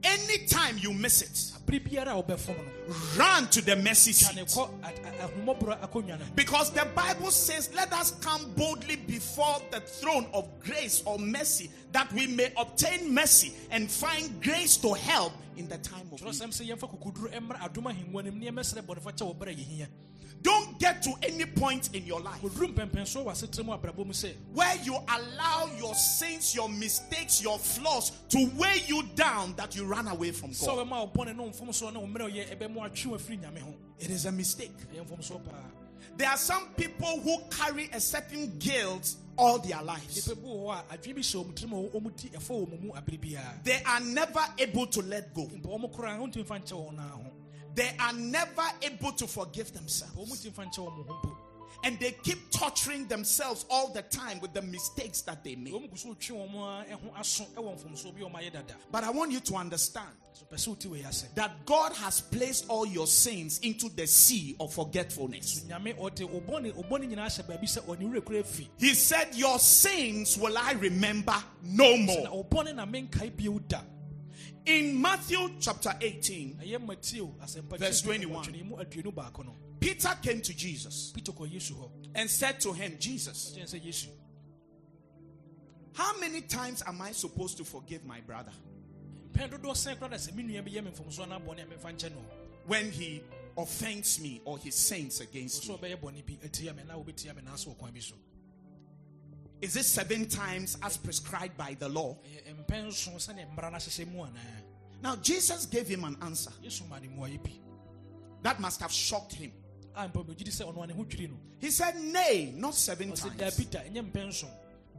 Nyankopɔn 0.03 0.05
bɔ 0.05 0.05
ne 0.05 0.05
fakyɛ 0.05 0.05
ne 0.05 0.05
n'adom 0.05 0.05
no 0.05 0.05
ɛwɔ 0.05 0.05
hɔ 0.05 0.05
ma 0.05 0.05
wo 0.05 0.05
Anytime 0.05 0.79
you 0.79 0.93
miss 0.93 1.23
it, 1.23 1.53
bere 1.67 1.81
biara 1.81 2.13
a 2.13 2.23
wobɛfom 2.23 2.57
no 2.57 2.95
run 3.17 3.49
to 3.49 3.61
the 3.63 3.77
mercy 3.77 4.13
seat. 4.13 4.47
Because 6.35 6.71
the 6.71 6.87
Bible 6.95 7.31
says, 7.31 7.71
Let 7.75 7.93
us 7.93 8.13
come 8.21 8.51
boldly 8.57 8.97
before 8.97 9.61
the 9.71 9.81
throne 9.81 10.27
of 10.33 10.49
grace 10.61 11.03
or 11.05 11.19
mercy 11.19 11.71
that 11.93 12.13
we 12.13 12.27
may 12.27 12.53
obtain 12.57 13.13
mercy 13.13 13.53
and 13.71 13.91
find 13.91 14.43
grace 14.43 14.77
to 14.79 14.95
help 14.95 15.33
in 15.57 15.69
the 15.69 15.79
time 15.79 16.09
of 16.13 16.23
need. 16.23 16.35
Kyerɛsɛm 20.43 20.43
sɛ 20.43 20.43
yɛmfa 20.43 20.43
kokoduro 20.43 20.43
mmra 20.43 20.43
adom 20.43 20.43
ahengua 20.43 20.43
nim 20.43 20.43
ne 20.43 20.43
yɛmɛsrɛ 20.43 20.43
bɔne 20.43 20.43
fakyɛ 20.43 20.43
wɔ 20.43 20.43
berɛ 20.43 20.43
a 20.43 20.43
yɛhia 20.43 20.43
Don't 20.43 20.79
get 20.79 21.03
to 21.03 21.15
any 21.23 21.45
point 21.47 21.95
in 21.95 22.07
your 22.07 22.21
life 22.21 22.41
koduru 22.41 22.75
mpɛmpɛnsoɔ 22.75 23.25
wɔ 23.25 23.31
asetena 23.33 23.65
mu 23.65 23.73
abrabɔ 23.73 24.07
mu 24.07 24.13
sɛ 24.13 24.35
where 24.53 24.77
you 24.83 24.95
allow 25.09 25.71
your 25.79 25.95
sins, 25.95 26.55
your 26.55 26.69
mistakes, 26.69 27.43
your 27.43 27.59
flaws 27.59 28.13
to 28.29 28.51
weigh 28.57 28.83
you 28.87 29.03
down 29.15 29.55
that 29.57 29.75
you 29.77 29.85
run 29.85 30.09
away 30.09 30.31
from 30.33 30.51
God. 30.51 30.59
wobɛma 30.61 30.91
wo 30.91 31.07
bɔne 31.25 31.37
ne 31.37 31.43
wo 31.43 31.51
mfomsoɔ 31.51 31.93
ne 31.93 31.99
wo 32.01 32.07
mmerɛ 32.07 32.33
yɛ 32.33 32.57
ɛbɛmu 32.59 32.77
atwe 32.91 33.07
wo 33.07 33.17
afiri 33.17 33.39
nyame 33.41 33.61
ho 33.61 33.75
It 33.99 34.11
is 34.11 34.27
a 34.27 34.33
mistake. 34.33 34.73
ɛyɛ 34.95 35.07
mfomsoɔ 35.07 35.45
paa 35.45 35.63
There 36.17 36.29
are 36.31 36.39
some 36.39 36.69
people 36.79 37.21
who 37.21 37.39
carry 37.51 37.91
a 37.93 38.01
certain 38.01 38.59
guilt 38.59 39.15
all 39.37 39.59
their 39.59 39.83
lives. 39.83 40.27
nnipa 40.27 40.35
bi 40.43 40.49
wɔ 40.49 40.65
hɔ 40.65 40.75
a 40.93 40.97
adwene 40.97 41.15
bi 41.15 41.21
hyɛ 41.21 41.45
ɔm 41.45 41.55
tirim 41.55 41.73
a 41.73 41.99
ɔmu 41.99 42.17
ti 42.17 42.29
ɛfɔ 42.29 42.49
wɔ 42.49 42.71
mu 42.71 42.77
mu 42.89 42.93
abere 42.95 43.19
biara 43.21 43.63
They 43.65 43.83
are 43.85 44.01
never 44.01 44.41
able 44.59 44.87
to 44.87 45.03
let 45.03 45.35
go. 45.35 45.47
Mpa 47.77 47.85
ɔmo 47.85 47.85
koraa 47.85 47.85
wontumi 47.85 47.85
fa 47.85 47.85
nkyɛ 47.85 47.85
wɔ 47.85 47.85
naa 47.85 47.85
ho 47.85 47.85
They 47.85 47.97
are 48.01 48.13
never 48.15 48.63
able 48.83 49.13
to 49.13 49.27
forgive 49.27 49.73
themselves. 49.73 50.15
tumi 50.15 50.53
fa 50.55 50.63
nkyɛ 50.63 50.79
wɔ 50.79 50.97
mo 50.97 51.03
ho 51.05 51.21
mpo 51.23 51.37
And 51.85 52.01
they 52.01 52.13
keep 52.13 52.51
torturing 52.51 53.07
themselves 53.07 53.67
all 53.71 53.89
the 53.93 54.01
time 54.03 54.41
with 54.41 54.55
the 54.55 54.63
mistakes 54.63 55.21
that 55.23 55.45
they 55.45 55.55
make. 55.57 55.75
ɔmo 55.75 55.91
gu 55.91 55.97
so 55.97 56.15
twe 56.15 56.35
wɔn 56.37 56.55
a 56.55 56.97
ɛho 56.97 57.13
aso 57.19 57.45
ɛwɔ 57.55 57.77
mfomsoɔ 57.79 58.15
bi 58.15 58.21
a 58.21 58.25
ɔmo 58.31 58.35
ayɛ 58.43 58.53
dada 58.53 58.75
But 58.91 59.05
I 59.05 59.11
want 59.11 59.31
you 59.33 59.41
to 59.41 59.55
understand 59.57 60.09
so 60.33 60.45
pɛ 60.51 60.57
sɛ 60.57 60.69
wote 60.69 60.87
wei 60.87 61.05
ase 61.05 61.27
that 61.35 61.65
God 61.67 61.93
has 61.93 62.21
placed 62.23 62.65
all 62.69 62.87
your 62.87 63.07
sins 63.07 63.59
into 63.61 63.89
the 63.91 64.07
sea 64.07 64.57
of 64.59 64.73
forgetfulness. 64.73 65.65
nyame 65.69 65.95
ɔde 65.99 66.29
ɔbɔne 66.29 66.73
ɔbɔne 66.75 67.09
nyinaa 67.15 67.27
hyɛ 67.27 67.47
baabi 67.47 67.67
sɛ 67.67 67.83
ɔne 67.85 68.11
werɛ 68.11 68.25
kora 68.25 68.43
fi 68.43 68.69
He 68.79 68.95
said, 68.95 69.35
Your 69.35 69.59
sins 69.59 70.37
will 70.39 70.57
I 70.57 70.73
remember 70.73 71.37
no 71.63 71.97
more. 71.99 72.45
In 74.67 75.01
Matthew 75.01 75.51
chapter 75.61 75.95
18, 76.01 76.59
ɛyɛ 76.61 76.85
mateo 76.85 77.35
asɛmpa 77.41 77.79
Verse 77.79 78.03
21. 78.03 78.45
ɔtwene 78.45 78.65
mu 78.65 78.77
aduonu 78.77 79.15
baako 79.15 79.45
no. 79.45 79.57
Peter 79.79 80.13
came 80.21 80.41
to 80.41 80.53
Jesus 80.55 81.13
peter 81.15 81.31
kɔ 81.31 81.49
yesu 81.53 81.75
hɔ. 81.75 81.89
and 82.17 82.29
said 82.29 82.59
to 82.61 82.73
him, 82.73 82.97
Jesus, 82.99 83.55
ɔkyerɛ 83.57 83.75
sɛ 83.75 83.85
yesu. 83.85 84.09
how 85.95 86.19
many 86.19 86.41
times 86.41 86.83
am 86.85 87.01
I 87.01 87.13
supposed 87.13 87.57
to 87.59 87.65
forgive 87.65 88.05
my 88.05 88.21
brother? 88.21 88.53
Mpɛn 89.33 89.51
dodoɔ 89.51 89.73
sɛn 89.73 89.99
koraa 89.99 90.11
da 90.11 90.17
sɛ 90.17 90.35
me 90.35 90.43
nua 90.43 90.65
bi 90.65 90.73
yɛ 90.73 90.83
me 90.85 90.91
mfomsoɔ 90.91 91.29
no 91.29 91.39
abɔne 91.39 91.63
a 91.63 91.67
memfa 91.67 91.95
nkyɛ 91.95 92.11
no? 92.11 92.25
When 92.67 92.91
he 92.91 93.23
offends 93.57 94.19
me 94.19 94.41
or 94.45 94.59
he 94.59 94.73
sins 94.73 95.21
against 95.21 95.69
me? 95.69 95.77
Is 99.67 99.75
it 99.77 99.85
seven 99.85 100.27
times 100.29 100.79
as 100.81 100.97
prescribed 100.97 101.57
by 101.57 101.75
the 101.77 101.89
law? 101.89 102.17
Eh, 102.25 102.53
ɛyɛ 102.53 102.65
mpɛn 102.67 102.93
so 102.93 103.11
sɛne 103.11 103.45
mmara 103.53 103.73
no 103.73 103.79
ahyehyɛ 103.79 104.13
mu 104.13 104.21
anaa 104.21 104.63
Now, 105.03 105.17
Jesus 105.17 105.67
gave 105.67 105.89
him 105.89 106.05
an 106.05 106.17
answer 106.23 106.53
yesu 106.63 106.89
ma 106.89 107.01
ne 107.01 107.09
mmuayɛ 107.09 107.43
bi 107.43 107.51
that 108.43 108.61
must 108.61 108.81
have 108.81 108.93
shocked 108.93 109.33
him. 109.33 109.51
Ah, 109.97 110.05
a 110.05 110.09
mpa 110.09 110.25
megye 110.25 110.45
di 110.45 110.51
sɛ 110.53 110.73
ɔno 110.73 110.85
a 110.85 110.87
ne 110.87 110.95
ho 110.95 111.03
dwiri 111.03 111.29
no 111.29 111.37
He 111.59 111.71
said, 111.73 111.97
Nay, 112.01 112.53
not 112.55 112.77
seven 112.77 113.13
times, 113.13 113.35
daabi 113.35 113.69
da 113.69 113.81
ɛnyɛ 113.81 114.13
mpɛn 114.13 114.33
so 114.33 114.47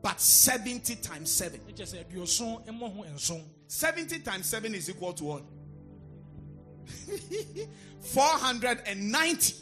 but 0.02 0.20
70 0.20 0.98
times 0.98 1.32
seven. 1.32 1.62
ɛkyɛ 1.62 1.86
sɛ 1.86 2.06
aduɔson 2.06 2.66
mmɔ 2.68 2.94
ho 2.94 3.04
nson 3.16 3.46
70 3.68 4.20
times 4.20 4.48
7 4.48 4.76
is 4.76 4.90
equal 4.90 5.14
to 5.14 5.24
what? 5.24 5.44
490. 8.02 9.54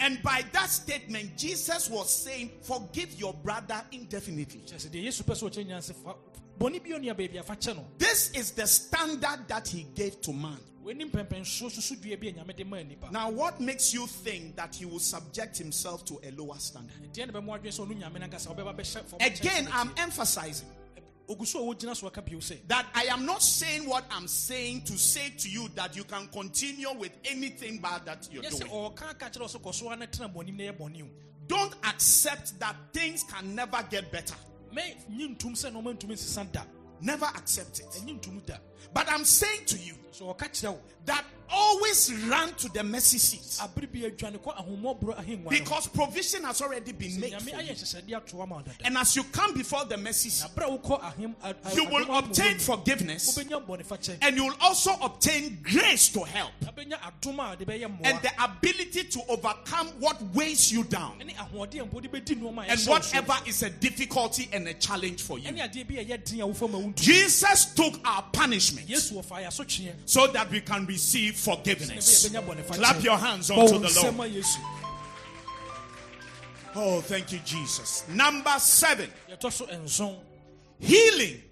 And 0.00 0.22
by 0.22 0.44
that 0.52 0.70
statement, 0.70 1.36
Jesus 1.36 1.88
was 1.90 2.10
saying, 2.10 2.50
Forgive 2.62 3.12
your 3.18 3.34
brother 3.34 3.82
indefinitely. 3.92 4.60
kyerɛ 4.66 4.76
sɛ 4.78 4.88
deɛ 4.90 5.04
yesu 5.04 5.22
pɛ 5.24 5.34
sɛ 5.34 5.50
ɔkyɛ 5.50 5.66
nyinaa 5.66 5.90
sɛ 5.90 5.94
fa 5.94 6.14
bɔne 6.58 6.82
bi 6.82 6.90
ɔnua 6.90 7.16
baabi 7.16 7.38
afa 7.38 7.56
kyɛ 7.56 7.76
no 7.76 7.84
This 7.98 8.30
is 8.32 8.52
the 8.52 8.66
standard 8.66 9.46
that 9.48 9.68
he 9.68 9.86
gave 9.94 10.20
to 10.22 10.32
man. 10.32 10.58
wɔni 10.84 11.10
mpɛmpɛnsoɔ 11.10 11.70
susu 11.70 12.00
dua 12.02 12.16
bi 12.16 12.26
a 12.28 12.32
nyame 12.32 12.54
de 12.56 12.64
maa 12.64 12.76
nnipa 12.78 13.10
Now, 13.10 13.30
what 13.30 13.60
makes 13.60 13.92
you 13.94 14.06
think 14.06 14.56
that 14.56 14.74
he 14.74 14.84
will 14.84 14.98
subject 15.00 15.56
himself 15.58 16.04
to 16.06 16.20
a 16.22 16.30
lower 16.32 16.58
standard? 16.58 16.94
deɛ 17.12 17.26
na 17.32 17.40
bɛmu 17.40 17.58
adwene 17.60 17.72
sɛ 17.74 17.86
ɔno 17.86 18.00
nyame 18.02 18.20
no 18.20 18.26
ankasa 18.26 18.54
wobɛba 18.54 18.76
bɛhyɛ 18.76 19.04
fam 19.04 19.18
Again, 19.20 19.68
I'm 19.72 19.92
emphasizing 19.96 20.68
ogu 21.28 21.46
so 21.46 21.58
a 21.70 21.74
wɔgyina 21.74 21.96
so 21.96 22.06
aka 22.06 22.22
bio 22.22 22.38
sɛ 22.38 22.58
that 22.68 22.86
I 22.94 23.04
am 23.04 23.26
not 23.26 23.42
saying 23.42 23.88
what 23.88 24.04
I'm 24.10 24.28
saying 24.28 24.82
to 24.82 24.96
say 24.98 25.30
to 25.38 25.48
you 25.48 25.68
that 25.74 25.96
you 25.96 26.04
can 26.04 26.28
continue 26.28 26.92
with 26.92 27.12
anything 27.24 27.78
bad 27.78 28.04
that 28.06 28.28
you're 28.30 28.42
doing. 28.42 28.62
ɔɔka 28.62 29.10
aka 29.10 29.30
kyerɛ 29.30 29.40
wo 29.40 29.46
sɛ 29.46 29.60
kɔ 29.60 29.74
so 29.74 29.90
a 29.90 29.96
na 29.96 30.06
tena 30.06 30.32
bɔnim 30.32 30.56
na 30.56 30.64
yɛ 30.64 30.78
bɔne 30.78 31.02
o 31.02 31.08
Don't 31.48 31.74
accept 31.84 32.58
that 32.58 32.74
things 32.92 33.22
can 33.24 33.54
never 33.54 33.82
get 33.90 34.10
better. 34.10 34.34
mɛ 34.72 34.94
nyi 35.10 35.36
ntom 35.36 35.52
sɛ 35.52 35.72
na 35.72 35.80
ɔma 35.80 35.96
ntumi 35.96 36.12
nsesa 36.14 36.50
da 36.52 36.62
Never 37.00 37.26
accept 37.26 37.80
it. 37.80 37.86
Ɛnyi 38.86 38.94
ntom 38.94 38.94
da 38.94 39.00
But 39.02 39.12
I'm 39.12 39.24
saying 39.24 39.64
to 39.66 39.78
you 39.78 39.94
so 40.12 40.26
ɔka 40.26 40.48
kyerɛ 40.50 40.72
wo 40.72 40.80
that 41.04 41.24
always 41.48 42.12
run 42.28 42.52
to 42.54 42.68
the 42.70 42.82
mercy 42.82 43.18
seat 43.18 43.40
abere 43.62 43.86
bi 43.92 44.00
adwane 44.10 44.38
kɔ 44.38 44.56
ahommɔborɔ 44.56 45.16
ahengua 45.24 45.44
no 45.44 45.50
because 45.50 45.86
provision 45.88 46.42
has 46.42 46.60
already 46.60 46.90
been 46.92 47.20
made. 47.20 47.40
for 47.40 47.50
you. 47.50 47.56
nhyehyɛde 47.72 48.16
ato 48.16 48.42
ama 48.42 48.56
wo 48.56 48.62
dada 48.62 48.76
And 48.84 48.98
as 48.98 49.14
you 49.14 49.22
come 49.24 49.54
before 49.54 49.84
the 49.84 49.96
mercy 49.96 50.30
seat, 50.30 50.50
na 50.56 50.62
berɛ 50.62 50.74
a 50.74 50.78
wokɔ 50.78 51.00
ahem 51.02 51.36
a- 51.42 51.54
a- 51.64 51.74
you 51.76 51.84
will 51.84 52.16
obtain 52.18 52.58
forgiveness 52.58 53.36
mu, 53.36 53.44
wobɛnya 53.44 53.64
bɔne 53.66 53.86
fakyɛ 53.86 54.18
and 54.22 54.36
you 54.36 54.44
will 54.46 54.56
also 54.60 54.92
obtain 55.00 55.58
grace 55.62 56.08
to 56.08 56.24
help 56.24 56.50
na 56.62 56.72
bɛnya 56.72 56.98
adom 57.00 57.52
a 57.52 57.56
de 57.56 57.64
bɛyɛ 57.64 57.84
and 58.04 58.22
the 58.22 58.42
ability 58.42 59.04
to 59.04 59.20
overcome 59.28 59.86
what 60.00 60.20
weighs 60.34 60.72
you 60.72 60.82
down 60.82 61.16
ɛne 61.20 61.32
ahoɔden 61.36 61.82
a 61.82 61.84
mpo 61.86 62.02
de 62.02 62.08
bɛdi 62.08 62.40
nnoɔma 62.40 62.64
a 62.66 62.70
and 62.70 62.80
ɛhyɛ 62.80 62.88
wo 62.88 63.00
so. 63.00 63.16
whatever 63.20 63.34
is 63.48 63.62
a 63.62 63.70
difficulty 63.70 64.48
and 64.52 64.66
a 64.66 64.74
challenge 64.74 65.22
for 65.22 65.38
you. 65.38 65.48
ɛne 65.48 65.60
adeɛ 65.70 65.86
bi 65.86 65.94
a 66.00 66.04
ɛyɛ 66.04 66.24
den 66.24 66.40
a 66.40 66.46
wofa 66.48 66.68
ma 66.68 66.78
wontumi 66.78 66.96
Jesus 66.96 67.66
took 67.66 68.00
our 68.04 68.22
punishment 68.32 68.75
yesu 68.82 69.14
wɔfa 69.14 69.42
yɛ 69.42 69.46
asotweɛ 69.48 69.94
so 70.04 70.26
that 70.28 70.50
we 70.50 70.60
can 70.60 70.86
receive 70.86 71.36
forgiveness. 71.36 72.28
bɛyɛ 72.28 72.40
bɛnya 72.42 72.46
bɔne 72.46 72.64
fakyɛ 72.64 72.74
Clap 72.76 73.02
your 73.02 73.18
hands 73.18 73.50
unto 73.50 73.78
the 73.78 74.02
Lord. 74.02 74.32
Oh, 76.78 77.00
thank 77.00 77.32
you, 77.32 77.38
Jesus. 77.38 78.04
Number 78.08 78.58
seven, 78.58 79.10
yɛtɔ 79.30 79.52
so 79.52 79.66
nson. 79.66 80.16
Healing 80.78 81.42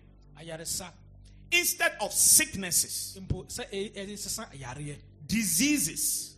instead 1.51 1.93
of 2.01 2.12
sicknesses, 2.12 3.18
mpo 3.20 3.47
sɛ 3.47 3.70
ɛ- 3.70 3.93
ɛde 3.95 4.18
sesa 4.18 4.47
yareɛ 4.53 4.97
diseases, 5.27 6.37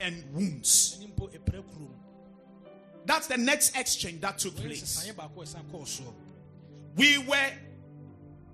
and 0.00 0.24
wounds. 0.34 0.98
ɛne 1.00 1.14
mpo 1.14 1.28
ɛpirɛ 1.30 1.62
kurom. 1.64 1.90
That's 3.04 3.26
the 3.26 3.36
next 3.36 3.76
exchange 3.76 4.20
that 4.20 4.38
took 4.38 4.56
place. 4.56 4.82
sesaeɛ 4.82 5.14
baako 5.14 5.42
a 5.42 5.44
ɛsan 5.44 5.64
kɔɔ 5.70 5.86
soɔ 5.86 6.14
We 6.94 7.18
were, 7.18 7.52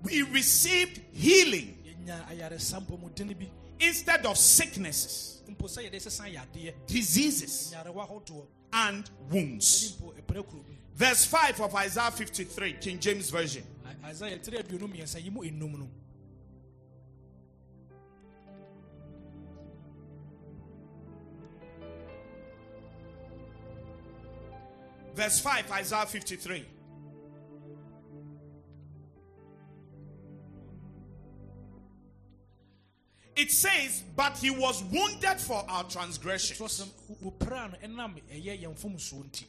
we 0.03 0.21
received 0.23 1.01
healing 1.13 1.77
yɛnya 1.85 2.27
ayaresa 2.29 2.79
mpɔmudene 2.85 3.37
bi 3.37 3.49
instead 3.79 4.25
of 4.25 4.37
sicknesses, 4.37 5.41
mpo 5.49 5.67
sɛ 5.67 5.89
yɛde 5.89 6.01
sesa 6.01 6.23
yadeɛ 6.23 6.73
diseases, 6.87 7.73
and 8.73 9.09
wounds. 9.29 9.93
mpo 9.99 10.13
ɛpirɛ 10.13 10.43
kurom 10.45 10.65
Verse 10.95 11.23
5 11.25 11.61
of 11.61 11.75
Isaiah 11.75 12.11
53, 12.11 12.73
King 12.73 12.99
James 12.99 13.29
Version. 13.29 13.63
isaia 14.11 14.37
tiri 14.39 14.57
aduonu 14.57 14.87
mmiɛnsa 14.87 15.23
yi 15.23 15.29
mu 15.29 15.41
enum 15.43 15.79
no 15.79 15.87
Verse 25.15 25.39
5, 25.41 25.71
Isaiah 25.71 26.05
53. 26.05 26.65
It 33.39 33.51
says, 33.53 34.03
But 34.17 34.37
he 34.37 34.49
was 34.49 34.83
wounded 34.83 35.39
for 35.39 35.63
our 35.69 35.85
transgressions, 35.85 36.59
sɛm 36.59 36.89
wɔpira 37.23 37.71
no 37.71 37.77
ɛnam 37.87 38.21
ɛyɛ 38.29 38.63
yɛn 38.63 38.75
mfomsoɔ 38.77 39.23
nti 39.31 39.45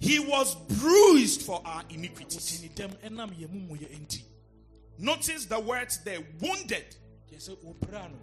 he 0.00 0.18
was 0.18 0.54
bruised 0.54 1.40
for 1.42 1.62
our 1.64 1.82
iniquities. 1.88 2.60
ne 2.62 2.68
dɛm 2.68 2.90
ɛnam 2.98 3.30
yɛn 3.38 3.48
mumuyɛ 3.48 3.88
nti 4.06 4.22
Notice 4.98 5.46
the 5.46 5.58
words 5.58 5.98
there 6.04 6.20
wounded, 6.42 6.94
kyerɛ 7.32 7.48
sɛ 7.48 7.56
wɔpira 7.64 8.10
no 8.10 8.18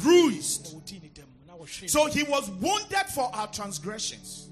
bruised. 0.00 0.72
na 0.72 0.78
wɔti 0.80 1.02
ne 1.02 1.08
dɛm 1.08 1.46
na 1.48 1.54
wɔhwe 1.56 1.90
So 1.90 2.06
he 2.06 2.22
was 2.22 2.48
wounded 2.48 3.06
for 3.12 3.28
our 3.34 3.48
transgressions, 3.48 4.50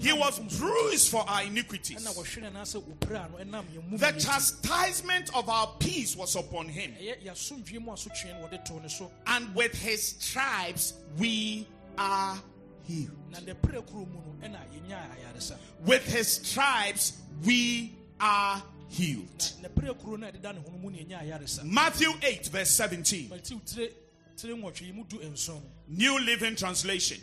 he 0.00 0.12
was 0.12 0.38
bruised 0.58 1.10
for 1.10 1.28
our 1.28 1.42
iniquities. 1.42 2.04
wɔhwe 2.06 2.42
no 2.42 2.50
anaasɛ 2.60 2.82
wɔpira 2.82 3.30
no 3.30 3.38
ɛnam 3.44 3.64
yɛn 3.74 3.98
The 3.98 4.12
chastisement 4.20 5.34
of 5.34 5.48
our 5.48 5.74
peace 5.78 6.16
was 6.16 6.34
upon 6.36 6.68
him. 6.68 6.94
ɛyɛ 7.00 7.24
yɛasomdwie 7.24 7.80
mu 7.80 7.92
asotwe 7.92 8.40
no 8.40 8.48
wɔde 8.48 8.64
too 8.66 8.80
ne 8.80 8.88
so 8.88 9.10
and 9.26 9.54
with 9.54 9.74
his 9.74 10.16
stripes 10.18 10.94
we 11.18 11.66
are 11.96 12.40
healed. 12.86 13.10
na 13.30 13.40
ne 13.40 13.54
pere 13.54 13.82
kuro 13.82 14.06
mu 14.06 14.14
no 14.20 14.48
ɛna 14.48 14.58
yɛnya 14.72 14.98
ayaresa 15.16 15.56
With 15.84 16.04
his 16.06 16.28
stripes 16.28 17.12
we 17.44 17.92
are 18.20 18.62
healed. 18.88 19.52
ne 19.62 19.68
pere 19.68 19.94
kuro 19.94 20.16
no 20.16 20.26
a 20.28 20.32
ɛdeda 20.32 20.54
ne 20.54 20.60
hono 20.62 20.78
mu 20.80 20.90
ne 20.90 21.04
yɛnya 21.04 21.22
ayaresa 21.22 21.64
Matthew 21.64 22.12
8, 22.22 22.46
verse 22.48 22.70
17, 22.70 23.28
matiw 23.28 23.60
tire 23.66 23.88
tire 24.36 24.54
nwɔtwe 24.54 24.82
yi 24.86 24.92
mu 24.92 25.04
du 25.04 25.18
nson 25.18 25.60
New 25.88 26.18
Living 26.20 26.54
Translation. 26.56 27.18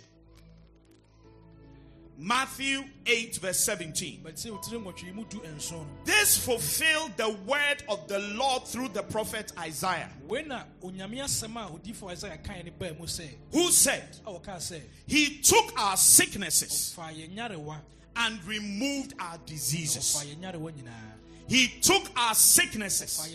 Matthew 2.17 2.83
8, 3.05 3.37
verse 3.41 3.59
17. 3.65 4.21
matiw 4.23 4.57
tire 4.63 4.79
nwɔtwe 4.79 5.03
yi 5.07 5.11
mu 5.11 5.25
du 5.29 5.39
nson 5.41 5.85
This 6.05 6.37
fulfilled 6.37 7.11
the 7.17 7.29
word 7.45 7.83
of 7.89 8.07
the 8.07 8.19
Lord 8.19 8.63
through 8.65 8.87
the 8.89 9.03
prophet 9.03 9.51
Isaiah, 9.59 10.09
wei 10.27 10.43
na 10.43 10.59
uh, 10.61 10.87
onyame 10.87 11.17
asɛm 11.21 11.55
a 11.57 11.69
odifo 11.69 12.09
isaia 12.11 12.41
kae 12.41 12.63
ne 12.63 12.71
baa 12.71 12.93
mu 12.97 13.05
sɛ 13.05 13.27
who 13.51 13.69
said, 13.69 14.07
a 14.25 14.31
wɔkaa 14.31 14.57
sɛ 14.57 14.81
He 15.07 15.39
took 15.41 15.73
our 15.77 15.97
sicknesses 15.97 16.93
fa 16.95 17.09
yɛn 17.13 17.35
nyarewa. 17.35 17.77
and 18.15 18.41
removed 18.45 19.13
our 19.19 19.37
diseases. 19.45 20.15
yɛn 20.25 20.37
nyarewa 20.37 20.71
nyinaa 20.71 21.11
He 21.49 21.67
took 21.81 22.03
our 22.15 22.33
sicknesses 22.33 23.29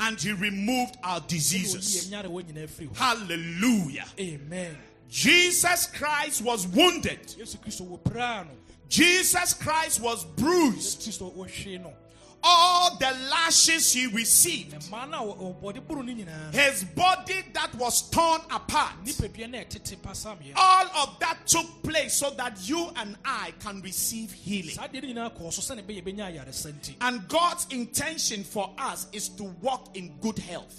and 0.00 0.20
he 0.20 0.32
removed 0.32 0.96
our 1.02 1.20
diseases. 1.22 2.06
yɛn 2.06 2.22
nyarewa 2.22 2.42
nyinaa 2.44 2.68
firi 2.70 2.88
hɔ 2.90 2.96
Hallelujah. 2.96 4.06
amen 4.20 4.76
Jesus 5.18 5.86
Christ 5.86 6.42
was 6.42 6.66
wounded. 6.66 7.20
yesu 7.38 7.56
kristo 7.58 7.86
wɔpiraa 7.86 8.46
no 8.46 8.50
Jesus 8.88 9.54
Christ 9.54 10.00
was 10.00 10.24
bruised. 10.24 11.02
kristo 11.02 11.32
wɔhwee 11.32 11.80
no 11.80 11.92
All 12.46 12.96
the 12.98 13.10
lashes 13.30 13.90
he 13.92 14.06
received, 14.08 14.74
mmaa 14.90 15.08
no 15.08 15.30
a 15.30 15.34
wɔ- 15.36 15.62
wɔde 15.62 15.86
boro 15.86 16.02
no 16.02 16.12
nyinaa 16.12 16.52
no 16.52 16.58
his 16.60 16.82
body 16.84 17.42
that 17.52 17.72
was 17.76 18.10
torn 18.10 18.40
apart, 18.50 18.92
nipadua 19.04 19.48
no 19.50 19.58
a 19.60 19.64
ɛtete 19.64 19.96
pasameɛ 19.98 20.52
all 20.56 20.86
of 21.04 21.18
that 21.20 21.46
took 21.46 21.82
place 21.84 22.14
so 22.16 22.30
that 22.30 22.58
you 22.68 22.90
and 22.96 23.16
I 23.24 23.52
can 23.60 23.80
receive 23.82 24.32
healing. 24.32 24.74
saa 24.74 24.88
deɛ 24.88 25.14
no 25.14 25.22
nyinaa 25.30 25.38
kɔɔ 25.38 25.52
so 25.52 25.62
sɛne 25.74 25.84
bɛyɛ 25.86 26.02
bɛnya 26.02 26.34
ayaresa 26.44 26.72
nti 26.72 26.96
And 27.00 27.28
God's 27.28 27.66
intention 27.70 28.42
for 28.42 28.68
us 28.78 29.06
is 29.12 29.28
to 29.38 29.44
walk 29.62 29.96
in 29.96 30.18
good 30.20 30.38
health. 30.40 30.74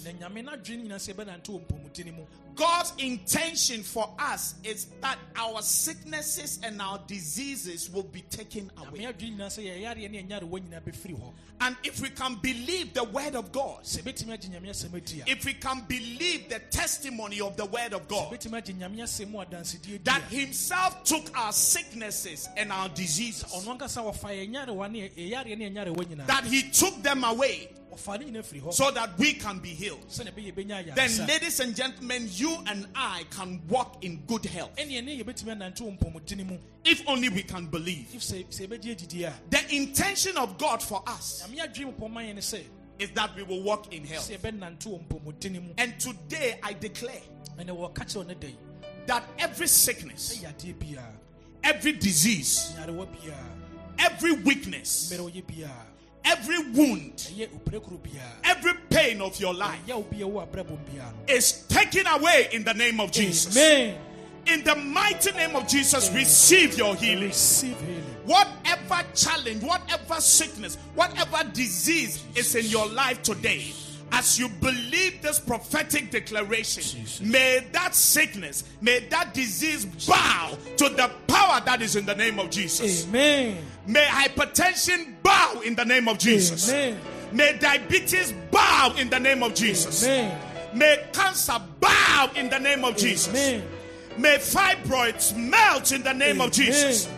Na 2.56 2.64
nyame 2.64 2.64
no 2.64 2.64
adwene 2.64 2.64
nyinaa 2.64 2.64
sɛ 2.64 2.64
yɛbɛnante 2.64 2.64
wɔ 2.64 2.64
mpɔmudini 2.64 2.64
mu 2.64 2.64
God's 2.76 2.94
intention 2.98 3.84
for 3.84 4.10
us 4.20 4.56
is 4.64 4.88
that 5.02 5.18
our 5.36 5.62
sicknesses 5.62 6.60
and 6.64 6.82
our 6.82 7.00
diseases 7.08 7.90
will 7.90 8.04
be 8.04 8.22
taken 8.22 8.72
away. 8.78 9.00
adwene 9.06 9.38
nyinaa 9.38 9.48
sɛ 9.48 9.64
yɛyareɛ 9.64 10.12
ne 10.12 10.24
yɛnyarewa 10.24 10.60
nyinaa 10.62 10.82
bɛfiri 10.82 11.20
hɔ 11.20 11.34
And 11.62 11.78
if 11.84 12.02
we 12.02 12.10
can 12.10 12.36
believe 12.36 12.94
the 12.94 13.06
word 13.06 13.36
of 13.36 13.52
God, 13.52 13.84
sɛ 13.84 14.02
bɛtumi 14.04 14.38
agye 14.38 14.50
nyame 14.50 14.70
asɛm 14.70 14.96
ati 14.96 15.22
a 15.22 15.24
if 15.28 15.46
we 15.46 15.54
can 15.54 15.82
believe 15.88 16.50
the 16.50 16.60
testimony 16.60 17.40
of 17.42 17.56
the 17.56 17.66
word 17.66 17.94
of 17.94 18.08
God, 18.08 18.34
bɛtumi 18.34 18.62
agye 18.62 18.76
nyame 18.76 18.98
asɛm 18.98 19.30
mu 19.30 19.40
adansedie 19.40 19.82
di 19.84 19.98
that 20.00 20.22
himself 20.24 21.04
took 21.04 21.38
our 21.38 21.52
sicknesses 21.54 22.50
and 22.58 22.72
our 22.72 22.90
diseases, 22.90 23.44
ɔno 23.52 23.78
ankasa 23.78 24.04
wɔfa 24.04 24.30
yɛnyarewa 24.50 24.92
ne 24.92 25.10
yɛyareɛ 25.10 25.58
ne 25.58 25.70
yɛnyarewa 25.70 26.06
nyinaa 26.06 26.28
that 26.28 26.44
he 26.46 26.64
took 26.70 27.02
them 27.02 27.24
away 27.24 27.70
ɔfa 27.96 28.20
ne 28.20 28.26
nyinaa 28.26 28.44
firi 28.44 28.62
hɔ 28.62 28.74
so 28.74 28.92
that 28.92 29.18
we 29.18 29.34
can 29.34 29.60
be 29.60 29.70
healed. 29.70 30.08
sɛne 30.08 30.32
bɛyɛ 30.34 30.54
bɛnya 30.54 30.96
Then, 30.96 31.28
ladies 31.28 31.60
and 31.60 31.76
gentlemen, 31.76 32.30
you 32.32 32.58
and 32.68 32.88
I 32.96 33.24
can 33.32 33.62
walk 33.68 34.04
in 34.04 34.24
good 34.28 34.46
health. 34.46 34.76
Ɛneɛ 34.76 35.04
ne 35.04 35.24
yɛbɛtumi 35.24 35.56
anante 35.58 35.82
wɔ 35.82 35.98
mpɔmudini 36.00 36.46
mu. 36.46 36.58
If 36.84 37.04
only 37.08 37.30
we 37.30 37.44
can 37.44 37.68
believe. 37.68 38.14
if 38.14 38.22
sɛ 38.22 38.46
sɛ 38.48 38.68
yɛbɛgye 38.68 38.96
agyidie 38.98 39.24
a 39.28 39.34
The 39.50 39.76
intention 39.76 40.38
of 40.38 40.58
God 40.58 40.82
for 40.84 41.04
us 41.08 41.44
nyame 41.48 41.60
adwene 41.62 41.86
mu 41.86 42.08
pɔma 42.08 42.22
yɛ 42.30 42.36
ne 42.36 42.42
sɛ 42.42 42.64
is 42.98 43.10
that 43.12 43.36
we 43.36 43.44
will 43.44 43.62
walk 43.64 43.94
in 43.94 44.06
health. 44.06 44.30
sɛ 44.30 44.38
yɛbɛnante 44.40 44.84
wɔ 44.86 45.08
mpɔmudini 45.08 45.74
And 45.78 46.00
today 46.00 46.60
I 46.64 46.74
declare 46.74 47.22
ɛnɛ 47.58 47.70
wɔka 47.70 47.94
kyerɛ 48.06 48.28
ne 48.28 48.34
da 48.36 48.48
that 49.08 49.24
every 49.38 49.68
sickness, 49.68 50.36
sɛ 50.36 50.46
yadeɛ 50.52 50.74
biara 50.76 51.14
every 51.64 51.94
disease, 51.94 52.74
every 53.98 54.32
weakness, 54.34 55.12
mmerɛ 55.12 55.32
ɔyɛ 55.32 55.44
biara 55.46 55.86
every 56.26 56.60
wound, 56.74 57.16
ɛyɛ 57.16 57.50
opirakuro 57.50 57.98
biara 58.00 58.36
every 58.44 58.74
pain 58.90 59.22
of 59.22 59.40
your 59.40 59.54
life 59.54 59.80
ɛyɛ 59.88 59.96
wo 59.96 60.04
biara 60.04 60.32
wɔ 60.32 60.48
abrabɔ 60.48 60.78
biara 60.86 61.12
no 61.28 61.34
is 61.34 61.52
taken 61.68 62.06
away 62.08 62.50
in 62.52 62.64
the 62.64 62.74
name 62.74 63.00
of 63.00 63.12
Jesus. 63.12 63.56
Amen. 63.58 63.96
In 64.48 64.64
the 64.64 64.76
mighty 64.76 65.32
name 65.32 65.56
of 65.56 65.68
Jesus, 65.68 66.12
receive 66.12 66.78
your 66.78 66.96
healing. 66.96 67.30
Receive 67.30 67.80
healing. 67.80 68.04
Whatever 68.26 69.04
challenge, 69.16 69.64
whatever 69.64 70.22
sickness, 70.22 70.78
whatever 70.94 71.50
disease 71.52 72.24
is 72.36 72.54
in 72.54 72.66
your 72.68 72.88
life 72.88 73.24
today, 73.24 73.74
as 74.12 74.40
you 74.40 74.50
believe 74.50 75.22
this 75.22 75.40
prophetic 75.40 76.12
declaration, 76.12 77.06
may 77.30 77.66
that 77.72 77.96
sickness, 77.96 78.64
may 78.82 79.00
that 79.10 79.34
disease 79.34 79.86
bow 80.08 80.58
to 80.78 80.90
the 80.90 81.12
power 81.28 81.62
that 81.66 81.82
is 81.82 81.96
in 81.96 82.06
the 82.06 82.16
name 82.16 82.40
of 82.40 82.50
Jesus. 82.50 83.08
Amen. 83.08 83.58
May 83.88 84.06
hypertension 84.06 85.16
bow 85.24 85.62
in 85.66 85.76
the 85.76 85.86
name 85.86 86.08
of 86.08 86.18
Jesus. 86.18 86.70
Amen. 86.70 87.00
May 87.32 87.58
diabetes 87.58 88.34
bow 88.52 88.94
in 88.98 89.10
the 89.10 89.20
name 89.20 89.44
of 89.44 89.54
Jesus. 89.54 90.04
Amen. 90.06 90.40
May 90.74 91.06
cancer 91.12 91.62
bow 91.80 92.32
in 92.36 92.50
the 92.50 92.60
name 92.60 92.84
of 92.84 92.98
Jesus. 92.98 93.30
Amen. 93.30 93.68
May 94.18 94.38
fibroids 94.38 95.36
melt 95.36 95.92
in 95.92 96.04
the 96.04 96.14
name 96.14 96.42
of 96.42 96.52
Jesus. 96.52 97.10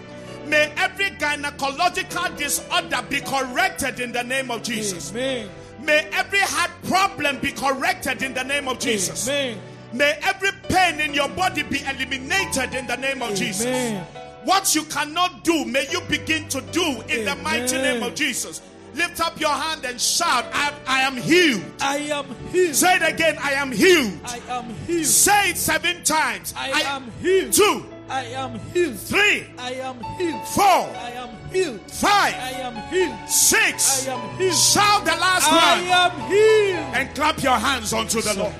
May 0.47 0.71
every 0.77 1.09
gynecological 1.11 2.38
disorder 2.38 3.05
be 3.09 3.21
corrected 3.21 3.99
in 3.99 4.11
the 4.11 4.23
name 4.23 4.49
of 4.49 4.63
Jesus. 4.63 5.11
Amen. 5.11 5.49
May 5.88 6.05
every 6.11 6.39
heart 6.41 6.71
problem 6.83 7.39
be 7.39 7.53
corrected 7.53 8.21
in 8.21 8.33
the 8.33 8.43
name 8.43 8.67
of 8.67 8.77
Jesus. 8.77 9.27
Amen. 9.29 9.57
May 9.93 10.19
every 10.21 10.51
pain 10.67 10.99
in 10.99 11.13
your 11.13 11.29
body 11.29 11.63
be 11.63 11.79
eliminated 11.79 12.75
in 12.75 12.85
the 12.88 12.97
name 12.97 13.21
of 13.21 13.33
Jesus. 13.35 14.03
What 14.43 14.75
you 14.75 14.83
cannot 14.83 15.45
do, 15.45 15.63
may 15.63 15.88
you 15.89 16.01
begin 16.01 16.49
to 16.49 16.59
do 16.59 17.01
in 17.07 17.23
the 17.23 17.35
mighty 17.41 17.77
name 17.77 18.03
of 18.03 18.15
Jesus. 18.15 18.61
Lift 18.95 19.21
up 19.21 19.39
your 19.39 19.51
hand 19.51 19.85
and 19.85 19.99
shout, 19.99 20.45
I, 20.51 20.73
I 20.88 21.01
am 21.01 21.15
healed. 21.15 21.63
I 21.79 21.97
am 21.97 22.25
healed. 22.51 22.75
Say 22.75 22.95
it 22.95 23.13
again, 23.13 23.38
I 23.41 23.51
am 23.53 23.71
healed. 23.71 24.19
I 24.25 24.41
am 24.49 24.73
healed. 24.88 25.05
Say 25.05 25.51
it 25.51 25.57
seven 25.57 26.03
times. 26.03 26.53
I 26.57 26.81
am 26.81 27.11
healed. 27.21 27.53
Two, 27.53 27.85
I 28.09 28.23
am 28.25 28.59
healed. 28.73 28.97
three, 28.99 29.47
I 29.57 29.73
am 29.73 30.01
healed. 30.17 30.47
four, 30.47 30.63
I 30.65 31.11
am 31.15 31.29
healed. 31.49 31.81
Five. 31.91 32.33
I 32.33 32.51
am 32.61 32.75
healed. 32.89 33.29
Six. 33.29 34.07
I 34.07 34.13
am 34.13 34.37
healed. 34.37 34.55
Shout 34.55 35.05
the 35.05 35.11
last 35.11 35.51
I 35.51 35.55
one. 35.55 35.87
I 35.87 36.05
am 36.05 36.11
healed. 36.31 36.95
And 36.95 37.15
clap 37.15 37.41
your 37.43 37.53
hands 37.53 37.93
unto 37.93 38.21
the 38.21 38.33
Lord. 38.33 38.53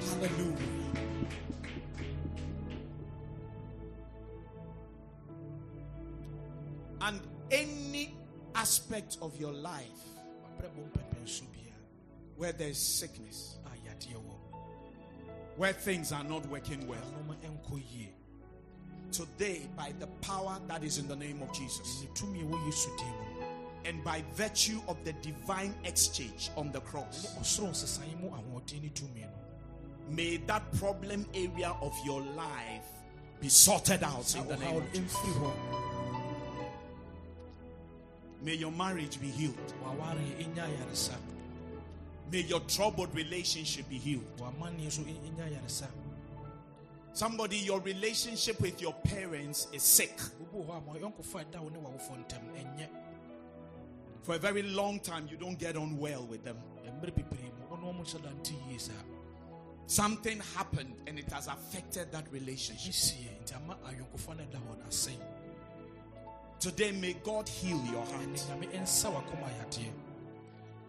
Hallelujah. 0.00 0.56
And 7.00 7.20
any 7.50 8.14
aspect 8.54 9.18
of 9.20 9.38
your 9.38 9.52
life 9.52 9.80
where 12.36 12.52
there 12.52 12.68
is 12.68 12.78
sickness, 12.78 13.58
where 15.56 15.72
things 15.72 16.10
are 16.10 16.24
not 16.24 16.44
working 16.46 16.86
well 16.88 16.98
today, 19.14 19.68
by 19.76 19.92
the 20.00 20.06
power 20.20 20.58
that 20.66 20.82
is 20.82 20.98
in 20.98 21.06
the 21.06 21.16
name 21.16 21.40
of 21.42 21.52
Jesus, 21.52 22.02
ne 22.02 22.08
tumi 22.14 22.42
a 22.42 22.44
ɛwɔ 22.44 22.66
yesu 22.66 22.90
and 23.86 24.02
by 24.02 24.24
virtue 24.34 24.80
of 24.88 24.96
the 25.04 25.12
divine 25.14 25.74
exchange 25.84 26.50
on 26.56 26.72
the 26.72 26.80
cross, 26.80 27.34
ɔsoro 27.38 27.70
nsesaeɛ 27.70 28.20
mu 28.20 28.30
ahoɔden 28.30 28.82
ne 28.82 28.88
tumi 28.88 29.20
no 29.20 29.28
may 30.10 30.36
that 30.36 30.70
problem 30.74 31.24
area 31.34 31.74
of 31.80 31.94
your 32.04 32.20
life 32.20 32.84
be 33.40 33.48
sorted 33.48 34.02
out 34.02 34.34
in 34.36 34.46
the 34.48 34.56
name 34.56 34.76
of 34.76 34.92
Jesus. 34.92 35.18
May 38.42 38.54
your 38.54 38.72
marriage 38.72 39.20
be 39.20 39.28
healed. 39.28 39.72
waware 39.82 40.18
ɛnya 40.38 40.64
ayaresa 40.66 41.16
May 42.30 42.40
your 42.40 42.60
troubled 42.60 43.14
relationship 43.14 43.88
be 43.88 43.98
healed. 43.98 44.24
Somebody, 47.14 47.58
your 47.58 47.78
relationship 47.80 48.60
with 48.60 48.82
your 48.82 48.92
parents 48.92 49.68
is 49.72 49.84
sick. 49.84 50.18
For 54.24 54.34
a 54.34 54.38
very 54.38 54.62
long 54.62 54.98
time, 54.98 55.28
you 55.30 55.36
don't 55.36 55.56
get 55.56 55.76
on 55.76 55.96
well 55.96 56.26
with 56.26 56.42
them. 56.42 56.56
Something 59.86 60.40
happened 60.56 60.94
and 61.06 61.16
it 61.16 61.30
has 61.30 61.46
affected 61.46 62.10
that 62.10 62.24
relationship. 62.32 62.92
Today, 66.58 66.90
may 66.90 67.12
God 67.22 67.48
heal 67.48 67.80
your 67.92 68.04
heart. 68.06 68.44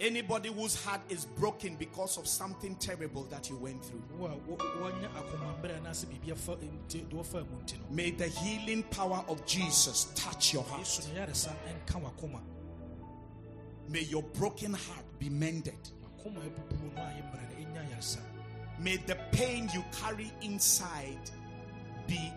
Anybody 0.01 0.49
whose 0.49 0.75
heart 0.83 0.99
is 1.09 1.23
broken 1.23 1.75
because 1.77 2.17
of 2.17 2.27
something 2.27 2.75
terrible 2.75 3.23
that 3.29 3.49
you 3.49 3.55
went 3.55 3.83
through, 3.85 4.03
wo 4.17 4.25
a 4.27 4.35
wo- 4.45 4.57
wɔnyɛ 4.57 5.09
akomamberɛ 5.13 5.79
anaasɛ 5.81 6.05
biribi 6.07 6.31
afa 6.33 6.57
nti 6.57 7.07
de 7.09 7.15
wɔfa 7.15 7.49
mu 7.49 7.57
nti 7.63 7.79
no. 7.79 7.85
May 7.91 8.11
the 8.11 8.27
healing 8.27 8.83
power 8.83 9.23
of 9.29 9.45
Jesus 9.45 10.07
touch 10.15 10.53
your 10.53 10.63
heart. 10.63 10.81
yesu 10.81 11.13
no 11.13 11.21
yaresa 11.25 11.53
ɛnka 11.65 12.01
wakoma. 12.03 12.41
May 13.87 14.01
your 14.01 14.23
broken 14.23 14.73
heart 14.73 15.05
be 15.17 15.29
mended. 15.29 15.79
wakoma 16.03 16.41
abubuo 16.41 16.93
no 16.93 17.01
a 17.01 17.05
yɛ 17.05 17.31
mmerɛ 17.31 17.49
no 17.49 17.79
ɛnya 17.81 17.89
yaresa. 17.95 18.19
May 18.79 18.97
the 18.97 19.15
pain 19.31 19.69
you 19.73 19.81
carry 20.01 20.29
inside 20.41 21.31
be 22.05 22.33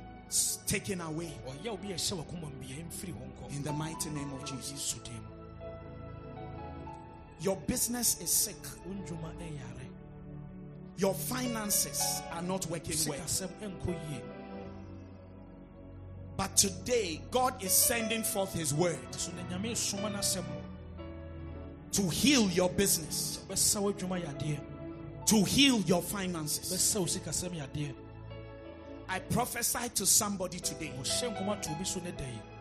taken 0.69 1.01
away. 1.01 1.37
Ɔyɛ 1.45 1.67
obi 1.73 1.91
a 1.91 1.97
ɛhyɛ 1.97 2.25
wakoma 2.25 2.43
mu 2.43 2.61
bia 2.61 2.77
ɛmfiri 2.77 3.13
hɔ 3.13 3.33
nkɔ 3.33 3.51
in 3.57 3.63
the 3.65 3.73
mighty 3.73 4.11
name 4.11 4.33
of 4.35 4.45
Jesus. 4.45 4.95
Yesu 7.41 7.45
din 7.45 7.45
mu 7.45 7.45
Your 7.45 7.57
business 7.67 8.21
is 8.21 8.31
sick. 8.31 8.57
Your 10.97 11.15
finances 11.15 12.23
are 12.33 12.43
not 12.43 12.67
working 12.67 12.97
well. 13.09 13.21
sikasɛm 13.21 13.51
ɛnkɔ 13.63 14.11
yie 14.11 14.23
But 16.37 16.57
today, 16.57 17.21
God 17.33 17.63
is 17.63 17.73
sending 17.73 18.23
forth 18.23 18.53
His 18.55 18.73
word 18.73 18.99
so 19.11 19.33
na 19.33 19.43
nyame 19.57 19.77
soma 19.77 20.11
no 20.11 20.19
asɛm 20.19 20.45
to 21.93 22.09
heal 22.09 22.49
your 22.51 22.69
business, 22.71 23.41
bɛsa 23.49 23.81
w'adwuma 23.81 24.21
yadeɛ 24.25 24.61
to 25.27 25.45
heal 25.45 25.81
your 25.83 26.03
finances. 26.03 26.73
bɛsa 26.73 27.01
wo 27.01 27.07
sikasɛm 27.07 27.95
I 29.11 29.21
prophesy 29.21 29.89
to 29.95 30.05
somebody 30.07 30.59
today 30.61 30.93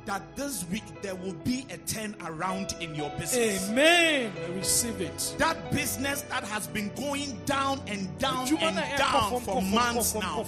ɔhyɛ 0.08 0.16
nkɔma 0.16 0.16
to 0.16 0.16
obi 0.16 0.16
so 0.16 0.16
ne 0.16 0.16
da 0.16 0.16
yi 0.16 0.18
that 0.20 0.36
this 0.36 0.66
week 0.72 0.84
there 1.02 1.16
will 1.16 1.34
be 1.44 1.66
a 1.70 1.78
turn 1.80 2.16
around 2.26 2.76
in 2.80 2.96
your 2.96 3.10
business. 3.12 3.70
amen 3.70 4.32
I 4.38 4.58
receive 4.58 5.02
it 5.02 5.36
That 5.38 5.72
business 5.72 6.22
that 6.24 6.44
has 6.46 6.68
been 6.68 6.92
going 6.96 7.40
down 7.46 7.82
and 7.88 8.18
down 8.20 8.48
and 8.48 8.98
down 8.98 9.32
fam, 9.32 9.42
for 9.42 9.62
months 9.62 10.16
now. 10.16 10.46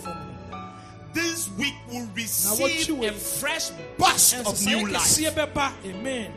This 1.13 1.49
week 1.57 1.73
will 1.91 2.07
receive 2.13 3.01
a 3.03 3.11
fresh 3.11 3.71
burst 3.97 4.35
of 4.45 4.63
new 4.65 4.87
life. 4.87 5.19
amen 5.85 6.31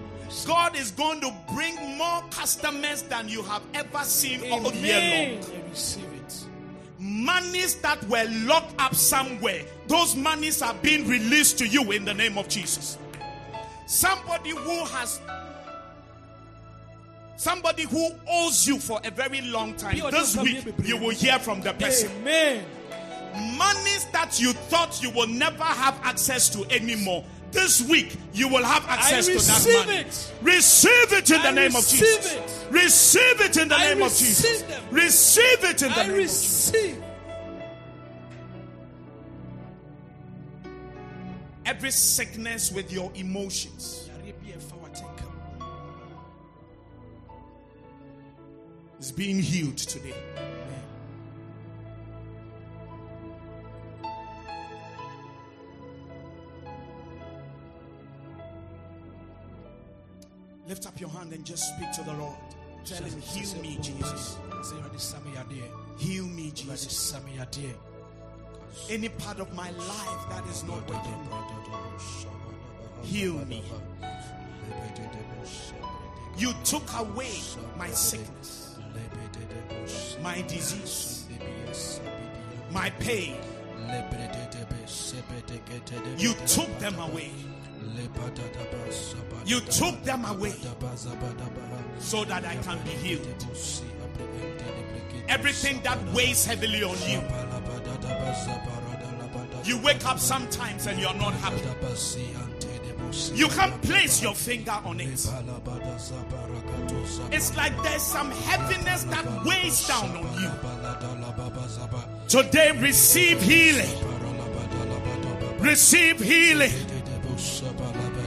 God 0.47 0.77
is 0.77 0.91
going 0.93 1.21
to 1.21 1.33
bring 1.55 1.77
more 1.99 2.23
customers 2.31 3.03
than 3.03 3.29
you 3.29 3.43
have 3.43 3.63
ever 3.75 4.03
seen 4.05 4.41
all 4.51 4.73
year 4.73 4.97
amen 4.97 5.41
long. 5.43 5.51
I 5.51 5.69
receive 5.71 6.05
it 6.05 6.47
Monies 6.99 7.75
that 7.77 8.03
were 8.09 8.25
locked 8.47 8.81
up 8.81 8.95
somewhere, 8.95 9.65
those 9.89 10.15
monies 10.15 10.63
are 10.63 10.75
being 10.75 11.07
released 11.09 11.59
to 11.59 11.67
you 11.67 11.91
in 11.91 12.05
the 12.05 12.15
name 12.15 12.39
of 12.39 12.49
Jesus. 12.49 12.97
Somebody 13.87 14.51
who 14.51 14.85
has 14.87 15.21
somebody 17.37 17.83
who 17.83 18.11
owes 18.29 18.67
you 18.67 18.79
for 18.79 19.01
a 19.05 19.11
very 19.11 19.41
long 19.43 19.75
time. 19.75 19.99
This 20.11 20.37
week 20.37 20.65
you 20.85 20.97
will 20.97 21.11
hear 21.11 21.39
from 21.39 21.61
the 21.61 21.73
person. 21.75 22.11
amen 22.21 22.65
Monies 23.35 24.07
that 24.13 24.39
you 24.39 24.53
thought 24.53 25.03
you 25.03 25.11
will 25.11 25.27
never 25.27 25.65
have 25.65 25.99
access 26.05 26.51
to 26.51 26.65
anymore. 26.71 27.25
This 27.51 27.81
week 27.89 28.17
you 28.33 28.47
will 28.49 28.63
have 28.65 28.85
access 28.87 29.27
to 29.27 29.33
that 29.33 29.39
receive 29.39 29.87
money. 29.87 29.99
it. 30.01 30.33
Receive 30.43 31.13
it 31.13 31.31
in 31.31 31.43
the 31.43 31.49
I 31.49 31.53
name 31.53 31.77
of 31.77 31.87
Jesus. 31.87 32.33
it. 32.35 32.67
Receive 32.71 33.41
it 33.41 33.57
in 33.57 33.69
the 33.69 33.75
I 33.75 33.95
name 33.95 34.03
of 34.03 34.15
Jesus. 34.15 34.63
them. 34.63 34.83
Receive 34.91 35.65
it 35.65 35.83
in 35.83 35.89
the 35.91 35.99
I 35.99 36.03
name 36.07 36.13
of 36.13 36.21
Jesus. 36.21 36.73
Every 41.73 41.91
sickness 41.91 42.71
with 42.71 42.93
your 42.93 43.11
emotions 43.15 44.11
yareɛ 44.11 44.33
bi 44.41 44.51
a 44.53 44.59
ɛfa 44.59 44.77
w'atenka 44.77 45.25
mu. 45.33 45.65
is 49.01 49.11
being 49.11 49.39
healed 49.41 49.79
today. 49.79 50.13
Lift 60.69 60.87
up 60.87 61.01
your 61.01 61.09
hand 61.09 61.33
and 61.33 61.43
just 61.47 61.75
speak 61.75 61.91
to 61.93 62.03
the 62.03 62.13
Lord. 62.13 62.37
Tell 62.85 63.03
him, 63.03 63.19
Heal 63.23 63.63
me, 63.63 63.79
Jesus. 63.81 64.37
Sɛ 64.61 64.75
Awurade 64.77 65.01
sa 65.01 65.19
me 65.21 65.31
yadeɛ. 65.31 65.99
Heal 65.99 66.27
me, 66.27 66.51
Jesus. 66.51 67.15
Any 68.89 69.09
part 69.09 69.39
of 69.39 69.53
my 69.55 69.71
life 69.71 70.29
that 70.31 70.45
is 70.49 70.65
not 70.65 70.89
working, 70.89 71.29
heal 73.03 73.35
me. 73.47 73.63
You 76.39 76.53
took 76.65 76.83
away 76.99 77.39
my 77.77 77.89
sickness, 77.89 78.79
my 80.23 80.43
disease, 80.43 81.27
my 82.71 82.91
pain. 82.91 83.37
You 86.19 86.35
took 86.47 86.79
them 86.79 86.99
away. 86.99 87.31
You 89.45 89.61
took 89.61 90.03
them 90.05 90.25
away 90.25 90.55
so 91.99 92.25
that 92.25 92.45
I 92.45 92.57
can 92.57 92.79
be 92.85 92.91
healed. 92.91 93.27
Everything 95.29 95.81
that 95.83 95.99
weighs 96.13 96.45
heavily 96.45 96.83
on 96.85 96.97
you, 97.09 97.21
you 99.65 99.79
wake 99.79 100.05
up 100.07 100.19
sometimes 100.19 100.87
and 100.87 100.99
you're 100.99 101.15
not 101.15 101.35
happy. 101.35 101.63
You 103.35 103.49
can't 103.49 103.83
place 103.83 104.23
your 104.23 104.35
finger 104.35 104.79
on 104.85 105.01
it. 105.01 105.29
It's 107.31 107.57
like 107.57 107.83
there's 107.83 108.03
some 108.03 108.31
heaviness 108.31 109.05
that 109.05 109.45
weighs 109.45 109.87
down 109.87 110.17
on 110.17 110.41
you. 110.41 110.51
Today, 112.29 112.73
receive 112.81 113.41
healing. 113.43 113.91
Receive 115.61 116.19
healing. 116.21 116.73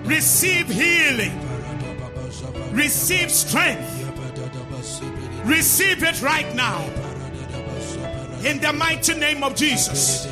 Receive 0.04 0.70
healing. 0.70 1.32
Receive 2.72 3.32
strength. 3.32 3.90
Receive 5.46 6.04
it 6.04 6.22
right 6.22 6.54
now. 6.56 6.82
In 8.46 8.60
the 8.60 8.72
mighty 8.72 9.16
name 9.16 9.44
of 9.44 9.56
Jesus. 9.56 10.28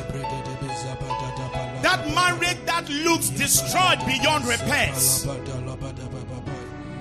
That 2.84 2.92
looks 3.04 3.30
destroyed 3.30 3.98
beyond 4.04 4.44
repairs 4.46 5.26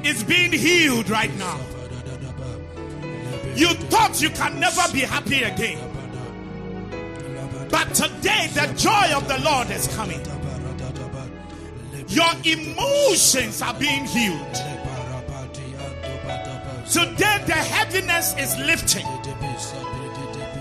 is 0.05 0.23
being 0.23 0.53
healed 0.53 1.09
right 1.09 1.35
now. 1.37 1.59
You 3.55 3.73
thought 3.91 4.21
you 4.21 4.29
can 4.29 4.59
never 4.61 4.81
be 4.93 5.01
happy 5.01 5.43
again. 5.43 5.79
But 7.69 7.93
today, 7.93 8.49
the 8.53 8.73
joy 8.77 9.13
of 9.13 9.27
the 9.27 9.39
Lord 9.43 9.69
is 9.71 9.87
coming. 9.95 10.21
Your 12.07 12.31
emotions 12.45 13.61
are 13.61 13.73
being 13.73 14.05
healed. 14.05 14.53
Today, 16.89 17.43
the 17.45 17.53
heaviness 17.53 18.35
is 18.37 18.57
lifting. 18.59 19.05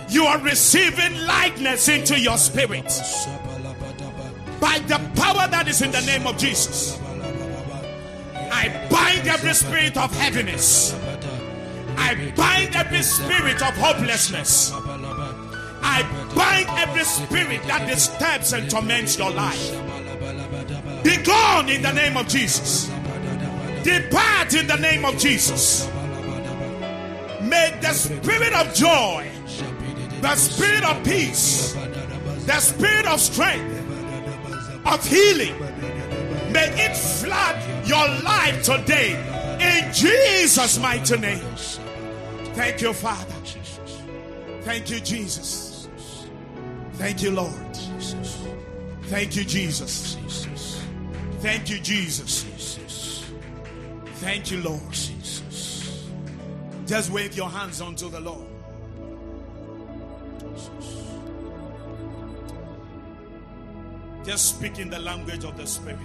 You 0.09 0.25
are 0.25 0.39
receiving 0.39 1.27
lightness 1.27 1.89
into 1.89 2.19
your 2.19 2.39
spirit 2.39 2.91
by 4.63 4.79
the 4.87 4.97
power 5.17 5.49
that 5.49 5.67
is 5.67 5.83
in 5.83 5.91
the 5.91 6.01
name 6.03 6.25
of 6.25 6.39
Jesus. 6.39 6.97
I 8.33 8.69
bind 8.89 9.27
every 9.27 9.55
spirit 9.55 9.97
of 9.97 10.15
heaviness. 10.15 10.95
I 11.97 12.33
bind 12.37 12.77
every 12.77 13.03
spirit 13.03 13.61
of 13.61 13.75
hopelessness. 13.77 14.71
I 14.73 16.03
bind 16.37 16.69
every 16.79 17.03
spirit 17.03 17.61
that 17.65 17.89
disturbs 17.89 18.53
and 18.53 18.71
torments 18.71 19.19
your 19.19 19.33
life. 19.33 19.73
Be 21.03 21.17
gone 21.17 21.69
in 21.69 21.83
the 21.83 21.93
name 21.93 22.17
of 22.17 22.29
Jesus. 22.29 22.87
Depart 23.83 24.55
in 24.55 24.69
the 24.69 24.77
name 24.77 25.05
of 25.05 25.19
Jesus. 25.19 25.91
May 27.43 27.77
the 27.81 27.93
spirit 27.93 28.53
of 28.53 28.73
joy, 28.75 29.29
the 30.21 30.37
spirit 30.37 30.85
of 30.85 31.03
peace, 31.05 31.73
the 32.47 32.61
spirit 32.61 33.07
of 33.07 33.21
strength, 33.21 33.72
of 34.85 35.07
healing, 35.07 35.59
may 36.53 36.69
it 36.75 36.97
flood 36.97 37.57
your 37.87 38.09
life 38.23 38.63
today 38.63 39.13
in 39.61 39.93
Jesus' 39.93 40.79
mighty 40.79 41.17
name. 41.19 41.45
Thank 42.55 42.81
you, 42.83 42.93
Father. 42.93 43.35
Thank 44.63 44.91
you, 44.91 45.01
Jesus. 45.01 45.89
Thank 46.95 47.23
you, 47.23 47.31
Lord. 47.33 47.77
Thank 49.05 49.37
you, 49.37 49.45
Jesus. 49.45 50.17
Thank 51.41 51.69
you, 51.71 51.81
Jesus. 51.81 52.45
Thank 54.17 54.51
you, 54.51 54.63
Lord. 54.63 54.81
Just 56.87 57.11
wave 57.11 57.37
your 57.37 57.49
hands 57.49 57.81
unto 57.81 58.09
the 58.09 58.21
Lord. 58.21 58.52
Just 64.25 64.57
speak 64.57 64.79
in 64.79 64.89
the 64.89 65.01
language 65.01 65.45
of 65.45 65.57
the 65.57 65.67
Spirit. 65.67 65.99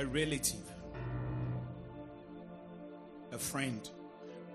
A 0.00 0.06
relative, 0.06 0.64
a 3.32 3.38
friend, 3.38 3.90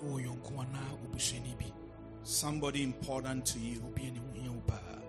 wowɔ 0.03 0.25
yɔnko 0.25 0.51
anaa 0.59 0.91
obusuani 1.05 1.57
bi 1.59 1.71
somebody 2.23 2.81
important 2.83 3.45
to 3.45 3.59
you 3.59 3.79
obi 3.85 4.07
a 4.07 4.11
ne 4.11 4.19
ho 4.19 4.25
hia 4.33 4.51
wo 4.51 4.61
paa 4.67 4.99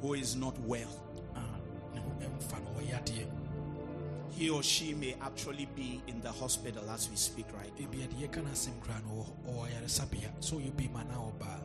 who 0.00 0.14
is 0.14 0.34
not 0.36 0.58
well. 0.60 0.90
a 1.34 1.40
ne 1.94 2.00
ho 2.00 2.10
ɛmfa 2.20 2.62
no 2.64 2.80
ɔyɛ 2.80 3.02
adeɛ 3.02 3.26
He 4.32 4.48
or 4.50 4.62
she 4.62 4.94
may 4.94 5.14
actually 5.20 5.66
be 5.76 6.02
in 6.08 6.20
the 6.20 6.32
hospital 6.32 6.88
as 6.90 7.08
we 7.08 7.16
speak 7.16 7.46
right 7.54 7.72
now. 7.78 7.86
ebi 7.88 8.06
adeɛ 8.08 8.32
ka 8.32 8.40
no 8.42 8.48
asɛm 8.50 8.78
koraa 8.80 9.02
no 9.04 9.24
ɔwɔ- 9.24 9.46
ɔwɔ 9.46 9.68
ayaresabea 9.68 10.30
sɛ 10.40 10.60
ɔyɛ 10.60 10.76
bi 10.76 10.88
ma 10.92 11.02
na 11.04 11.14
ɔbaa 11.14 11.60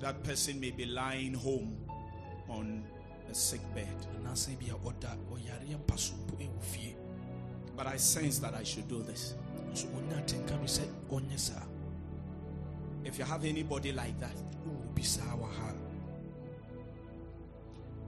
That 0.00 0.22
person 0.24 0.58
may 0.60 0.70
be 0.70 0.86
lying 0.86 1.34
home 1.34 1.76
on 2.48 2.84
a 3.30 3.34
sick 3.34 3.60
bed. 3.74 3.88
mpo 4.24 4.74
oh, 5.32 6.48
But 7.76 7.86
I 7.86 7.96
sense 7.96 8.38
that 8.40 8.54
I 8.54 8.64
should 8.64 8.88
do 8.88 9.02
this. 9.02 9.34
saa 9.74 10.74
oh, 11.10 11.20
If 13.04 13.18
you 13.18 13.24
have 13.24 13.44
anybody 13.44 13.92
like 13.92 14.18
that, 14.20 14.36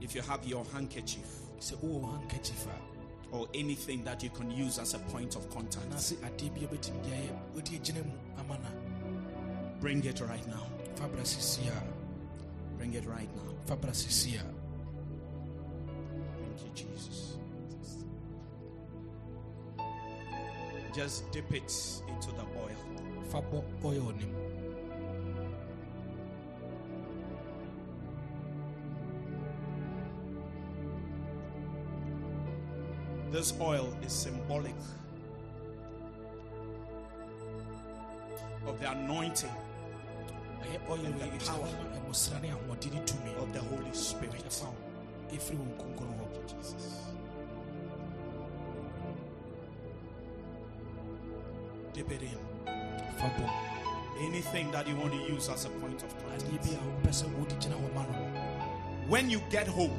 if 0.00 0.14
you 0.14 0.22
have 0.22 0.44
your 0.46 0.64
handkerchief 0.72 1.40
oh, 1.82 2.06
handkerchief 2.06 2.66
or 3.32 3.48
anything 3.54 4.02
that 4.04 4.22
you 4.22 4.30
can 4.30 4.50
use 4.50 4.78
as 4.78 4.94
a 4.94 4.98
point 4.98 5.36
of 5.36 5.48
contact, 5.50 5.86
bring 9.80 10.04
it 10.04 10.20
right 10.20 10.46
now. 10.48 10.66
Bring 12.76 12.94
it 12.94 13.06
right 13.06 13.28
now. 13.36 14.59
You, 16.78 16.86
Jesus. 16.86 17.36
Just 20.94 21.30
dip 21.32 21.50
it 21.52 21.72
into 22.08 22.30
the 22.32 22.44
oil. 22.62 22.78
fa 23.30 23.38
bɔ 23.40 23.62
oil 23.84 24.12
no 24.18 24.26
mu 24.26 24.38
This 33.30 33.54
oil 33.60 33.94
is 34.04 34.12
symbolic 34.12 34.74
of 38.66 38.78
the 38.80 38.90
anointing 38.90 39.50
wei 40.88 40.98
ɛkyerɛ 41.06 41.46
power. 41.46 41.58
wo 41.58 41.84
ma 41.90 41.96
ɛmɔsra 41.98 42.42
ne 42.42 42.48
ahoɔden 42.50 42.92
ne 42.94 43.00
tumi 43.06 43.34
of 43.42 43.52
the 43.52 43.60
Holy 43.60 43.92
Spirit. 43.92 44.44
Ɛfiri 45.36 45.56
wo 45.58 45.64
nkonkron 45.64 46.14
hɔ 46.18 46.46
Jesus. 46.48 47.00
dip 51.92 52.10
it 52.12 52.22
in 52.22 52.38
fa 53.18 53.28
bɔ 53.38 53.50
Anything 54.20 54.70
that 54.70 54.86
you 54.86 54.94
want 54.96 55.12
to 55.12 55.32
use 55.32 55.48
as 55.48 55.64
a 55.64 55.70
point 55.80 56.02
of 56.02 56.14
contact. 56.18 56.42
a 56.42 56.76
wopɛ 56.76 57.08
sɛ 57.10 57.38
wode 57.38 57.58
gyina 57.60 57.74
hɔ 57.76 57.94
ma 57.94 58.02
no 58.02 58.12
no 58.12 58.40
When 59.08 59.30
you 59.30 59.40
get 59.50 59.66
home, 59.66 59.98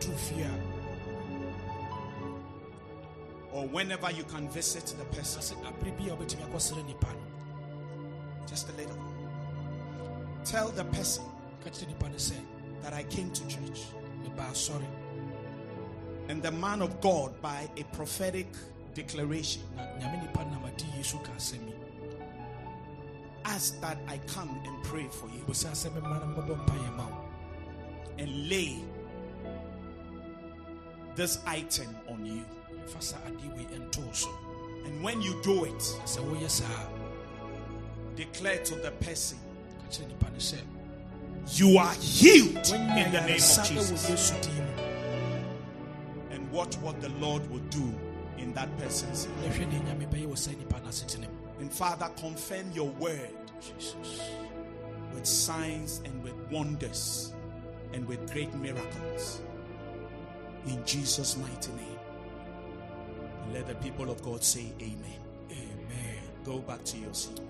fie 0.00 0.42
a 0.42 0.76
or 3.52 3.66
whenever 3.68 4.10
you 4.10 4.22
can 4.24 4.48
visit 4.50 4.94
the 4.98 5.04
person, 5.16 5.40
sɛ 5.42 5.54
aberɛ 5.64 5.96
bi 5.98 6.04
a 6.12 6.16
wobɛtumi 6.16 6.48
akɔsrɛ 6.48 6.84
nnipa 6.84 7.12
no 7.12 8.46
just 8.46 8.68
a 8.68 8.72
little. 8.76 8.96
Tell 10.44 10.68
the 10.68 10.84
person 10.84 11.24
ka 11.64 11.70
kyerɛ 11.70 11.86
nnipa 11.94 12.10
no 12.10 12.16
sɛ 12.16 12.36
that 12.82 12.92
I 12.92 13.02
came 13.04 13.30
to 13.32 13.46
church. 13.48 13.86
Mebaa 14.28 14.52
sɔre 14.52 14.86
And 16.28 16.42
the 16.42 16.50
man 16.50 16.82
of 16.82 17.00
God, 17.00 17.40
by 17.40 17.68
a 17.76 17.84
prophetic 17.94 18.48
declaration, 18.94 19.62
na 19.76 19.82
nyame 19.82 20.20
nnipa 20.20 20.44
no 20.46 20.58
nam 20.58 20.64
adi 20.64 20.84
yesu 20.98 21.22
ka 21.24 21.32
asɛm 21.32 21.66
yi 21.68 21.74
asked 23.44 23.80
that 23.80 23.96
I 24.08 24.18
come 24.26 24.60
and 24.64 24.82
pray 24.84 25.06
for 25.08 25.28
you. 25.28 25.40
Bosaa 25.46 25.70
sɛ 25.70 25.90
mema 25.92 26.18
no 26.20 26.34
mmɛbɔ 26.34 26.66
mpayɛ 26.66 26.96
ma 26.96 27.06
wo 27.06 27.24
and 28.18 28.48
lay 28.48 28.82
this 31.14 31.38
item 31.46 31.96
on 32.08 32.26
you. 32.26 32.44
fa 32.86 33.00
saa 33.00 33.18
adeɛ 33.26 33.56
wei 33.56 33.64
ɛntoo 33.78 34.14
so 34.14 34.30
And 34.84 35.02
when 35.02 35.20
you 35.20 35.40
do 35.42 35.64
it, 35.64 35.72
na 35.98 36.04
sɛ 36.04 36.20
woyɛ 36.24 36.48
saa 36.50 36.86
declare 38.14 38.64
to 38.64 38.74
the 38.76 38.90
person, 38.92 39.38
You 41.48 41.78
are 41.78 41.92
healed 41.94 42.56
in 42.74 43.12
the 43.12 43.20
name 43.20 43.36
of 43.36 43.68
Jesus. 43.68 44.10
yesu 44.10 44.34
din 44.42 44.54
mu 44.56 44.82
And 46.34 46.50
watch 46.52 46.74
what 46.78 47.00
the 47.00 47.08
Lord 47.20 47.48
will 47.50 47.62
do 47.70 47.94
in 48.36 48.52
that 48.54 48.68
person's 48.78 49.26
life. 49.42 49.58
na 49.58 49.64
hwɛ 49.64 49.72
ne 49.72 49.78
nyame 49.86 50.06
bɛyɛ 50.10 50.26
wɔ 50.26 50.36
sɛ 50.36 50.58
nipa 50.58 50.80
no 50.80 50.88
asetena 50.90 51.28
mu 51.28 51.60
And 51.60 51.72
Father, 51.72 52.10
confirm 52.20 52.70
your 52.72 52.90
word 53.00 53.30
jesus 53.60 54.20
with 55.14 55.24
signs 55.24 56.02
and 56.04 56.22
with 56.22 56.34
wonders 56.50 57.32
and 57.94 58.06
with 58.06 58.20
great 58.32 58.52
miracles. 58.54 59.40
In 60.66 60.84
Jesus' 60.84 61.36
mighty 61.38 61.72
name. 61.72 61.98
And 63.44 63.54
let 63.54 63.66
the 63.66 63.74
people 63.76 64.10
of 64.10 64.20
God 64.22 64.42
say 64.44 64.72
amen. 64.82 65.20
amen 65.50 66.20
Go 66.44 66.58
back 66.58 66.84
to 66.84 66.98
your 66.98 67.14
seat. 67.14 67.40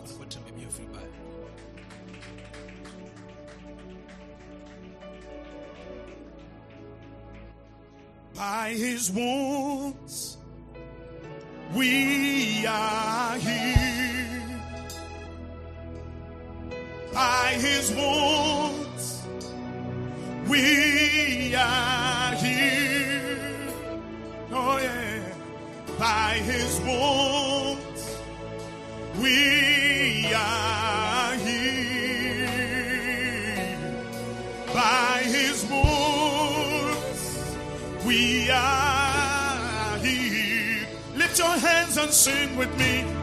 By 8.36 8.74
his 8.76 9.10
wounds 9.10 10.36
we 11.74 12.66
are 12.66 13.36
healed. 13.38 14.92
By 17.14 17.56
his 17.58 17.90
wounds 17.92 19.22
we 20.50 21.54
are 21.54 22.34
healed. 22.34 23.74
Oh 24.52 24.78
yeah. 24.82 25.32
By 25.98 26.34
his 26.44 26.78
wounds 26.80 28.18
we 29.18 29.75
and 42.06 42.14
sing 42.14 42.56
with 42.56 42.72
me. 42.78 43.15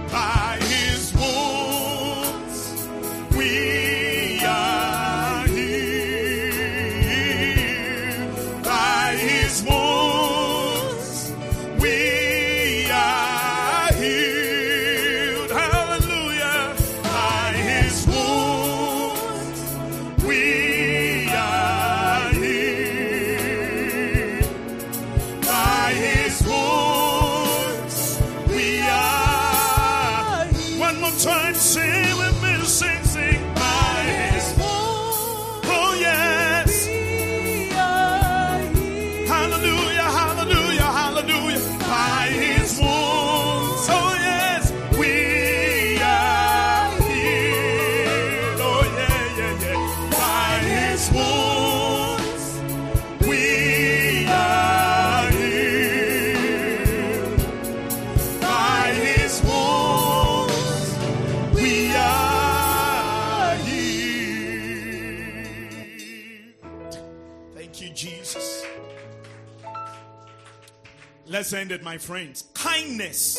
It, 71.53 71.83
my 71.83 71.99
friends. 71.99 72.45
Kindness. 72.55 73.37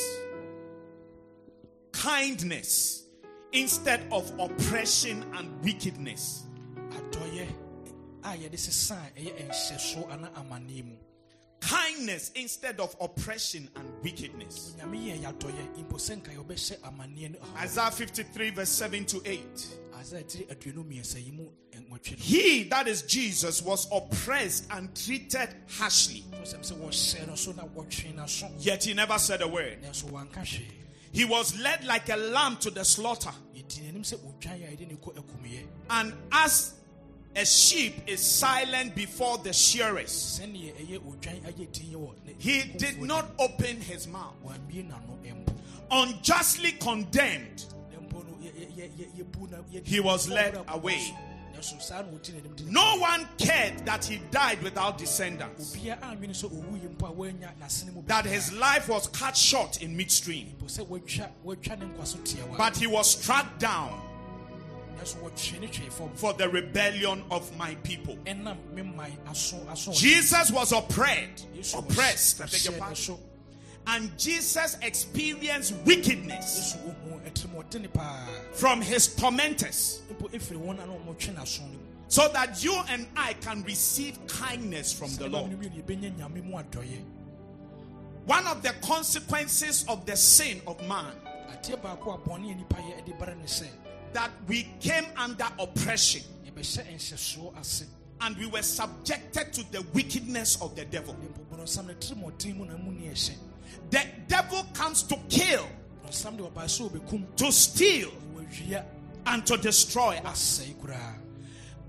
Kindness 1.90 3.08
instead 3.52 4.06
of 4.12 4.32
oppression 4.38 5.24
and 5.34 5.64
wickedness. 5.64 6.44
Kindness 11.68 12.30
instead 12.34 12.78
of 12.80 12.94
oppression 13.00 13.68
and 13.76 13.88
wickedness. 14.02 14.74
nyame 14.78 14.98
yɛ 14.98 15.22
yɛ 15.22 15.32
adɔyɛ 15.32 15.84
mpo 15.84 15.96
sɛ 15.96 16.20
nka 16.22 16.34
yɛwɔbɛhyɛ 16.36 16.80
amanneɛ 16.82 17.30
no 17.32 17.38
ɔhaw. 17.38 17.62
Isaiah 17.62 17.90
53, 17.90 18.50
verse 18.50 18.68
7 18.68 19.04
to 19.06 19.22
8. 19.24 19.66
Isaiah 19.98 20.24
tiri 20.24 20.46
aduonu 20.48 20.84
mmiɛnsa 20.84 21.24
yi 21.24 21.30
mu 21.32 21.44
nwɔtwe 21.72 22.10
no 22.12 22.16
He, 22.18 22.64
that 22.64 22.86
is 22.88 23.02
Jesus, 23.02 23.62
was 23.62 23.86
oppressed 23.90 24.66
and 24.70 24.94
treated 24.94 25.48
harshly, 25.68 26.24
sɛm 26.42 26.60
sɛ 26.60 26.76
wɔhyɛ 26.78 27.26
no 27.28 27.34
so 27.34 27.52
na 27.52 27.62
wɔtwe 27.64 28.14
no 28.14 28.26
so 28.26 28.50
yet 28.58 28.84
he 28.84 28.92
never 28.94 29.18
said 29.18 29.40
a 29.40 29.48
word. 29.48 29.82
nanso 29.82 30.04
wanka 30.10 30.40
hwee 30.42 30.66
He 31.12 31.24
was 31.24 31.58
led 31.60 31.84
like 31.84 32.08
a 32.10 32.16
lamb 32.16 32.56
to 32.58 32.70
the 32.70 32.84
slaughter, 32.84 33.32
yɛdi 33.56 33.80
n'anim 33.80 34.02
sɛ 34.02 34.18
odwan 34.18 34.54
a 34.54 34.76
yɛde 34.76 34.88
ne 34.88 34.94
kɔ 34.96 35.14
akumyɛ 35.14 35.66
and 35.90 36.12
as 36.32 36.74
a 37.36 37.44
sheep 37.44 37.94
is 38.06 38.20
silent 38.22 38.94
before 38.94 39.38
the 39.38 39.52
shearers, 39.52 40.40
sɛneɛ 40.40 40.72
ɛyɛ 40.74 40.98
odwan 41.00 41.40
ayɛ 41.42 41.72
din 41.72 41.92
wɔ 41.94 42.12
ne 42.26 42.34
he 42.38 42.62
did 42.76 43.00
not 43.02 43.30
open 43.38 43.80
his 43.80 44.06
mouth. 44.06 44.34
wambie 44.44 44.84
n'ano 44.88 45.18
mpo 45.24 45.52
Unjustly 45.90 46.72
condemned, 46.72 47.66
He 49.84 50.00
was 50.00 50.28
led 50.28 50.58
away. 50.68 50.98
so. 50.98 51.14
nanso 51.54 51.80
saa 51.82 52.02
na 52.02 52.08
ɔdi 52.08 52.32
n'anim 52.32 52.56
de 52.56 52.64
ne- 52.64 52.72
no 52.72 52.96
one 52.98 53.28
cared 53.38 53.84
that 53.86 54.04
he 54.04 54.16
died 54.30 54.60
without 54.62 54.98
descendants, 54.98 55.76
obiara 55.76 56.00
anwene 56.02 56.30
sɛ 56.30 56.50
ɔwu 56.50 56.82
yi 56.82 56.88
mpo 56.88 57.08
a 57.08 57.12
wanya 57.12 57.50
n'asene 57.60 57.92
mu 57.94 58.02
that 58.06 58.24
his 58.24 58.52
life 58.54 58.88
was 58.88 59.06
cut 59.08 59.36
short 59.36 59.80
in 59.82 59.96
midstream. 59.96 60.52
mpo 60.58 60.64
sɛ 60.66 60.86
watwa 60.86 61.28
watwa 61.44 61.78
ne 61.78 61.86
nkwa 61.86 62.06
so 62.06 62.18
tiawa 62.18 62.56
But 62.56 62.76
he 62.76 62.86
was 62.86 63.10
struck 63.10 63.58
down 63.58 64.00
for 66.14 66.32
the 66.34 66.48
rebellion 66.48 67.22
of 67.30 67.56
my 67.56 67.74
people. 67.76 68.16
ɛnam 68.24 68.56
me 68.72 68.82
man 68.82 69.16
aso 69.28 69.64
aso 69.66 69.92
Jesus 69.94 70.50
was 70.50 70.72
oppressed, 70.72 71.46
oppressed, 71.76 72.40
I 72.40 72.46
beg 72.46 72.64
your 72.64 72.74
pardon. 72.74 73.18
and 73.86 74.18
Jesus 74.18 74.76
experienced 74.82 75.74
wickedness 75.84 76.76
yesu 76.76 76.78
ohu 76.88 77.20
atirimɔdene 77.26 77.92
paa 77.92 78.26
from 78.52 78.80
his 78.80 79.14
tormentors, 79.14 80.02
mpo 80.12 80.30
ɛfiri 80.30 80.58
wɔn 80.58 80.82
a 80.82 80.86
na 80.86 80.92
ɔmɔtwe 80.92 81.34
n'aso 81.34 81.60
no 81.62 81.68
mu. 81.68 81.78
So 82.08 82.28
that 82.28 82.62
you 82.62 82.74
and 82.90 83.06
I 83.16 83.32
can 83.34 83.62
receive 83.64 84.18
kindness 84.26 84.92
from 84.92 85.14
the 85.16 85.28
Lord. 85.28 85.50
ɛba 85.50 85.50
no 85.50 85.68
mmienu 85.68 85.82
yɛbɛnya 85.84 86.16
nyame 86.18 86.44
mu 86.44 86.56
adɔyɛ 86.58 87.02
One 88.26 88.46
of 88.46 88.62
the 88.62 88.72
consequences 88.80 89.84
of 89.86 90.06
the 90.06 90.16
sin 90.16 90.62
of 90.66 90.80
man 90.88 91.12
adeɛ 94.14 94.22
baako 94.22 94.22
a 94.22 94.22
bɔne 94.22 94.22
a 94.22 94.22
nipa 94.22 94.22
yɛ 94.22 94.22
de 94.22 94.22
bara 94.22 94.22
ne 94.22 94.22
sɛ 94.22 94.22
that 94.22 94.30
we 94.46 94.62
came 94.80 95.06
under 95.16 95.46
oppression 95.58 96.22
yɛbɛhyɛ 96.46 96.94
nhyɛsoɔ 96.94 97.60
ase. 97.60 97.84
and 98.20 98.36
we 98.38 98.46
were 98.46 98.62
subjected 98.62 99.52
to 99.52 99.72
the 99.72 99.82
wickedness 99.92 100.56
of 100.62 100.74
the 100.76 100.84
devil. 100.84 101.14
na 101.14 101.28
mpo 101.28 101.56
borɔnsam 101.56 101.86
no 101.86 101.94
tirimɔden 101.94 102.56
mu 102.56 102.64
na 102.64 102.76
mu 102.76 102.92
ne 102.92 103.08
ɛhyɛ. 103.08 103.36
The 103.90 104.06
devil 104.28 104.64
comes 104.72 105.02
to 105.04 105.16
kill, 105.28 105.68
borɔnsam 106.04 106.36
de 106.36 106.42
ɔbaa 106.44 106.64
sɛ 106.64 106.90
ɔbɛkum 106.90 107.36
to 107.36 107.52
steal, 107.52 108.10
and 109.26 109.46
to 109.46 109.56
destroy 109.56 110.20
us. 110.24 110.62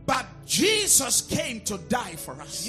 But 0.05 0.25
Jesus 0.45 1.21
came 1.21 1.61
to 1.61 1.77
die 1.77 2.15
for 2.15 2.39
us 2.41 2.65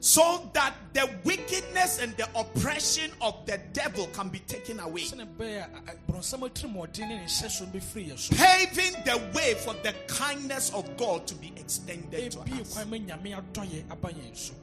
so 0.00 0.48
that 0.54 0.74
the 0.92 1.10
wickedness 1.24 2.00
and 2.00 2.16
the 2.16 2.28
oppression 2.38 3.10
of 3.20 3.34
the 3.46 3.58
devil 3.72 4.06
can 4.12 4.28
be 4.28 4.38
taken 4.40 4.78
away, 4.80 5.02
sɛne 5.02 5.26
bɛyɛ 5.36 5.64
a- 5.88 5.90
a- 5.92 6.12
borɔnsam 6.12 6.48
atirimɔden 6.48 6.98
ne 7.00 7.16
ne 7.16 7.24
hyɛsoɔ 7.24 7.60
no 7.72 7.80
bɛfiri 7.80 8.08
yɛ 8.12 8.18
so 8.18 8.36
paving 8.36 8.92
the 9.04 9.18
way 9.34 9.54
for 9.54 9.74
the 9.82 9.92
kindness 10.06 10.70
of 10.70 10.96
God 10.96 11.26
to 11.26 11.34
be 11.34 11.52
extended 11.56 12.30
to 12.32 12.40
us. 12.40 12.74
kwan 12.74 12.90
ma 12.90 12.96
nyame 12.96 13.34
adɔyɛ 13.42 13.90
aba 13.90 14.08
yɛn 14.10 14.36
so 14.36 14.54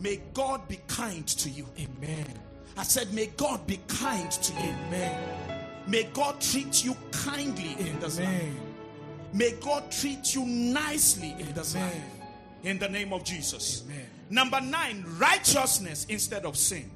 May 0.00 0.16
God 0.34 0.66
be 0.68 0.78
kind 0.88 1.26
to 1.26 1.48
you. 1.48 1.66
amen 1.78 2.26
I 2.76 2.82
said, 2.82 3.14
May 3.14 3.26
God 3.28 3.66
be 3.66 3.78
kind 3.86 4.30
to 4.30 4.52
you. 4.52 4.58
amen 4.88 5.86
May 5.86 6.02
God 6.12 6.40
treat 6.40 6.84
you 6.84 6.94
kindly 7.12 7.76
in 7.78 7.98
this 8.00 8.18
life. 8.18 8.28
amen 8.28 8.60
May 9.32 9.52
God 9.52 9.90
treat 9.90 10.34
you 10.34 10.44
nicely 10.44 11.30
in 11.38 11.52
this 11.54 11.74
life. 11.74 11.94
amen 11.94 12.10
In 12.64 12.78
the 12.78 12.88
name 12.88 13.12
of 13.12 13.24
Jesus. 13.24 13.82
amen 13.86 14.03
Number 14.34 14.60
nine, 14.60 15.04
righteousness 15.16 16.06
instead 16.08 16.44
of 16.44 16.56
sin. 16.56 16.90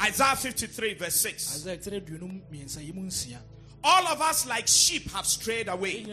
Isaiah 0.00 0.36
53, 0.36 0.94
verse 0.94 1.20
6. 1.20 1.56
Isaiah 1.56 1.78
tiri 1.78 2.00
aduonum 2.00 2.40
mmiɛnsa 2.48 2.80
yi 2.86 2.92
mu 2.92 3.02
nsia. 3.02 3.38
All 3.82 4.06
of 4.06 4.22
us, 4.22 4.46
like 4.46 4.68
sheep, 4.68 5.10
have 5.10 5.26
strayed 5.26 5.66
away. 5.66 6.06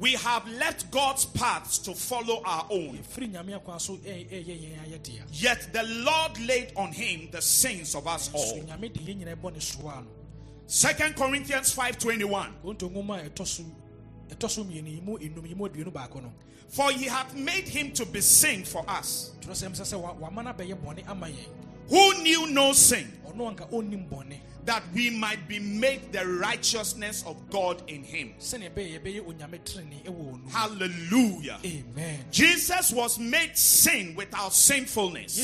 We 0.00 0.12
have 0.14 0.48
left 0.48 0.90
God's 0.90 1.26
paths 1.26 1.78
to 1.78 1.94
follow 1.94 2.42
our 2.44 2.66
own. 2.68 2.98
Yet 5.30 5.68
the 5.72 5.82
Lord 6.04 6.40
laid 6.40 6.72
on 6.74 6.90
him 6.90 7.28
the 7.30 7.40
sins 7.40 7.94
of 7.94 8.08
us 8.08 8.30
all. 8.34 8.62
nyame 8.62 8.92
de 8.92 8.98
yɛn 8.98 9.18
nyinaa 9.24 9.36
bɔ 9.36 9.52
ne 9.52 9.60
soa 9.60 10.02
no. 10.02 10.10
Second 10.66 11.14
Corinthians 11.14 11.72
5:21. 11.72 12.52
Konto 14.28 14.32
nwoma 14.32 14.32
a 14.32 14.34
ɛtɔ 14.34 14.50
so 14.50 14.50
ɛtɔ 14.50 14.50
so 14.50 14.64
mmienu 14.64 14.88
yi 14.94 15.00
mu 15.00 15.18
enum 15.18 15.48
yi 15.48 15.54
mu 15.54 15.68
aduonu 15.68 15.92
baako 15.92 16.22
no. 16.22 16.32
For 16.68 16.90
he 16.90 17.04
hath 17.06 17.34
made 17.34 17.68
him 17.68 17.92
to 17.92 18.04
be 18.06 18.20
sin 18.20 18.64
for 18.64 18.84
us, 18.88 19.32
Twerɛsɛm 19.40 19.76
sɛ 19.76 19.94
sɛ 19.94 20.00
wa- 20.00 20.14
wama 20.14 20.42
no 20.44 20.52
abɛyɛ 20.52 20.74
bɔne 20.82 21.36
who 21.88 22.22
knew 22.22 22.46
no 22.50 22.72
sin, 22.72 23.06
Ɔno 23.26 23.54
anka 23.56 23.70
ɔnnim 23.70 24.08
bɔne. 24.10 24.40
that 24.64 24.82
we 24.92 25.10
might 25.10 25.46
be 25.46 25.60
made 25.60 26.10
the 26.12 26.26
righteousness 26.26 27.22
of 27.24 27.36
God 27.50 27.88
in 27.88 28.02
him. 28.02 28.34
Sɛnea 28.40 28.72
ɛbɛyɛ 28.72 29.00
yɛbɛyɛ 29.00 29.26
onyame 29.26 29.60
tenenee 29.64 30.02
ɛwɔ 30.04 30.32
ɔno. 30.42 30.50
Hallelujah. 30.50 31.60
Amen. 31.64 32.24
Jesus 32.32 32.90
was 32.90 33.20
made 33.20 33.56
sin 33.56 34.16
with 34.16 34.34
our 34.34 34.50
sinfulness, 34.50 35.36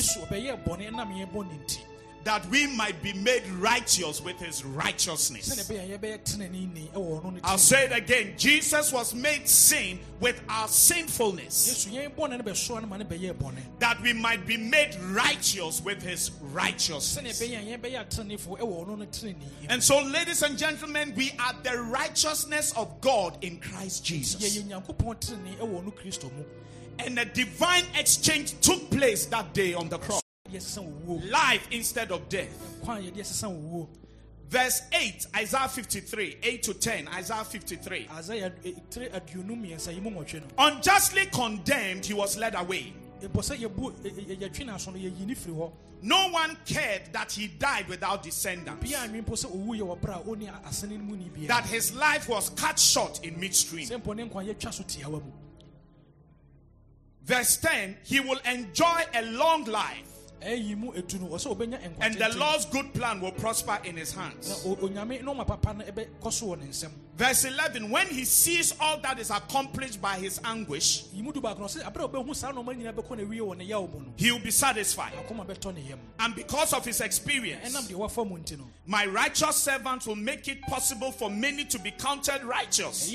Yesu 2.23 2.39
ɔbɛyɛ 2.39 2.43
bɔne 2.43 2.43
ɛnam 2.43 2.43
yɛn 2.43 2.43
bɔne 2.43 2.43
nti. 2.43 2.43
that 2.43 2.49
we 2.49 2.67
might 2.67 3.01
be 3.01 3.13
made 3.13 3.47
righteous 3.59 4.21
with 4.21 4.39
his 4.39 4.63
righteousness. 4.63 5.67
ɛbɛyɛ 5.67 5.99
yɛbɛyɛ 5.99 6.23
tenenee 6.23 6.73
ni 6.73 6.89
ɛwɔ 6.93 7.21
ɔno 7.21 7.33
ne 7.33 7.39
I'll 7.43 7.57
say 7.57 7.85
it 7.85 7.91
again. 7.91 8.33
Jesus 8.37 8.91
was 8.91 9.13
made 9.13 9.47
sin 9.47 9.99
with 10.19 10.41
our 10.49 10.67
sinfulness, 10.67 11.87
Yesu 11.87 11.89
yɛn 11.91 12.15
bɔne 12.15 12.37
no 12.37 12.43
bɛsoa 12.43 12.81
no 12.81 12.87
ma 12.87 12.97
ne 12.97 13.05
bɛyɛ 13.05 13.33
bɔne. 13.33 13.79
that 13.79 14.01
we 14.01 14.13
might 14.13 14.45
be 14.45 14.57
made 14.57 14.95
righteous 15.11 15.81
with 15.81 16.01
his 16.01 16.31
righteousness. 16.41 17.41
ɛbɛyɛ 17.41 17.67
yɛn 17.67 17.79
bɛyɛ 17.81 18.07
atenenefoɔ 18.07 18.59
ɛwɔ 18.59 18.87
ɔno 18.87 18.97
ne 18.97 19.05
tenenee 19.07 19.61
yi. 19.61 19.67
And 19.69 19.83
so, 19.83 20.01
ladies 20.01 20.41
and 20.41 20.57
gentlemen, 20.57 21.13
we 21.15 21.31
are 21.39 21.53
the 21.63 21.81
righteousness 21.81 22.73
of 22.75 23.01
God 23.01 23.37
in 23.43 23.59
Christ 23.59 24.03
Jesus. 24.05 24.57
Nyankopɔn 24.63 25.19
tenenee 25.19 25.57
ɛwɔ 25.57 25.83
ɔno 25.83 25.93
Kristo 25.93 26.31
mu. 26.35 26.43
And 26.99 27.17
a 27.17 27.25
divine 27.25 27.85
exchange 27.95 28.59
took 28.61 28.89
place 28.91 29.25
that 29.27 29.53
day 29.53 29.73
on 29.73 29.89
the 29.89 29.97
cross. 29.97 30.22
Yɛde 30.49 30.57
ɛsesa 30.57 30.83
wo. 30.83 31.21
Life 31.29 31.67
instead 31.71 32.11
of 32.11 32.27
death. 32.27 32.49
Kwan 32.81 32.97
a 32.97 33.01
yɛde 33.01 33.17
ɛsesa 33.17 33.49
wo 33.49 33.55
wuo. 33.85 33.89
Verse 34.49 34.81
8, 34.91 35.27
Isaiah 35.37 35.67
53, 35.69 36.37
8 36.43 36.63
to 36.63 36.73
10, 36.73 37.07
Isaiah 37.07 37.43
53. 37.45 38.07
Isaiah 38.11 38.51
eh, 38.65 38.71
tire 38.89 39.09
aduonu 39.09 39.55
mmiɛnsa 39.55 39.93
yi 39.93 40.01
mu 40.01 40.11
nwɔtwe 40.11 40.41
no. 40.41 40.47
Unjustly 40.57 41.25
condemned, 41.27 42.05
he 42.05 42.13
was 42.13 42.37
led 42.37 42.55
away. 42.55 42.93
Ɛbɔ 43.21 43.31
sɛ 43.31 43.57
yɛbu 43.57 44.05
eh, 44.05 44.09
eh, 44.33 44.35
yɛtwe 44.35 44.65
no 44.65 44.73
aso 44.73 44.91
no 44.91 44.97
yɛyi 44.99 45.25
ne 45.25 45.33
firi 45.33 45.55
hɔ. 45.55 45.71
No 46.01 46.27
one 46.31 46.57
cared 46.65 47.13
that 47.13 47.31
he 47.31 47.47
died 47.47 47.87
without 47.87 48.21
descendants, 48.21 48.83
Bia 48.83 48.97
anwen 48.97 49.23
mpo 49.23 49.31
sɛ 49.31 49.45
owu 49.49 49.77
yɛ 49.79 49.81
wɔ 49.81 49.99
berɛ 50.01 50.19
a 50.19 50.23
ɔne 50.29 50.63
asene 50.65 50.97
no 50.97 51.05
mu 51.05 51.15
ni 51.15 51.29
biara. 51.29 51.47
that 51.47 51.65
his 51.67 51.95
life 51.95 52.27
was 52.27 52.49
cut 52.49 52.77
short 52.77 53.23
in 53.23 53.39
midstream. 53.39 53.87
Sɛ 53.87 54.01
mpo 54.03 54.13
ne 54.13 54.27
nkwa 54.27 54.45
yɛtwa 54.53 54.73
so 54.73 54.83
tiawa 54.83 55.23
mu. 55.23 55.31
Verse 57.23 57.55
10, 57.57 57.97
he 58.03 58.19
will 58.19 58.39
enjoy 58.45 59.01
a 59.13 59.21
long 59.31 59.63
life, 59.63 60.12
Ɛyi 60.43 60.75
mu 60.77 60.91
etu 60.93 61.19
no 61.19 61.27
ɔsɛ 61.27 61.55
ɔbɛnya 61.55 61.79
nkwa 61.81 61.97
and 62.01 62.15
the. 62.15 62.29
Lord's 62.37 62.65
good 62.65 62.93
plan 62.93 63.21
will 63.21 63.31
prosper 63.31 63.79
in 63.83 63.97
his 63.97 64.11
hands. 64.11 64.65
Verse 67.15 67.45
11, 67.45 67.91
when 67.91 68.07
he 68.07 68.25
sees 68.25 68.73
all 68.79 68.97
that 69.01 69.19
is 69.19 69.29
accomplished 69.29 70.01
by 70.01 70.15
his 70.17 70.41
anguish, 70.43 71.03
he 71.13 71.21
will 74.31 74.39
be 74.39 74.51
satisfied. 74.51 75.13
And 76.19 76.35
because 76.35 76.73
of 76.73 76.83
his 76.83 77.01
experience, 77.01 77.91
my 78.87 79.05
righteous 79.05 79.55
servant 79.55 80.07
will 80.07 80.15
make 80.15 80.47
it 80.47 80.59
possible 80.63 81.11
for 81.11 81.29
many 81.29 81.65
to 81.65 81.77
be 81.77 81.91
counted 81.91 82.43
righteous, 82.43 83.13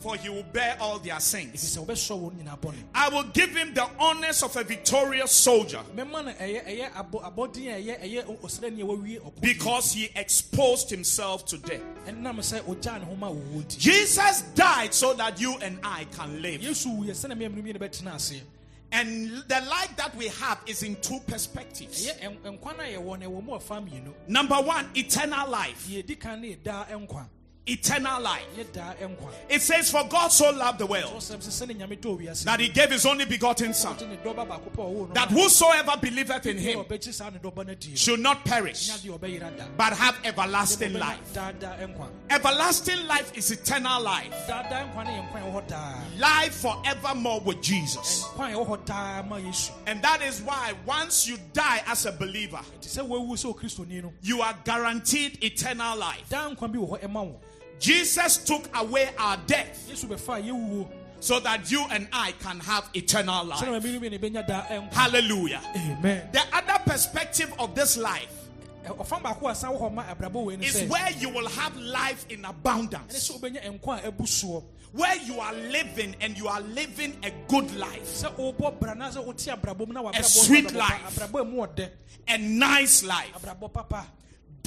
for 0.00 0.16
he 0.16 0.28
will 0.30 0.42
bear 0.52 0.76
all 0.80 0.98
their 0.98 1.20
sins. 1.20 1.78
I 2.94 3.08
will 3.10 3.24
give 3.34 3.54
him 3.54 3.74
the 3.74 3.86
honors 3.98 4.42
of 4.42 4.56
a 4.56 4.64
victorious 4.64 5.32
soldier 5.32 5.82
because 9.40 9.97
he 9.98 10.10
exposed 10.14 10.88
himself 10.90 11.44
to 11.46 11.58
death. 11.58 11.80
ɛnam 12.06 12.36
sɛ 12.38 12.60
ɔgyaa 12.62 13.00
ne 13.00 13.04
ho 13.06 13.14
ma 13.16 13.28
wɔwɔ 13.30 13.78
Jesus 13.78 14.42
died 14.54 14.94
so 14.94 15.12
that 15.14 15.40
you 15.40 15.54
and 15.58 15.78
I 15.82 16.04
can 16.16 16.40
live. 16.40 16.60
yesu 16.62 16.86
wuyɛ 16.88 17.10
sɛnɛ 17.10 17.36
mmienu 17.36 17.62
mmienu 17.62 17.78
bɛtena 17.78 18.14
aseɛ 18.14 18.40
And 18.90 19.28
the 19.48 19.60
life 19.68 19.94
that 19.96 20.16
we 20.16 20.28
have 20.28 20.60
is 20.66 20.82
in 20.82 20.96
two 21.02 21.20
perspectives. 21.26 22.06
ɛyɛ 22.06 22.20
ɛn- 22.42 22.58
nkwa 22.58 22.76
no 22.78 22.82
a 22.84 22.86
yɛwɔ 22.96 23.18
no 23.20 23.30
ɛwɔ 23.30 23.44
mu 23.44 23.52
ɔfa 23.52 23.86
mmienu 23.88 24.14
Number 24.28 24.56
one, 24.62 24.88
eternal 24.94 25.48
life. 25.50 25.86
Yɛdi 27.68 27.88
kan 27.88 28.02
ne 28.02 28.08
yɛdaa 28.08 28.16
nkwa 28.16 28.18
Eternal 28.18 28.22
life. 28.22 28.46
It 29.48 29.62
says, 29.62 29.90
For 29.90 30.04
God 30.08 30.28
so 30.28 30.50
loved 30.50 30.78
the 30.78 30.86
world 30.86 31.12
ɔsɛm 31.14 31.38
sɛ 31.38 31.66
sɛne 31.66 31.76
nyame 31.78 31.98
dɔ 31.98 32.18
wiase 32.18 32.44
that 32.44 32.60
he 32.60 32.68
gave 32.68 32.90
his 32.90 33.04
only 33.06 33.24
begotten 33.24 33.74
Son, 33.74 33.96
ɔde 33.96 34.08
ne 34.08 34.16
dɔba 34.16 34.46
baako 34.48 34.70
pɛ 34.70 34.78
a 34.78 34.90
ɔwoo 34.90 35.08
no 35.08 35.14
that 35.14 35.30
whosoever 35.30 35.96
believeth 36.00 36.46
in 36.46 36.58
him 36.58 36.78
ɔbɛkyi 36.84 37.12
saa 37.12 37.30
ne 37.30 37.38
dɔba 37.38 37.66
no 37.66 37.72
adie 37.72 37.96
should 37.96 38.20
not 38.20 38.44
perish, 38.44 38.88
nya 38.88 38.96
deɛ 38.98 39.18
ɔbɛyera 39.18 39.56
da 39.56 39.64
but 39.76 39.92
have 39.92 40.16
everlasting 40.24 40.94
life. 40.94 41.18
Everlasting 42.30 43.06
life 43.06 43.36
is 43.36 43.50
eternal 43.50 44.02
life. 44.02 44.32
daadaa 44.48 44.92
nkwa 44.92 45.04
no 45.04 45.10
yɛ 45.10 45.28
nkwa 45.28 45.36
a 45.36 45.44
ɛwɔ 45.44 45.52
hɔ 45.54 45.68
daa 45.68 45.94
Life 46.18 46.54
forevermore 46.60 47.40
with 47.40 47.60
Jesus. 47.62 48.24
nkwa 48.34 48.52
a 48.52 48.56
ɛwɔ 48.56 48.66
hɔ 48.68 48.84
daa 48.84 49.22
ma 49.22 49.36
yesu 49.36 49.72
And 49.86 50.02
that 50.02 50.22
is 50.22 50.40
why 50.42 50.74
once 50.84 51.26
you 51.26 51.38
die 51.52 51.82
as 51.86 52.06
a 52.06 52.12
believer, 52.12 52.60
nti 52.80 52.88
sɛ 52.88 53.06
wawu 53.08 53.32
sɛ 53.32 53.54
ɔkristoni 53.54 54.02
no 54.02 54.12
you 54.22 54.40
are 54.42 54.54
guaranteed 54.64 55.42
eternal 55.42 55.96
life. 55.96 56.28
Daa 57.80 57.86
nkwa 57.86 58.08
bi 58.08 58.08
wɔ 58.08 58.18
hɔ 58.18 58.18
ɛma 58.18 58.18
wo 58.18 58.34
Jesus 58.34 58.36
took 58.38 58.76
away 58.76 59.10
our 59.18 59.36
death 59.46 59.88
yesu 59.90 60.06
bɛfa 60.08 60.38
a 60.38 60.42
yɛwuo 60.42 60.86
so 61.20 61.40
that 61.40 61.68
you 61.70 61.84
and 61.90 62.06
I 62.12 62.30
can 62.40 62.60
have 62.60 62.88
eternal 62.94 63.44
life. 63.44 63.60
mamienu 63.64 64.00
bi 64.00 64.08
ne 64.08 64.18
bɛnya 64.18 64.46
daa 64.46 64.62
nkwa 64.68 64.92
Hallelujah. 64.92 65.60
amen 65.74 66.28
The 66.32 66.42
other 66.52 66.78
perspective 66.86 67.52
of 67.58 67.74
this 67.74 67.96
life 67.96 68.32
Ɛ- 68.86 68.96
ɔfam 68.96 69.22
baako 69.22 69.50
a 69.50 69.54
san 69.54 69.70
wɔ 69.72 69.80
hɔ 69.80 69.94
ma 69.94 70.04
abrabɔ 70.04 70.44
wei 70.44 70.56
ne 70.56 70.66
is 70.66 70.82
where 70.88 71.10
you 71.18 71.28
will 71.30 71.48
have 71.48 71.76
life 71.76 72.24
in 72.30 72.44
abundance, 72.44 73.28
sɛ 73.28 73.38
wobɛnya 73.40 73.80
nkwa 73.80 74.04
a 74.04 74.12
ɛbu 74.12 74.22
soɔ 74.22 74.62
where 74.92 75.16
you 75.16 75.38
are 75.38 75.52
living 75.52 76.16
and 76.22 76.38
you 76.38 76.48
are 76.48 76.62
living 76.62 77.14
a 77.22 77.30
good 77.48 77.70
life, 77.76 78.04
sɛ 78.04 78.32
wobɔ 78.36 78.78
bra 78.80 78.94
na 78.94 79.10
sɛ 79.10 79.22
wote 79.24 79.36
abrabɔ 79.38 79.86
mu 79.86 79.92
na 79.92 80.02
wabrabɔ 80.02 80.24
sweet 80.24 80.72
life. 80.72 81.02
pa- 81.16 81.26
abrabɔ 81.26 81.40
a 81.40 81.44
mu 81.44 81.56
ɔdɛ 81.66 81.90
a 82.28 82.38
nice 82.38 83.02
life. 83.02 83.32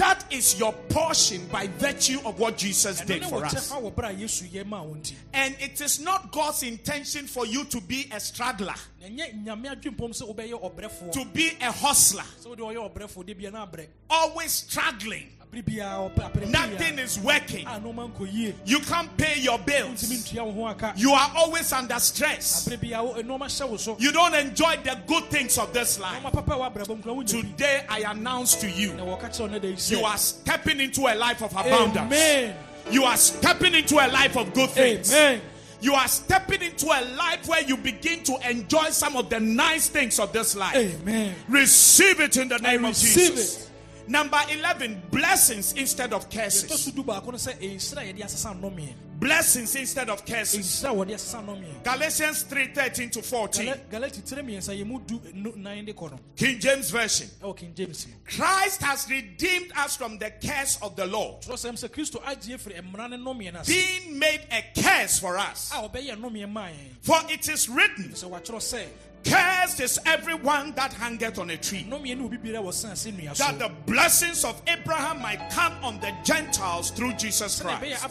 That 0.01 0.25
is 0.31 0.57
your 0.57 0.73
portion 0.89 1.45
by 1.51 1.67
virtue 1.77 2.17
of 2.25 2.39
what 2.39 2.57
Jesus 2.57 3.01
did 3.01 3.23
for 3.23 3.45
us. 3.45 3.53
kyɛfa 3.53 3.83
wɔ 3.83 3.93
berɛ 3.93 4.09
a 4.09 4.13
yesu 4.13 4.49
yɛ 4.49 4.65
maa 4.65 4.81
wo 4.81 4.95
nti 4.95 5.13
And 5.31 5.55
it 5.59 5.79
is 5.79 5.99
not 5.99 6.31
God's 6.31 6.63
intention 6.63 7.27
for 7.27 7.45
you 7.45 7.65
to 7.65 7.79
be 7.79 8.09
a 8.11 8.19
struggler, 8.19 8.73
na 8.99 9.07
ɛnyɛ 9.07 9.45
nyame 9.45 9.79
adwempɔm 9.79 10.09
sɛ 10.09 10.35
wobɛyɛ 10.35 10.59
ɔbrɛfoɔ 10.59 11.11
to 11.11 11.25
be 11.25 11.51
a 11.61 11.71
hustler, 11.71 12.25
sɛ 12.43 12.47
wode 12.47 12.57
ɔyɛ 12.61 12.91
ɔbrɛfoɔ 12.91 13.25
de 13.27 13.33
bia 13.33 13.51
na 13.51 13.67
abrɛ 13.67 13.85
always 14.09 14.51
struggling. 14.51 15.29
Abere 15.51 15.63
biaa 15.63 16.09
ɔpɛ 16.13 16.31
apere 16.31 16.47
Nothing 16.49 16.99
is 16.99 17.19
working. 17.19 17.65
Ah, 17.67 17.75
a 17.77 17.79
nɔɔma 17.79 18.11
nkɔ 18.11 18.33
yie 18.33 18.53
You 18.65 18.79
can't 18.79 19.15
pay 19.17 19.39
your 19.39 19.59
bills. 19.59 20.03
ntua 20.03 20.45
wo 20.45 20.51
ho 20.51 20.65
aka 20.67 20.93
You 20.95 21.11
are 21.11 21.31
always 21.35 21.71
under 21.73 21.99
stress. 21.99 22.67
Ah, 22.67 22.71
abere 22.71 22.79
biaa 22.89 23.03
wo- 23.03 23.13
eh, 23.13 23.21
nɔɔma 23.21 23.45
hyɛ 23.45 23.69
wo 23.69 23.77
so 23.77 23.97
You 23.99 24.11
don't 24.11 24.33
enjoy 24.33 24.77
the 24.83 24.97
good 25.07 25.29
things 25.29 25.57
of 25.57 25.73
this 25.73 25.99
life. 25.99 26.21
nɔɔma 26.23 26.31
papa 26.33 26.53
a 26.53 26.57
woabrabɔ 26.57 26.97
mu 26.97 27.03
kora 27.03 27.15
wonya 27.15 27.33
bi 27.33 27.41
Today, 27.41 27.83
I 27.89 27.99
announce 28.11 28.55
to 28.55 28.69
you 28.69 28.91
wɔka 28.91 29.29
kyerɛ 29.29 29.39
wo 29.41 29.47
no 29.47 29.59
da 29.59 29.67
yi 29.67 29.75
you 29.87 30.05
are 30.05 30.17
stepping 30.17 30.79
into 30.79 31.01
a 31.07 31.15
life 31.15 31.41
of 31.41 31.51
abundance. 31.51 31.97
amen 31.97 32.55
You 32.89 33.03
are 33.03 33.17
stepping 33.17 33.75
into 33.75 33.95
a 33.95 34.07
life 34.07 34.35
of 34.37 34.53
good 34.53 34.69
things. 34.71 35.11
amen 35.13 35.41
You 35.81 35.95
are 35.95 36.07
stepping 36.07 36.61
into 36.61 36.85
a 36.85 37.01
life 37.15 37.47
where 37.47 37.61
you 37.63 37.75
begin 37.75 38.23
to 38.25 38.37
enjoy 38.49 38.91
some 38.91 39.15
of 39.17 39.29
the 39.31 39.39
nice 39.39 39.87
things 39.87 40.19
of 40.19 40.31
this 40.31 40.55
life. 40.55 40.75
amen 40.75 41.35
Receive 41.49 42.19
it 42.21 42.37
in 42.37 42.47
the 42.49 42.59
name 42.59 42.85
of 42.85 42.91
receive 42.91 43.35
Jesus. 43.35 43.67
Number 44.11 44.39
11, 44.51 45.03
blessings 45.09 45.71
instead 45.73 46.11
of 46.11 46.29
curses. 46.29 46.83
so 46.83 46.91
du 46.91 47.01
baako 47.01 47.27
no 47.27 47.37
sɛ 47.37 47.55
eh, 47.61 47.75
ɛnsira 47.75 47.99
a 48.01 48.13
yɛde 48.13 48.23
asesa 48.25 48.53
nnɔmeɛ 48.59 48.93
Blessings 49.21 49.75
instead 49.75 50.09
of 50.09 50.25
curses. 50.25 50.83
Eh, 50.83 50.87
ɛnsira 50.87 50.91
a 50.91 50.95
wɔde 50.95 51.13
asesa 51.13 51.41
nnɔmeɛ 51.45 51.83
Galatians 51.83 52.41
3 52.43 52.67
13 52.73 53.09
to 53.09 53.21
14. 53.21 53.65
Gala- 53.65 53.77
galati 54.09 54.21
tire 54.27 54.43
mmiɛnsa 54.43 54.77
yɛ 54.77 54.85
mu 54.85 54.99
du 54.99 55.15
eh, 55.25 55.31
nu- 55.33 55.53
nan 55.55 55.85
de 55.85 55.93
kɔ 55.93 56.11
no 56.11 56.19
King 56.35 56.59
James 56.59 56.89
Version. 56.89 57.29
ɛwɔ 57.41 57.55
king 57.57 57.73
james 57.73 58.05
Christ 58.25 58.81
has 58.81 59.09
redeemed 59.09 59.71
us 59.77 59.95
from 59.95 60.17
the 60.17 60.29
curse 60.45 60.77
of 60.81 60.97
the 60.97 61.05
law, 61.05 61.39
twerɛ 61.39 61.53
sɛm 61.71 61.73
sɛ 61.79 61.87
kristo 61.89 62.21
agye 62.23 62.57
firi 62.59 62.81
mmara 62.81 63.09
ne 63.09 63.15
nnɔmeɛ 63.15 63.53
no 63.53 63.59
ase 63.61 63.67
being 63.67 64.19
made 64.19 64.41
a 64.51 64.81
curse 64.81 65.19
for 65.19 65.37
us. 65.37 65.71
a 65.73 65.75
ɔbɛyɛ 65.87 66.17
nnɔmeɛ 66.19 66.51
maa 66.51 66.67
yɛn 66.67 66.95
For 67.01 67.17
it 67.29 67.47
is 67.47 67.69
written, 67.69 68.09
sɛ 68.11 68.29
wɔatwerɛ 68.29 68.59
sɛ 68.59 68.85
Cursed 69.23 69.79
is 69.79 69.99
everyone 70.05 70.71
that 70.73 70.93
hangeth 70.93 71.37
on 71.39 71.49
a 71.49 71.57
tree. 71.57 71.85
nnome 71.87 72.17
ne 72.17 72.23
obi 72.23 72.37
biara 72.37 72.63
wɔ 72.63 72.73
san 72.73 72.91
ase 72.91 73.11
nnua 73.11 73.35
so 73.35 73.43
That 73.43 73.59
the 73.59 73.69
blessings 73.85 74.43
of 74.43 74.61
Abraham 74.67 75.21
might 75.21 75.49
come 75.51 75.73
on 75.83 75.99
the 75.99 76.11
Gentiles 76.23 76.91
through 76.91 77.13
Jesus 77.13 77.61
Christ. 77.61 78.01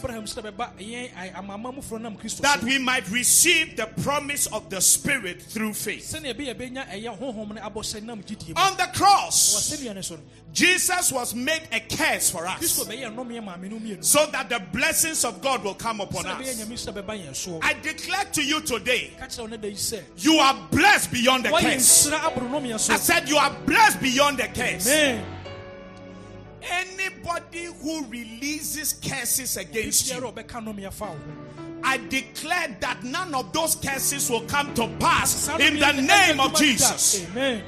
That 2.41 2.63
we 2.63 2.77
might 2.77 3.09
receive 3.09 3.75
the 3.75 3.87
promise 4.01 4.47
of 4.47 4.69
the 4.69 4.79
Spirit 4.79 5.41
through 5.41 5.73
faith. 5.73 6.13
sɛdeɛ 6.13 6.35
ɛbɛyɛ 6.35 6.55
bɛnya 6.55 6.89
ɛyɛ 6.89 7.19
honhom 7.19 7.55
ne 7.55 7.61
abɔhyɛ 7.61 8.03
nam 8.03 8.23
gyidie 8.23 8.55
mu 8.55 8.61
On 8.61 8.77
the 8.77 8.87
cross, 8.93 9.71
sɛnnua 9.71 9.95
ne 9.95 10.01
so 10.01 10.15
no 10.15 10.21
Jesus 10.53 11.11
was 11.13 11.33
made 11.33 11.61
a 11.71 11.79
curse 11.79 12.29
for 12.29 12.45
us. 12.47 12.59
Bɛyɛ 12.85 13.13
nnome 13.13 13.43
maame 13.43 13.69
no 13.69 13.79
mmienu 13.79 14.03
so 14.03 14.25
that 14.27 14.49
the 14.49 14.59
blessings 14.71 15.23
of 15.25 15.41
God 15.41 15.63
will 15.63 15.73
come 15.75 16.01
upon 16.01 16.25
us. 16.25 16.57
nyame 16.57 16.77
so 16.77 16.91
na 16.91 17.01
bɛba 17.01 17.21
yɛn 17.25 17.35
so. 17.35 17.59
I 17.61 17.73
declare 17.73 18.25
to 18.33 18.43
you 18.43 18.61
today, 18.61 19.11
ka 19.19 19.25
kyerɛ 19.25 19.39
wo 19.39 19.47
ne 19.47 19.57
da 19.57 19.67
yi 19.67 19.75
sɛ 19.75 20.01
you 20.17 20.35
are 20.37 20.55
blessed 20.71 21.00
beyond 21.07 21.45
the 21.45 21.49
curse. 21.49 22.07
nsira 22.07 22.19
aboro 22.19 22.49
nnome 22.49 22.79
so 22.79 22.93
I 22.93 22.97
said, 22.97 23.29
You 23.29 23.37
are 23.37 23.55
blessed 23.65 24.01
beyond 24.01 24.37
the 24.37 24.47
curse. 24.47 24.87
amen 24.87 25.25
Anybody 26.63 27.65
who 27.81 28.05
releases 28.05 28.93
curses 28.93 29.57
against 29.57 30.11
you, 30.13 30.19
a 30.19 30.31
ɔbɛka 30.31 30.61
nnome 30.63 30.85
afa 30.87 31.05
wo 31.05 31.11
ho 31.11 31.51
I 31.83 31.97
declare 31.97 32.77
that 32.79 33.03
none 33.03 33.33
of 33.33 33.51
those 33.53 33.75
curses 33.75 34.29
will 34.29 34.41
come 34.41 34.73
to 34.75 34.87
pass 34.99 35.49
in 35.59 35.79
the 35.79 35.93
name 35.93 36.39
of. 36.39 36.53
Jesus. 36.55 37.25
amen 37.31 37.63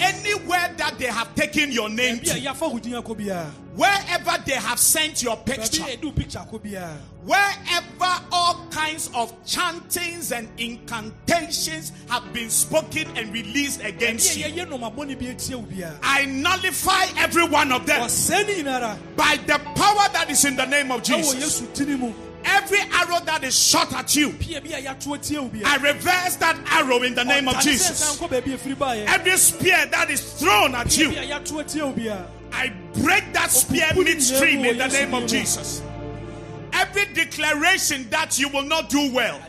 Anywhere 0.00 0.74
that 0.76 0.96
they 0.98 1.06
have 1.06 1.34
taken 1.34 1.72
your 1.72 1.88
name 1.88 2.18
to, 2.20 2.34
yɛafa 2.34 2.72
wo 2.72 2.78
din 2.78 2.92
akɔ 2.92 3.16
biara 3.16 3.50
wherever 3.74 4.42
they 4.46 4.54
have 4.54 4.78
sent 4.78 5.22
your 5.22 5.36
picture, 5.38 5.82
a 5.82 5.86
yɛde 5.96 6.04
wo 6.04 6.12
picture 6.12 6.38
akɔ 6.38 6.60
biara 6.60 6.96
wherever 7.24 8.24
all 8.32 8.66
kinds 8.70 9.10
of 9.14 9.32
chantings 9.44 10.32
and 10.32 10.48
incantations 10.58 11.92
have 12.08 12.32
been 12.32 12.50
spoken 12.50 13.06
and 13.16 13.32
released 13.32 13.82
against 13.84 14.36
you, 14.36 14.44
yɛyɛ 14.44 14.66
nnɔmabɔne 14.66 15.18
bi 15.18 15.26
atia 15.26 15.56
wo 15.56 15.62
biara 15.64 15.98
I 16.02 16.26
nullify 16.26 17.06
every 17.18 17.46
one 17.48 17.72
of 17.72 17.86
them 17.86 18.02
ɔsɛe 18.02 18.46
ne 18.46 18.62
nyinara 18.62 18.98
by 19.16 19.38
the 19.46 19.58
power 19.58 20.08
that 20.12 20.28
is 20.30 20.44
in 20.44 20.56
the 20.56 20.66
name 20.66 20.90
of 20.90 21.02
Jesus. 21.02 21.62
Every 22.48 22.78
arrow 22.78 23.20
that 23.24 23.42
is 23.44 23.58
shot 23.58 23.92
at 23.92 24.14
you, 24.14 24.28
I 24.40 25.76
reverse 25.82 26.36
that 26.36 26.56
arrow 26.70 27.02
in 27.02 27.14
the 27.14 27.24
name 27.24 27.48
of 27.48 27.54
Jesus. 27.60 28.18
Every 29.08 29.36
spear 29.36 29.86
that 29.86 30.10
is 30.10 30.20
thrown 30.34 30.74
at 30.74 30.96
you, 30.96 31.10
I 32.52 32.72
break 33.02 33.32
that 33.32 33.50
spear 33.50 33.88
midstream 33.94 34.64
in 34.64 34.78
the 34.78 34.88
name 34.88 35.12
of 35.14 35.26
Jesus. 35.26 35.82
Every 36.72 37.06
declaration 37.14 38.08
that 38.10 38.38
you 38.38 38.48
will 38.48 38.62
not 38.64 38.90
do 38.90 39.10
well, 39.12 39.40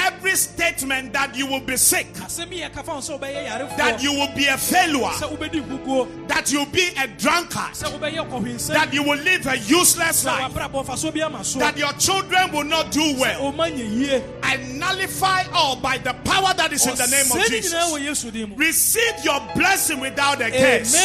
adeɛ 0.00 0.20
bi 0.20 0.30
a 0.30 0.30
yɛka 0.30 0.30
fa 0.30 0.30
ho 0.30 0.30
sɛ 0.30 0.30
wonyɛ 0.30 0.30
yie 0.30 0.30
every 0.30 0.36
statement 0.36 1.12
that 1.12 1.36
you 1.36 1.46
will 1.46 1.60
be 1.60 1.76
sick, 1.76 2.06
asɛm 2.14 2.50
bi 2.50 2.56
a 2.56 2.70
yɛka 2.70 2.84
fa 2.84 2.92
ho 2.92 2.98
sɛ 2.98 3.18
wobɛyɛ 3.20 3.48
yarefoɔ 3.48 3.76
that 3.76 4.02
you 4.02 4.12
will 4.12 4.34
be 4.34 4.46
a 4.46 4.56
failure, 4.56 4.98
sɛ 4.98 5.36
wobɛdi 5.36 5.62
nkukuo 5.64 6.28
that 6.28 6.52
you'll 6.52 6.66
be 6.66 6.88
a 6.98 7.06
drunkard, 7.08 7.72
sɛ 7.74 7.98
wobɛyɛ 7.98 8.28
kɔhwensɛ 8.30 8.74
that 8.74 8.92
you 8.92 9.02
will 9.02 9.18
live 9.18 9.46
a 9.46 9.58
useless 9.58 10.24
life, 10.24 10.52
wabrabɔ 10.52 10.86
mfasoɔ 10.86 11.14
bi 11.14 11.20
ama 11.20 11.44
so 11.44 11.58
that 11.58 11.76
your 11.76 11.92
children 11.94 12.52
will 12.52 12.64
not 12.64 12.90
do 12.90 13.14
well. 13.18 13.52
ɔma 13.52 13.70
nyɛ 13.72 13.98
yie 14.00 14.22
I 14.42 14.56
nullify 14.56 15.44
all 15.52 15.76
by 15.76 15.98
the 15.98 16.12
power 16.24 16.52
that 16.54 16.72
is 16.72 16.86
in 16.86 16.94
the 16.96 17.06
name 17.06 17.26
of 17.26 17.38
Ɔsɛe 17.38 17.50
ne 17.50 17.60
nyinaa 17.60 17.92
wɔ 17.92 17.98
Jesus. 17.98 18.24
yesu 18.24 18.32
din 18.32 18.48
mu 18.50 18.56
Receive 18.56 19.24
your 19.24 19.40
blessing 19.54 20.00
without 20.00 20.40
a 20.40 20.50
curse. 20.50 20.96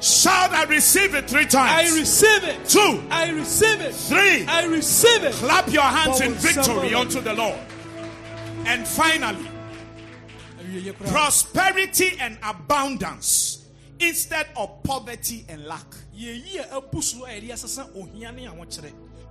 Shout, 0.00 0.52
I 0.52 0.64
receive 0.64 1.14
it 1.14 1.28
three 1.28 1.46
times. 1.46 1.92
I 1.94 1.98
receive 1.98 2.44
it 2.44 2.68
Two, 2.68 3.02
I 3.10 3.30
receive 3.30 3.80
it 3.80 3.94
three. 3.94 4.46
I 4.46 4.64
receive 4.64 5.24
it 5.24 5.32
Clap 5.34 5.70
your 5.72 5.82
hands 5.82 6.20
in 6.20 6.34
victory 6.34 6.94
unto 6.94 7.20
the 7.20 7.34
Lord. 7.34 7.58
And 8.66 8.86
finally, 8.86 9.46
prosperity 11.06 12.16
and 12.20 12.38
abundance 12.42 13.66
instead 14.00 14.46
of 14.56 14.82
poverty 14.82 15.44
and 15.48 15.64
lack. 15.66 15.86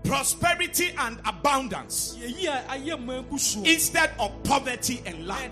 Prosperity 0.03 0.93
and 0.97 1.19
abundance 1.25 2.17
instead 3.65 4.11
of 4.19 4.43
poverty 4.43 5.01
and 5.05 5.27
lack. 5.27 5.51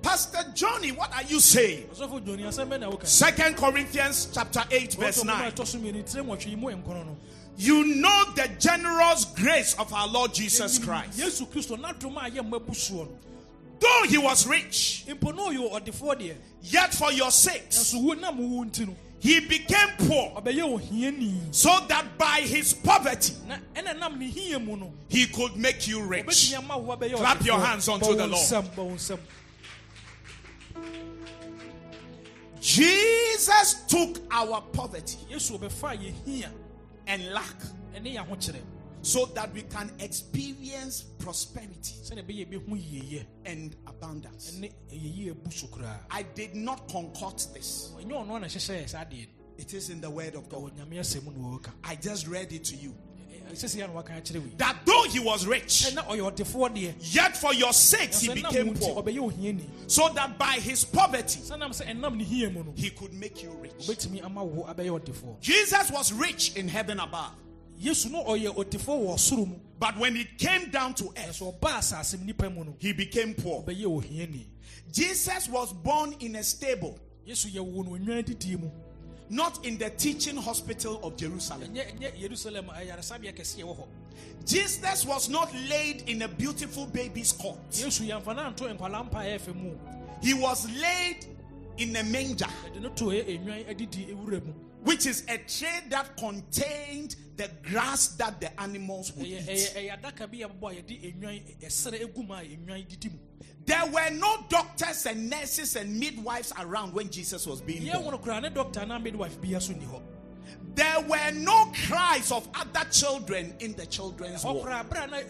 Pastor 0.00 0.44
Johnny, 0.54 0.92
what 0.92 1.12
are 1.12 1.24
you 1.24 1.40
saying? 1.40 1.88
Second 3.02 3.56
Corinthians 3.56 4.28
chapter 4.32 4.62
8, 4.70 4.94
verse 4.94 5.24
Wɔtɔ 5.24 5.80
mu 6.56 6.68
a 6.68 6.76
9. 6.76 7.16
Ɛtɔ 7.58 7.66
so 7.66 7.74
mmienu 7.74 7.84
tire 7.84 7.88
nwɔtwe 7.88 7.88
yi 7.88 7.88
mu 7.88 7.88
nkɔnɔ 7.88 7.88
no 7.88 7.88
You 7.90 7.96
know 7.96 8.24
the 8.36 8.48
generous 8.58 9.24
grace 9.24 9.74
of 9.78 9.92
our 9.92 10.08
Lord 10.08 10.32
Jesus 10.34 10.78
Christ. 10.78 11.18
yesu 11.18 11.46
kristo 11.46 11.76
n'adom 11.76 12.16
a 12.16 12.30
ayɛ 12.30 12.48
ma 12.48 12.56
abu 12.56 12.72
soɔ 12.72 13.06
no 13.06 13.18
Though 13.80 14.02
he 14.08 14.18
was 14.18 14.44
rich, 14.46 15.04
mpo 15.08 15.34
na 15.34 15.42
ɔyɛ 15.50 15.70
ɔdefoɔ 15.72 16.14
deɛ 16.20 16.34
yet 16.62 16.94
for 16.94 17.12
your 17.12 17.30
sakes 17.30 17.76
nso 17.94 18.02
wo 18.02 18.12
nam 18.14 18.38
wo 18.38 18.64
nti 18.64 18.86
no 18.86 18.96
he 19.20 19.40
became 19.40 19.88
poor, 19.98 20.40
so 21.50 21.80
that 21.88 22.16
by 22.18 22.40
his 22.42 22.72
poverty 22.74 23.34
na 23.48 23.56
ɛna 23.74 23.98
nam 23.98 24.18
ne 24.18 24.28
hia 24.28 24.58
mu 24.60 24.76
no 24.76 24.92
he 25.08 25.26
could 25.26 25.56
make 25.56 25.86
you 25.88 26.02
rich. 26.02 26.26
ɔbɛtumi 26.26 26.58
ama 26.58 26.78
wo 26.78 26.96
abɛyɛ 26.96 27.16
Clap 27.16 27.44
your 27.44 27.58
hands 27.60 27.88
unto 27.88 28.14
the 28.14 28.26
Lord. 28.26 28.42
nsam, 28.46 28.62
bɔ 28.74 28.76
wo 28.76 28.92
nsam. 28.94 29.18
Jesus 32.60 33.74
took 33.88 34.18
our 34.30 34.60
poverty 34.60 35.16
and 37.08 37.26
lack. 37.32 37.56
Ɛne 37.94 38.14
yɛ 38.14 38.24
ahokyerɛ 38.26 38.60
so 39.00 39.26
that 39.26 39.52
we 39.54 39.62
can 39.62 39.90
experience 40.00 41.02
prosperity 41.18 41.94
sɛdeɛ 42.02 42.24
ɛbɛyɛ 42.24 42.46
yɛbɛhu 42.48 42.76
yiyeyɛ 42.76 43.26
and 43.44 43.76
abundance. 43.86 44.52
ɛne 44.52 44.72
ɛyɛyi 44.90 45.30
abu 45.30 45.50
so 45.50 45.66
koraa 45.68 46.00
I 46.10 46.22
did 46.22 46.54
not 46.54 46.88
concoct 46.88 47.54
this, 47.54 47.92
ɛnyɛ 47.96 48.12
ɔno 48.12 48.36
ana 48.36 48.46
hyehyɛ 48.46 48.82
yɛ 48.84 48.88
saa 48.88 49.04
deɛ 49.04 49.26
it 49.56 49.74
is 49.74 49.90
in 49.90 50.00
the 50.00 50.10
word 50.10 50.34
of 50.34 50.48
God. 50.48 50.76
ɛwɔ 50.76 50.76
nyame 50.78 50.98
asɛm 51.00 51.24
mu 51.24 51.32
na 51.32 51.58
wɔka 51.58 51.72
I 51.84 51.96
just 51.96 52.26
read 52.26 52.52
it 52.52 52.64
to 52.64 52.76
you. 52.76 52.94
Sɛsi 53.54 53.82
ana 53.84 53.92
waka 53.92 54.12
akyerɛ 54.12 54.42
wei 54.42 54.52
That 54.56 54.76
though 54.84 55.04
he 55.04 55.20
was 55.20 55.46
rich, 55.46 55.84
ɛna 55.86 56.06
ɔyɛ 56.06 56.32
ɔdefoɔ 56.32 56.74
deɛ 56.76 56.94
yet 57.14 57.36
for 57.36 57.54
your 57.54 57.72
sakes 57.72 58.20
he 58.20 58.28
ɛnso 58.28 58.42
ɛnam 58.42 58.42
wo 58.44 59.02
became 59.02 59.58
poor, 59.58 59.88
so 59.88 60.08
that 60.10 60.38
by 60.38 60.52
his 60.54 60.84
poverty 60.84 61.40
sanam 61.40 61.70
sɛ 61.70 61.86
ɛnam 61.88 62.16
ne 62.16 62.24
hia 62.24 62.50
mu 62.50 62.64
no 62.64 62.72
he 62.76 62.90
could 62.90 63.12
make 63.12 63.42
you 63.42 63.50
rich. 63.60 63.72
wobɛtumi 63.86 64.24
ama 64.24 64.44
wo 64.44 64.64
abɛyɛ 64.64 65.00
ɔdefoɔ 65.00 65.40
Jesus 65.40 65.90
was 65.90 66.12
rich 66.12 66.56
in 66.56 66.68
heaven 66.68 67.00
above, 67.00 67.32
yesu 67.80 68.10
no 68.10 68.24
ɔyɛ 68.24 68.54
ɔdefoɔ 68.54 68.86
wɔ 69.04 69.14
ɔsoro 69.14 69.46
mu. 69.48 69.56
But 69.78 69.96
when 69.96 70.16
it 70.16 70.38
came 70.38 70.70
down 70.70 70.94
to 70.94 71.04
earth, 71.16 71.38
ɛnso 71.38 71.58
ɔba 71.60 71.78
asase 71.78 72.18
mu 72.18 72.26
nipa 72.26 72.50
mu 72.50 72.64
no. 72.64 72.74
he 72.78 72.92
became 72.92 73.34
poor. 73.34 73.64
Jesus 74.90 75.48
was 75.48 75.72
born 75.72 76.14
in 76.20 76.34
a 76.36 76.42
stable, 76.42 76.98
yesu 79.30 79.36
yɛwo 79.36 79.36
no 79.36 79.36
onwan 79.36 79.36
didie 79.36 79.36
mu 79.36 79.36
not 79.36 79.64
in 79.66 79.78
the 79.78 79.90
teaching 79.90 80.36
hospital 80.36 81.00
of 81.02 81.16
Jerusalem. 81.16 81.74
ɛnyɛ 81.74 81.98
ɛnyɛ 81.98 82.20
yerusalem 82.20 82.66
ayaresabea 82.70 83.28
eh, 83.28 83.32
kɛseɛ 83.32 83.62
wɔ 83.64 83.76
hɔ 83.76 83.86
Jesus 84.46 85.04
was 85.04 85.28
not 85.28 85.54
laid 85.68 86.08
in 86.08 86.22
a 86.22 86.28
beautiful 86.28 86.86
baby's 86.86 87.32
cot. 87.32 87.58
yesu 87.72 88.04
yɛmfa 88.06 88.34
no 88.36 88.42
anto 88.42 88.66
nkwalaa 88.68 89.04
mpa 89.10 89.24
ɛyɛ 89.24 89.38
fɛ 89.40 89.54
mu 89.54 89.76
He 90.20 90.34
was 90.34 90.68
laid 90.70 91.26
in 91.78 91.94
a 91.94 92.02
manger, 92.02 92.46
yɛde 94.84 94.86
no 94.86 94.86
to 94.86 94.86
ɛyɛ 94.86 94.86
enwan 94.86 94.86
adidi 94.86 94.86
ewura 94.86 94.86
mu 94.86 94.86
which 94.86 95.06
is 95.06 95.24
a 95.28 95.38
tray 95.38 95.80
that 95.90 96.16
contained 96.16 97.16
the 97.36 97.50
grass 97.62 98.08
that 98.16 98.40
the 98.40 98.60
animals 98.60 99.12
would 99.14 99.26
eat. 99.26 99.40
ɛyɛ 99.40 99.74
ɛyɛ 99.74 100.00
adaka 100.02 100.30
bi 100.30 100.38
a 100.38 100.48
yɛbɛbɔ 100.48 100.70
a 100.70 100.82
yɛde 100.82 101.14
enwan 101.14 101.58
ɛsrɛ 101.60 102.00
egu 102.02 102.26
mu 102.26 102.34
a 102.34 102.42
enwan 102.42 102.88
didi 102.88 103.08
mu 103.08 103.18
There 103.66 103.84
were 103.86 104.10
no 104.10 104.46
doctors 104.48 105.04
and 105.04 105.28
nurses 105.28 105.76
and 105.76 106.00
midwives 106.00 106.54
around 106.58 106.94
when 106.94 107.10
Jesus 107.10 107.46
was 107.46 107.60
being 107.60 107.84
born. 107.92 108.18
There 110.78 111.00
were 111.08 111.30
no 111.32 111.72
cries 111.88 112.30
of 112.30 112.48
other 112.54 112.88
children 112.90 113.52
in 113.58 113.74
the 113.74 113.84
children's 113.86 114.44
nso 114.44 114.64
wɔ 114.64 114.86
hɔ 114.86 115.24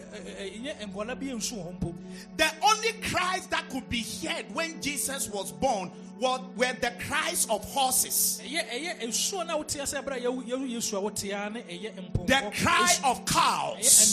mpo 1.79 1.95
The 2.37 2.51
only 2.63 2.91
cries 3.01 3.47
that 3.47 3.67
could 3.71 3.89
be 3.89 4.05
heard 4.23 4.45
when 4.53 4.79
Jesus 4.79 5.27
was 5.29 5.51
born 5.51 5.91
were, 6.19 6.39
were 6.55 6.73
the 6.79 6.93
cries 7.07 7.47
of 7.49 7.65
horses, 7.65 8.39
ɛyɛ 8.45 8.69
ɛyɛ 8.69 9.01
nsuo 9.07 9.47
na 9.47 9.57
wote 9.57 9.75
ase 9.77 9.93
abira 9.93 10.21
yɛwu 10.21 10.43
yɛwu 10.45 10.69
yesu 10.69 10.97
a 10.97 10.99
wote 10.99 11.23
a 11.23 11.49
ne 11.49 11.63
ɛyɛ 11.63 11.93
mpɔnkɔ 11.95 12.27
the 12.27 12.51
cry 12.63 12.95
of 13.05 13.25
cows, 13.25 14.11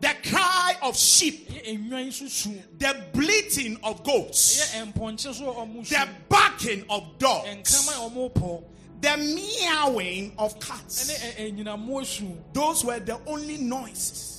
the 0.00 0.14
cry 0.30 0.76
of 0.82 0.96
sheep, 0.96 1.50
ɛyɛ 1.50 1.66
enwan 1.66 2.06
nso 2.06 2.28
su. 2.28 2.50
The 2.78 2.94
bleating 3.12 3.76
of 3.82 4.04
goats, 4.04 4.72
ɛyɛ 4.72 4.92
mpɔnkye 4.92 5.34
so 5.34 5.50
a 5.50 5.54
ɔmo 5.66 5.84
su. 5.84 5.94
The 5.96 6.08
barking 6.28 6.84
of 6.88 7.18
dogs, 7.18 7.88
a 7.88 7.92
ɔmo 7.98 8.32
pɔ 8.32 8.62
the 9.02 9.16
meowing 9.18 10.32
of 10.38 10.58
cats. 10.58 11.10
ɛ- 11.10 11.52
ɛnyinamoa 11.52 12.04
su 12.06 12.36
Those 12.52 12.84
were 12.84 12.98
the 13.00 13.18
only 13.26 13.58
noises 13.58 14.30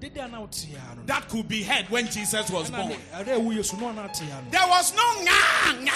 dede 0.00 0.16
a 0.18 0.28
na 0.28 0.40
wote 0.40 0.64
a 0.70 0.94
no 0.96 1.02
that 1.06 1.28
could 1.28 1.46
be 1.48 1.62
heard 1.62 1.88
when 1.90 2.06
Jesus 2.08 2.48
was 2.50 2.70
born. 2.70 2.88
ne 2.88 2.96
ɛdɛ 3.14 3.38
ewu 3.38 3.54
yesu 3.56 3.76
na 3.80 3.92
ɔna 3.92 4.04
ate 4.10 4.22
a 4.22 4.42
no 4.42 4.50
There 4.50 4.68
was 4.68 4.92
no 4.94 5.22
nga 5.22 5.82
nga. 5.82 5.92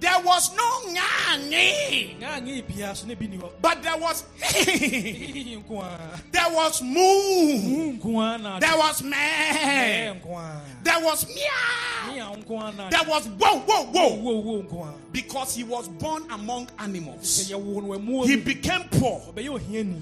Na 0.00 0.10
ŋaŋa 0.10 0.20
bi 0.20 0.20
ani 0.20 0.20
hɔ 0.20 0.20
There 0.20 0.20
was 0.24 0.50
no 0.56 0.80
ngani, 0.92 2.18
ngaa 2.20 2.40
nye 2.42 2.62
biara 2.62 2.96
so 2.96 3.06
ne 3.06 3.14
bi 3.14 3.26
ni 3.26 3.36
hɔ 3.38 3.50
but 3.60 3.82
there 3.82 3.96
was 3.98 4.24
there 6.32 6.50
was 6.50 6.82
moo, 6.82 7.58
mu 7.58 7.92
nko 7.98 8.34
a 8.34 8.38
na 8.38 8.58
there 8.58 8.76
was 8.76 9.02
ɛyɛ 9.02 9.10
meh, 9.10 10.14
nko 10.20 10.38
a 10.38 10.60
there 10.82 11.00
was 11.04 11.26
meow, 11.28 12.12
mia 12.12 12.24
nko 12.42 12.68
a 12.68 12.76
na 12.76 12.88
there 12.90 13.04
was 13.08 13.26
whoa, 13.26 13.58
whoa, 13.60 13.84
whoa. 13.84 14.14
wo 14.16 14.38
wo 14.40 14.62
nko 14.62 14.88
a 14.88 14.94
Because 15.12 15.56
he 15.56 15.64
was 15.64 15.88
born 15.88 16.24
among 16.30 16.68
animals, 16.78 17.50
yɛwo 17.50 17.82
no 17.82 17.98
ɛmu 17.98 18.26
he 18.26 18.36
became 18.36 18.84
poor. 18.90 19.20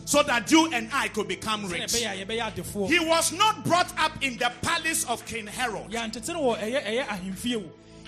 So 0.05 0.23
that 0.23 0.51
you 0.51 0.71
and 0.73 0.89
I 0.93 1.09
could 1.09 1.29
become 1.29 1.67
rich. 1.69 1.83
ɛbɛyɛ 1.83 2.13
a 2.23 2.27
yɛbɛyɛ 2.27 2.55
adefoɔ 2.55 2.89
He 2.89 3.01
was 3.01 3.33
not 3.33 3.65
brought 3.65 3.93
up 3.99 4.13
in 4.23 4.37
the 4.37 4.53
palace 4.63 5.05
of 5.09 5.25
King 5.27 5.47
Herod. 5.47 5.91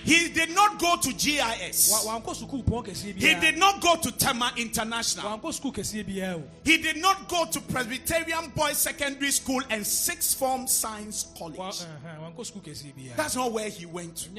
Yɛantetere 0.05 0.07
wɔ 0.07 0.07
ɛyɛ 0.07 0.07
ɛyɛ 0.07 0.07
ahemfie 0.07 0.07
wo 0.07 0.11
He 0.11 0.29
did 0.29 0.49
not 0.55 0.79
go 0.79 0.95
to 0.97 1.13
GIS. 1.13 1.91
Wa- 2.05 2.19
wankɔ 2.19 2.35
sukuu 2.35 2.63
pɔn 2.63 2.85
kɛseɛ 2.87 3.15
He 3.15 3.35
did 3.35 3.57
not 3.57 3.81
go 3.81 3.95
to 3.97 4.11
Tema 4.11 4.51
International. 4.57 5.37
wankɔ 5.39 5.59
sukuu 5.59 5.73
kɛseɛ 5.75 6.03
biara 6.05 6.35
o 6.37 6.43
He 6.63 6.77
did 6.77 6.97
not 6.97 7.27
go 7.27 7.45
to 7.45 7.61
Presbyterian 7.61 8.49
Boys 8.55 8.77
Secondary 8.77 9.31
School 9.31 9.61
and 9.69 9.85
Sixth 9.85 10.37
Form 10.37 10.67
Science 10.67 11.27
College. 11.37 11.57
ɛhɛn, 11.59 12.35
wankɔ 12.35 12.37
sukuu 12.51 12.61
kɛseɛ 12.63 12.93
biara 12.95 13.15
That's 13.17 13.35
not 13.35 13.51
where 13.51 13.69
he 13.69 13.85
went 13.85 14.15
to. 14.17 14.29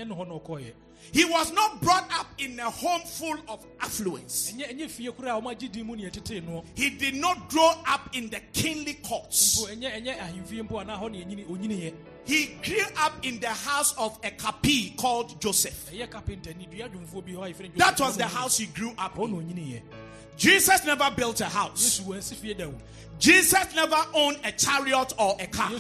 Ɛnyɛ 1.10 1.12
ne 1.12 1.12
hɔ 1.12 1.12
na 1.12 1.12
ɔkɔɔyɛ 1.12 1.12
He 1.12 1.24
was 1.24 1.52
not 1.52 1.80
brought 1.82 2.10
up 2.18 2.26
in 2.38 2.58
a 2.60 2.70
home 2.70 3.00
full 3.02 3.36
of 3.48 3.64
affluence. 3.80 4.52
ɛnyɛ 4.52 4.70
ɛnyɛ 4.78 4.90
fie 4.90 5.10
koraa 5.10 5.38
a 5.38 5.42
wɔn 5.42 5.54
agye 5.56 5.72
din 5.72 5.86
mu 5.86 5.96
ne 5.96 6.04
yɛtetee 6.04 6.42
noɔ 6.42 6.64
He 6.74 6.90
did 6.90 7.14
not 7.14 7.48
grow 7.50 7.72
up 7.86 8.08
in 8.14 8.30
the 8.30 8.40
kingly 8.52 8.94
courts. 8.94 9.60
mpo 9.60 9.74
ɛnyɛ 9.76 10.02
ɛnyɛ 10.02 10.18
ahemfie 10.18 10.62
mpo 10.68 10.84
anaa 10.84 10.98
hɔ 11.00 11.10
na 11.12 11.18
yɛnyini 11.18 11.46
onyiniɛ 11.48 11.94
He 12.24 12.46
grew 12.62 12.84
up 12.98 13.14
in 13.24 13.40
the 13.40 13.48
house 13.48 13.94
of 13.98 14.16
a 14.22 14.30
kapi 14.30 14.90
called 14.96 15.40
Joseph. 15.40 15.90
ɛyɛ 15.92 16.08
kapentani 16.08 16.70
dua 16.70 16.88
dwomfoɔ 16.88 17.24
bi 17.24 17.32
hɔ 17.32 17.50
a 17.50 17.52
yɛfrɛ 17.54 17.62
no 17.62 17.70
That 17.76 18.00
was 18.00 18.16
the 18.16 18.26
house 18.26 18.58
he 18.58 18.66
grew 18.66 18.92
up 18.98 19.18
in. 19.18 19.82
Jesus 20.36 20.84
never 20.86 21.10
built 21.14 21.40
a 21.40 21.44
house. 21.46 22.00
yesu 22.00 22.04
wansi 22.06 22.34
fie 22.34 22.54
da 22.54 22.64
o 22.66 22.74
Jesus 23.18 23.74
never 23.74 23.96
owned 24.14 24.38
a 24.44 24.50
chariot 24.52 25.12
or 25.18 25.36
a 25.38 25.46
car. 25.46 25.70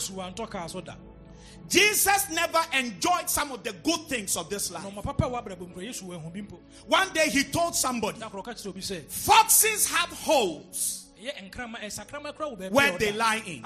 Jesus 1.68 2.30
never 2.30 2.60
enjoyed 2.74 3.28
some 3.28 3.52
of 3.52 3.62
the 3.62 3.72
good 3.72 4.00
things 4.08 4.36
of 4.36 4.48
this 4.50 4.70
life. 4.70 4.82
ɔma 4.84 5.02
papa 5.02 5.24
wɔ 5.24 5.42
abrabɔ 5.44 5.60
mu 5.68 5.74
kora 5.74 5.86
yesu 5.86 6.02
wanhu 6.04 6.32
bi 6.32 6.40
mpo 6.40 6.58
One 6.86 7.12
day 7.12 7.28
he 7.30 7.44
told 7.44 7.74
somebody, 7.74 8.18
da 8.20 8.28
korɔ 8.28 8.44
ka 8.44 8.50
kyerɛ 8.52 8.66
obi 8.68 8.80
sɛ 8.80 9.02
Foxes 9.10 9.86
have 9.88 10.10
holes, 10.10 11.06
ɛyɛ 11.22 11.50
nkrama 11.50 11.76
ɛsakrama 11.80 12.34
kora 12.36 12.50
wɔ 12.50 12.58
baabi 12.58 12.70
Where 12.70 12.98
they 12.98 13.12
lie 13.12 13.42
in. 13.46 13.62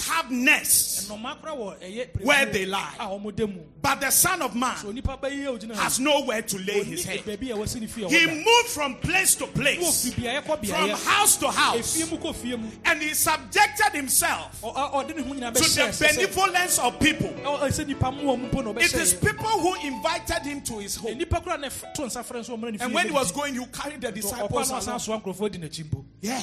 A 0.00 0.02
wɔn 0.02 0.04
kɔ 0.04 0.06
da 0.06 0.06
mu 0.06 0.08
birds 0.08 0.08
have 0.08 0.30
nests, 0.30 1.08
nnɔma 1.08 1.40
kora 1.40 1.52
wɔ 1.54 1.82
ɛyɛ 1.82 2.20
Where 2.22 2.46
they 2.46 2.66
lie. 2.66 2.94
a 2.98 3.06
wɔn 3.06 3.36
da 3.36 3.46
mu 3.46 3.60
but 3.80 4.00
the 4.00 4.10
Son 4.10 4.42
of 4.42 4.54
Man 4.54 4.76
onipa 4.76 5.20
bɛyi 5.20 5.46
a 5.46 5.58
ogyina 5.58 5.74
has 5.74 5.98
nowhere 5.98 6.42
to 6.42 6.58
lay 6.58 6.84
his 6.84 7.04
head. 7.04 7.20
baabi 7.20 7.50
a 7.50 7.56
wɔsi 7.56 7.80
ne 7.80 7.86
fie 7.86 8.04
a 8.04 8.08
He 8.08 8.26
moved 8.26 8.68
from 8.68 8.96
place 8.96 9.34
to 9.36 9.46
place, 9.46 10.04
fi 10.14 10.22
beaeɛ 10.22 10.42
kɔ 10.44 10.66
from 10.66 10.90
house 10.90 11.36
to 11.38 11.50
house, 11.50 11.96
efie 11.96 12.10
mu 12.10 12.18
kɔ 12.18 12.34
fie 12.34 12.56
mu 12.56 12.68
and 12.84 13.02
he 13.02 13.12
subjected 13.14 13.92
himself 13.92 14.60
Ɔ- 14.62 14.74
ɔ- 14.74 14.92
ɔde 14.94 15.16
ne 15.16 15.22
ho 15.22 15.34
nyinaa 15.34 15.54
to 15.54 15.60
the 15.62 16.14
benevolence 16.14 16.78
of 16.78 16.98
people. 17.00 17.28
ɔ- 17.28 17.60
ɔ- 17.60 17.68
sɛ 17.68 17.86
nipa 17.86 18.10
mu 18.12 18.22
wɔn 18.22 18.50
mpo 18.50 18.62
na 18.74 18.80
It 18.80 18.94
is 18.94 19.14
people 19.14 19.46
who 19.48 19.74
invited 19.86 20.42
him 20.44 20.60
to 20.62 20.78
his 20.78 20.96
home. 20.96 21.18
nipa 21.18 21.40
kora 21.40 21.58
na 21.58 21.68
ɛf- 21.68 21.94
to 21.94 22.02
nsa 22.02 22.22
frɛ 22.24 22.40
nso 22.40 22.56
ɔmena 22.58 22.72
ne 22.72 22.78
fie 22.78 22.84
And 22.84 22.94
when 22.94 23.06
he 23.06 23.12
was 23.12 23.32
going, 23.32 23.54
he 23.54 23.64
carried 23.66 24.00
the 24.00 24.12
disciples 24.12 24.70
along. 24.70 24.98
soa 24.98 25.20
nkurɔfoɔ 25.20 25.50
di 25.52 25.58
n'akyi 25.58 25.84
mpo 25.84 26.04
Yeah. 26.20 26.40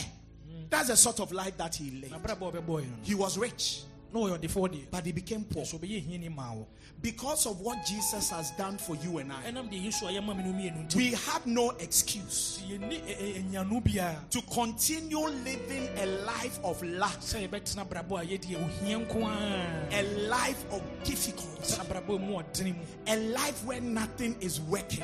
That's 0.70 0.88
the 0.90 0.98
sort 0.98 1.20
of 1.20 1.32
life 1.32 1.58
that 1.58 1.76
he 1.76 2.02
led. 2.02 2.12
brabɔ 2.22 2.50
a 2.56 2.62
ɔbɛbɔɔ 2.62 2.82
yi 2.82 2.88
no. 2.88 2.96
He 3.04 3.16
was 3.16 3.38
rich, 3.38 3.82
na 4.14 4.20
ɔyɛ 4.20 4.40
ɔdefoɔ 4.40 4.70
deɛ 4.70 4.92
but 4.92 5.06
he 5.06 5.12
became 5.12 5.44
poor. 5.44 5.66
So 5.66 5.78
ɔbɛyɛ 5.78 6.06
hiani 6.08 6.36
maa 6.36 6.54
wɔ 6.54 6.66
because 7.02 7.46
of 7.46 7.62
what 7.62 7.86
Jesus 7.86 8.30
has 8.30 8.52
done 8.52 8.78
for 8.78 8.94
you 8.98 9.20
and 9.20 9.32
I. 9.32 9.42
ɛnam 9.52 9.72
deɛ 9.72 9.86
yesu 9.86 10.04
a 10.08 10.12
yɛma 10.22 10.36
me 10.36 10.44
no 10.44 10.52
mmienu 10.52 10.88
nti 10.90 10.96
We 10.98 11.12
have 11.12 11.46
no 11.48 11.70
excuse 11.80 12.62
yɛni 12.68 13.02
ɛ- 13.02 13.10
eh, 13.10 13.16
ɛ- 13.16 13.36
eh, 13.38 13.42
ɛnyano 13.42 13.82
biara 13.84 14.30
to 14.30 14.42
continue 14.44 15.18
living 15.28 15.88
a 15.98 16.06
life 16.26 16.60
of 16.64 16.84
lack, 16.84 17.20
sɛ 17.22 17.48
yɛbɛtena 17.50 17.88
brabɔ 17.88 18.22
a 18.22 18.38
yɛdeɛ 18.38 18.56
ohia 18.64 19.00
nko 19.00 19.24
a. 19.28 20.00
A 20.00 20.04
life 20.28 20.66
of 20.72 20.82
difficulty, 21.04 21.62
sɛ 21.64 21.86
abrabɔ 21.86 22.20
mu 22.20 22.34
ɔdene 22.44 22.76
mu. 22.78 22.84
A 23.08 23.16
life 23.32 23.64
where 23.66 23.80
nothing 23.82 24.36
is 24.42 24.60
working, 24.62 25.02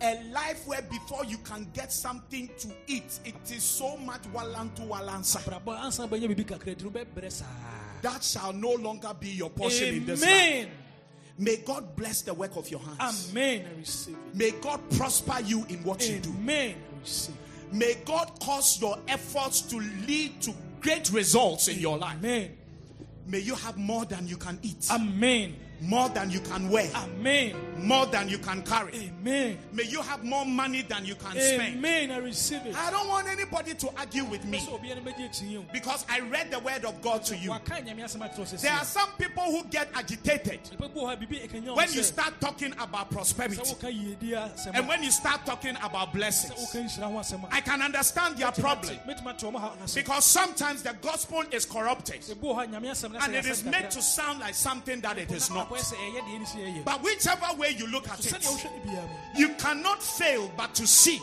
a 0.00 0.04
nɔɔma 0.04 0.16
nkɔ 0.16 0.22
yie 0.22 0.28
a 0.28 0.32
life 0.32 0.66
where 0.66 0.82
before 0.82 1.24
you 1.24 1.38
can 1.38 1.68
get 1.74 1.92
something 1.92 2.48
to 2.58 2.68
eat, 2.86 3.18
it 3.24 3.34
is 3.50 3.62
so 3.62 3.96
much 3.96 4.22
walantu 4.32 4.86
walansa. 4.88 5.38
brabɔ 5.42 5.76
a 5.76 5.84
ansa 5.86 6.08
bɛnyɛ 6.08 6.34
biribi 6.34 6.46
kakra 6.46 6.76
di 6.76 6.84
no 6.84 6.90
wobɛbrɛ 6.90 7.30
saa 7.32 7.44
That 8.02 8.22
shall 8.22 8.52
no 8.52 8.74
longer 8.74 9.12
be 9.18 9.30
your 9.30 9.50
portion 9.50 9.94
in 9.94 10.06
this 10.06 10.20
life. 10.22 10.30
amen 10.30 10.68
May 11.40 11.56
God 11.58 11.94
bless 11.94 12.22
the 12.22 12.34
work 12.34 12.56
of 12.56 12.68
your 12.70 12.80
hands. 12.80 13.30
amen 13.30 13.64
I 13.74 13.78
receive 13.78 14.14
it 14.16 14.34
May 14.36 14.50
God 14.60 14.80
prosper 14.96 15.40
you 15.44 15.64
in 15.68 15.82
what 15.84 16.08
you 16.08 16.18
do. 16.20 16.30
amen 16.30 16.76
I 16.76 17.00
receive 17.00 17.34
it 17.34 17.74
May 17.74 17.94
God 18.04 18.38
cause 18.40 18.80
your 18.80 18.98
efforts 19.08 19.60
to 19.62 19.76
lead 20.06 20.40
to 20.42 20.54
great 20.80 21.10
results 21.10 21.68
in 21.68 21.78
your 21.80 21.98
life. 21.98 22.16
amen 22.18 22.56
May 23.26 23.40
you 23.40 23.54
have 23.56 23.76
more 23.76 24.04
than 24.06 24.26
you 24.28 24.36
can 24.36 24.58
eat, 24.62 24.88
amen 24.90 25.56
more 25.80 26.08
than 26.08 26.30
you 26.30 26.40
can 26.40 26.68
wear, 26.68 26.90
amen. 26.94 27.54
More 27.78 28.06
than 28.06 28.28
you 28.28 28.38
can 28.38 28.62
carry. 28.62 28.92
amen. 28.94 29.58
May 29.72 29.84
you 29.84 30.02
have 30.02 30.24
more 30.24 30.44
money 30.44 30.82
than 30.82 31.04
you 31.04 31.14
can 31.14 31.32
spend. 31.32 31.76
amen. 31.76 32.10
I 32.10 32.18
receive 32.18 32.66
it. 32.66 32.74
I 32.74 32.90
don't 32.90 33.08
want 33.08 33.28
anybody 33.28 33.74
to 33.74 33.90
argue 33.96 34.24
with 34.24 34.44
me. 34.44 34.58
Sɛ 34.58 34.80
obiara 34.80 34.96
no 35.04 35.10
bɛgye 35.12 35.28
akyi 35.28 35.50
yi 35.50 35.56
o 35.58 35.64
because 35.72 36.04
I 36.08 36.20
read 36.20 36.50
the 36.50 36.58
word 36.58 36.84
of 36.84 37.00
God 37.02 37.22
to 37.24 37.36
you. 37.36 37.50
waka 37.50 37.74
nyame 37.74 38.02
asɛm 38.02 38.28
akyerɛ 38.28 38.38
wo 38.38 38.44
sɛ 38.44 38.60
There 38.60 38.72
are 38.72 38.84
some 38.84 39.10
people 39.18 39.44
who 39.44 39.64
get 39.64 39.88
agitated 39.94 40.60
nipa 40.72 40.88
bi 40.88 41.00
wɔ 41.00 41.04
hɔ 41.04 41.12
a 41.12 41.16
biribi 41.26 41.48
ɛkanya 41.48 41.66
wo 41.68 41.74
when 41.76 41.92
you 41.92 42.02
start 42.02 42.40
talking 42.40 42.72
about 42.80 43.10
prosperity. 43.10 43.56
Woka 43.60 43.92
yiedi 43.92 44.30
asɛm 44.30 44.70
and 44.74 44.88
when 44.88 45.02
you 45.02 45.10
start 45.10 45.46
talking 45.46 45.76
about 45.82 46.12
blessings. 46.12 46.54
woka 46.54 46.82
nhyira 46.84 47.12
ho 47.12 47.18
asɛm 47.18 47.44
a 47.44 47.54
I 47.54 47.60
can 47.60 47.80
understand 47.82 48.36
their 48.36 48.50
problem. 48.52 48.96
mɛtumi 49.06 49.34
ate 49.34 49.46
ɔmo 49.46 49.60
ha 49.60 49.72
n'ase 49.80 49.94
because 49.94 50.24
sometimes 50.24 50.82
the 50.82 50.94
gospel 51.00 51.44
is 51.52 51.64
corrupted. 51.64 52.20
Ebi 52.22 52.40
wɔ 52.40 52.56
hɔ 52.56 52.64
a 52.64 52.66
nyame 52.66 52.90
asɛm 52.90 53.12
no 53.12 53.18
and 53.20 53.34
it 53.34 53.46
is 53.46 53.62
made 53.64 53.90
to 53.90 54.02
sound 54.02 54.40
like 54.40 54.54
something 54.54 55.00
that 55.00 55.16
it 55.18 55.30
is 55.30 55.48
not. 55.50 55.67
Akɔyɛ 55.68 55.80
sɛ 55.80 55.96
ɛyɛ 55.96 56.20
deɛ 56.24 56.38
ɛne 56.38 56.46
sɛ 56.46 56.58
ɛyɛ 56.74 56.84
But 56.84 57.02
whichever 57.02 57.46
way 57.58 57.70
you 57.70 57.86
look 57.88 58.08
at 58.08 58.24
it, 58.24 58.32
wohwɛ 58.32 58.64
ne 58.84 58.92
biara 58.92 59.02
mu 59.08 59.38
you 59.40 59.48
cannot 59.54 60.02
fail 60.02 60.50
but 60.56 60.74
to 60.74 60.86
see 60.86 61.20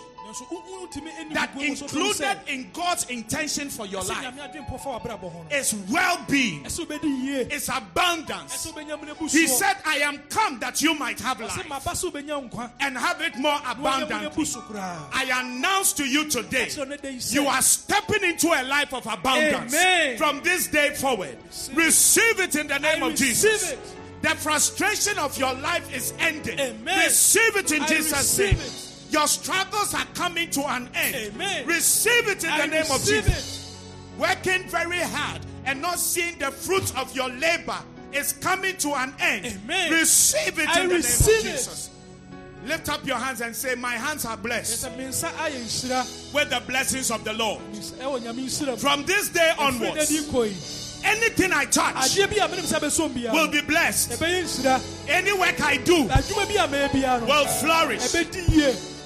that 1.34 1.54
gu 1.54 1.68
mu 1.70 1.76
so 1.76 1.86
to 1.88 1.94
sɛ- 1.96 2.00
included 2.00 2.38
in 2.48 2.70
God's 2.74 3.06
intention 3.12 3.70
for 3.70 3.86
your 3.86 4.02
life 4.04 4.18
nyame 4.26 4.40
adwene 4.42 4.68
mpo 4.68 4.80
fa 4.82 4.90
w'abrabɔ 5.00 5.32
ho 5.32 5.46
no 5.50 5.56
is 5.56 5.76
well 5.90 6.20
being, 6.28 6.64
ɛsɛ 6.64 6.86
wobɛdi 6.88 7.24
yie 7.24 7.54
is 7.54 7.70
abundance. 7.70 8.54
ɛsɛ 8.68 8.74
wobɛnya 8.74 9.02
mene 9.02 9.14
bu 9.20 9.28
He 9.28 9.46
said, 9.48 9.78
I 9.86 9.98
am 9.98 10.18
come 10.30 10.60
that 10.60 10.82
you 10.82 10.96
might 10.96 11.20
have 11.20 11.40
life 11.40 11.52
maba 11.68 11.92
sɛ 11.92 12.12
wobɛnya 12.12 12.50
nkwa 12.50 12.72
and 12.80 12.98
have 12.98 13.22
it 13.22 13.38
more 13.38 13.54
na 13.62 13.76
woanya 13.76 14.10
mene 14.10 14.30
bu 14.34 14.42
abundantly. 14.42 15.10
I 15.14 15.42
announce 15.44 15.94
to 15.94 16.06
you 16.06 16.28
today, 16.28 16.66
ɛkyerɛ 16.66 16.88
ne 16.90 16.98
da 16.98 17.10
yi 17.10 17.20
you 17.30 17.48
are 17.48 17.62
stepping 17.62 18.24
into 18.24 18.48
a 18.48 18.64
life 18.64 18.94
of 18.96 19.06
abundance 19.06 19.74
Amen. 19.76 20.18
from 20.18 20.42
this 20.42 20.68
day 20.68 20.90
forward. 20.96 21.38
Receive 21.76 22.40
it 22.40 22.56
in 22.56 22.66
the 22.68 22.80
name 22.80 23.04
I 23.04 23.08
of 23.10 23.16
Jesus. 23.16 23.72
it. 23.74 23.80
The 24.22 24.30
frustration 24.30 25.20
of 25.20 25.38
your 25.38 25.54
life 25.56 25.94
is 25.96 26.14
ending. 26.20 26.60
Amen. 26.60 27.06
Receive 27.06 27.56
it 27.58 27.72
in 27.72 27.82
I 27.84 27.88
Jesus' 27.88 28.38
name. 28.40 28.56
it. 28.56 28.92
Your 29.12 29.28
struggles 29.28 29.94
are 29.94 30.06
coming 30.16 30.50
to 30.52 30.62
an 30.62 30.90
end. 30.96 31.16
Amen. 31.34 31.68
Receive 31.68 32.28
it 32.28 32.44
in 32.44 32.50
I 32.50 32.62
the 32.62 32.68
name 32.68 32.92
of 32.92 33.04
Jesus. 33.04 33.80
Working 34.18 34.68
very 34.68 35.00
hard 35.00 35.42
and 35.66 35.82
not 35.82 36.00
seeing 36.00 36.38
the 36.40 36.52
fruits 36.52 36.94
of 36.96 37.16
your 37.16 37.30
labor 37.30 37.78
is 38.14 38.34
coming 38.34 38.76
to 38.78 38.94
an 38.96 39.14
end. 39.20 39.46
Amen. 39.46 39.92
Receive 39.92 40.58
it 40.60 40.70
I 40.70 40.82
in 40.82 40.88
the 40.90 40.94
name 40.96 41.04
of 41.04 41.06
it. 41.06 41.44
Jesus. 41.44 41.90
Lift 42.66 42.90
up 42.90 43.06
your 43.06 43.18
hands 43.18 43.42
and 43.42 43.56
say, 43.56 43.76
My 43.76 43.92
hands 43.94 44.26
are 44.26 44.38
blessed 44.38 44.88
sɛ 44.88 44.98
me 44.98 45.04
nsa 45.04 45.30
ayɛ 45.30 45.62
nhyira 45.62 46.34
with 46.34 46.50
the 46.50 46.60
blessings 46.62 47.12
of 47.12 47.24
the 47.24 47.34
Lord. 47.34 47.62
Me 47.72 47.78
nsa- 47.78 47.98
ɛwɔ 47.98 48.22
nyame 48.24 48.46
nhyira 48.46 48.72
mu 48.72 48.78
From 48.78 49.06
this 49.06 49.30
day 49.30 49.54
onwards, 49.60 50.10
anything 51.06 51.52
I 51.54 51.66
touch 51.66 51.96
adeɛ 51.96 52.30
bi 52.30 52.36
a 52.44 52.48
menem 52.48 52.66
sɛ 52.66 52.80
bɛsom 52.80 53.14
biara 53.14 53.34
will 53.34 53.48
be 53.48 53.62
blessed. 53.62 54.22
Any 55.08 55.34
work 55.34 55.62
I 55.62 55.78
do 55.78 56.06
adwuma 56.08 56.46
bi 56.48 56.64
a 56.64 56.68
mɛyɛ 56.68 56.90
biara 56.92 57.20
no 57.22 57.26
will 57.28 57.46
flourish. 57.48 58.14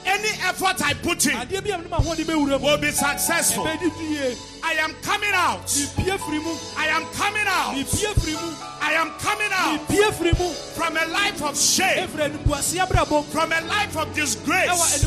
Any 0.05 0.29
effort 0.43 0.81
I 0.83 0.93
put 0.93 1.25
in 1.25 1.33
adeɛ 1.33 1.63
bi 1.63 1.69
a 1.69 1.77
menem 1.77 1.89
ahoɔden 1.89 2.25
bɛwura 2.25 2.59
mu 2.59 2.65
will 2.67 2.77
be 2.77 2.91
successful. 2.91 3.65
I 4.63 4.73
am 4.73 4.93
coming 5.01 5.31
out. 5.33 5.65
mepie 5.67 6.17
firi 6.17 6.43
mu 6.43 6.53
I 6.77 6.87
am 6.87 7.05
coming 7.13 7.47
out. 7.47 7.75
mepie 7.75 8.13
firi 8.19 8.33
mu 8.33 8.53
I 8.81 8.93
am 8.93 9.11
coming 9.19 9.49
out. 9.51 9.79
Mepie 9.87 10.11
firi 10.13 10.39
mu 10.39 10.49
from 10.75 10.97
a 10.97 11.05
life 11.07 11.41
of 11.43 11.57
shame, 11.57 12.07
ɛfiri 12.07 12.31
animguaseɛ 12.31 12.87
brabɔ 12.87 13.23
from 13.25 13.51
a 13.51 13.61
life 13.61 13.97
of 13.97 14.13
disgrace, 14.15 15.03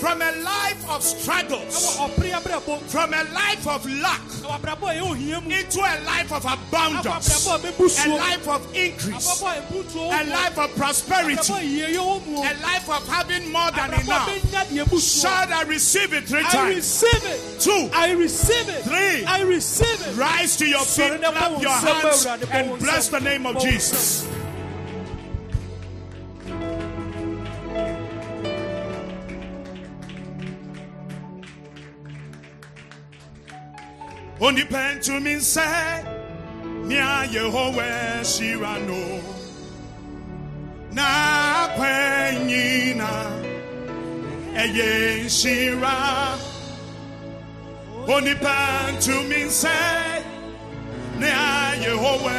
from 0.00 0.22
a 0.22 0.32
life 0.42 0.90
of 0.90 1.02
struggles, 1.02 1.74
ɛwɔ 1.74 2.10
ɔpere 2.14 2.42
brabɔ 2.42 2.80
from 2.88 3.14
a 3.14 3.24
life 3.34 3.66
of 3.66 3.84
lack. 4.00 4.20
Ɛwɔ 4.42 4.60
abrabɔ 4.60 4.82
a 4.82 4.94
ɛyɛ 4.94 5.10
ohia 5.10 5.40
mu 5.40 5.50
into 5.50 5.80
a 5.80 5.94
life 6.04 6.32
of 6.32 6.44
abundance, 6.44 7.46
a 7.46 7.58
bɛbu 7.58 7.86
a 7.86 7.88
suo 7.88 8.16
life 8.16 8.48
of 8.48 8.76
increase, 8.76 9.42
a 9.42 10.24
life 10.24 10.58
of 10.58 10.74
prosperity, 10.76 11.52
a 11.52 11.56
yieyɛ 11.56 11.96
wɔ 11.96 12.26
mu 12.26 12.38
a 12.38 12.54
life 12.62 12.88
of 12.90 13.06
having 13.08 13.50
more 13.52 13.70
than 13.72 13.92
enough. 13.94 14.28
bɛnya 14.28 14.64
deɛ 14.66 14.90
bu 14.90 14.98
suo 14.98 15.28
Shout, 15.28 15.50
I 15.50 15.62
receive 15.62 16.12
it 16.12 16.28
three 16.28 16.42
times? 16.42 16.54
I 16.54 16.68
receive 16.74 17.24
it. 17.24 17.60
Two, 17.60 17.90
I 17.92 18.12
receive 18.12 18.47
receive 18.48 18.74
it. 18.74 18.82
Three. 18.82 19.24
I 19.24 19.42
receive 19.42 20.06
it. 20.06 20.16
Rise 20.16 20.56
to 20.56 20.66
your 20.66 20.80
feet, 20.80 21.20
clap 21.20 21.62
your 21.62 21.70
hands, 21.70 22.26
and 22.50 22.78
bless 22.78 23.08
the 23.08 23.20
name 23.20 23.46
of 23.46 23.58
Jesus. 23.60 24.26
Only 34.40 34.64
pen 34.64 35.00
to 35.00 35.18
me 35.18 35.40
say, 35.40 36.04
Nia 36.84 37.26
Yehovah 37.26 38.20
Shirano. 38.22 39.20
Na 40.92 41.68
penina, 41.76 43.44
Eye 44.54 45.26
Shirano 45.26 46.57
ɛyɛ 48.08 48.08
nhyira 48.08 48.16
onipa 48.16 48.56
ntumi 48.92 49.40
nsɛ 49.46 49.76
nea 51.18 51.74
yehowa 51.84 52.32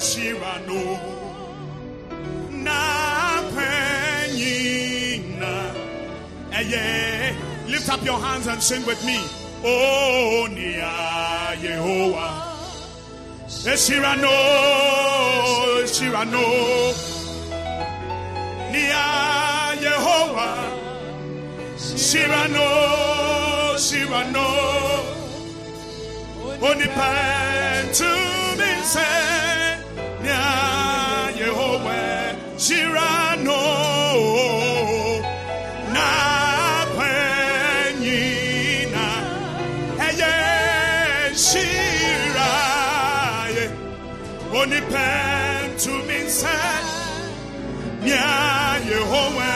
hyira 0.00 0.54
no 0.66 0.80
na 2.64 2.78
kwanyina 3.52 5.52
ɛyɛ 6.52 6.82
lift 7.68 7.88
up 7.88 8.04
your 8.04 8.18
hands 8.20 8.46
and 8.46 8.62
sing 8.62 8.84
with 8.86 9.02
me. 9.04 9.18
Oh 9.62 10.46
nea 10.50 10.90
yehowa 11.62 12.28
hyira 13.48 14.14
no 14.20 14.30
hyira 15.84 16.24
no 16.30 16.42
nea 18.72 19.04
yehowa 19.84 20.48
hyira 21.76 22.48
no 23.80 23.86
hyira 23.86 24.22
no 24.32 24.46
onipa 26.68 27.10
ntumi 27.88 28.70
nsɛ 28.80 29.08
nea 30.22 30.48
yehowa 31.40 31.98
hyira 32.64 33.10
no 33.44 33.60
na 35.94 36.06
kwanyina 36.94 38.26
ɛyɛ 40.06 40.32
nhyira 41.32 42.50
ye 43.56 43.64
onipa 44.60 45.06
ntumi 45.72 46.18
nsɛ 46.28 46.56
nea 48.04 48.32
yehowa 48.90 49.50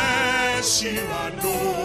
hyira 0.73 1.23
no 1.43 1.84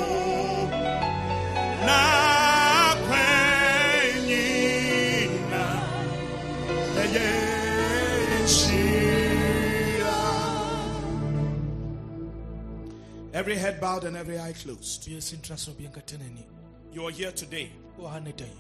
Every 13.40 13.56
head 13.56 13.80
bowed 13.80 14.04
and 14.04 14.18
every 14.18 14.38
eye 14.38 14.52
closed. 14.52 15.08
yɛsi 15.08 15.38
ntra 15.38 15.58
so 15.58 15.72
obi 15.72 15.88
nkata 15.88 16.18
n'ani 16.18 16.44
You 16.92 17.06
are 17.06 17.12
here 17.12 17.32
today. 17.32 17.72
Oh, 17.98 18.02
wɔ 18.02 18.10
ha 18.12 18.20
ne 18.20 18.34
da 18.34 18.44
yi 18.44 18.52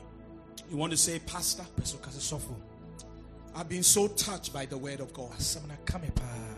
You 0.72 0.77
want 0.77 0.91
to 0.91 0.97
say, 0.97 1.19
Pastor, 1.19 1.65
I've 3.56 3.68
been 3.68 3.84
so 3.84 4.07
touched 4.07 4.53
by 4.53 4.65
the 4.65 4.77
word 4.77 5.01
of 5.01 5.11
God. 5.11 5.34
asɛm 5.34 5.68
no 5.68 5.76
ka 5.84 5.97
me 5.97 6.07
paa 6.15 6.56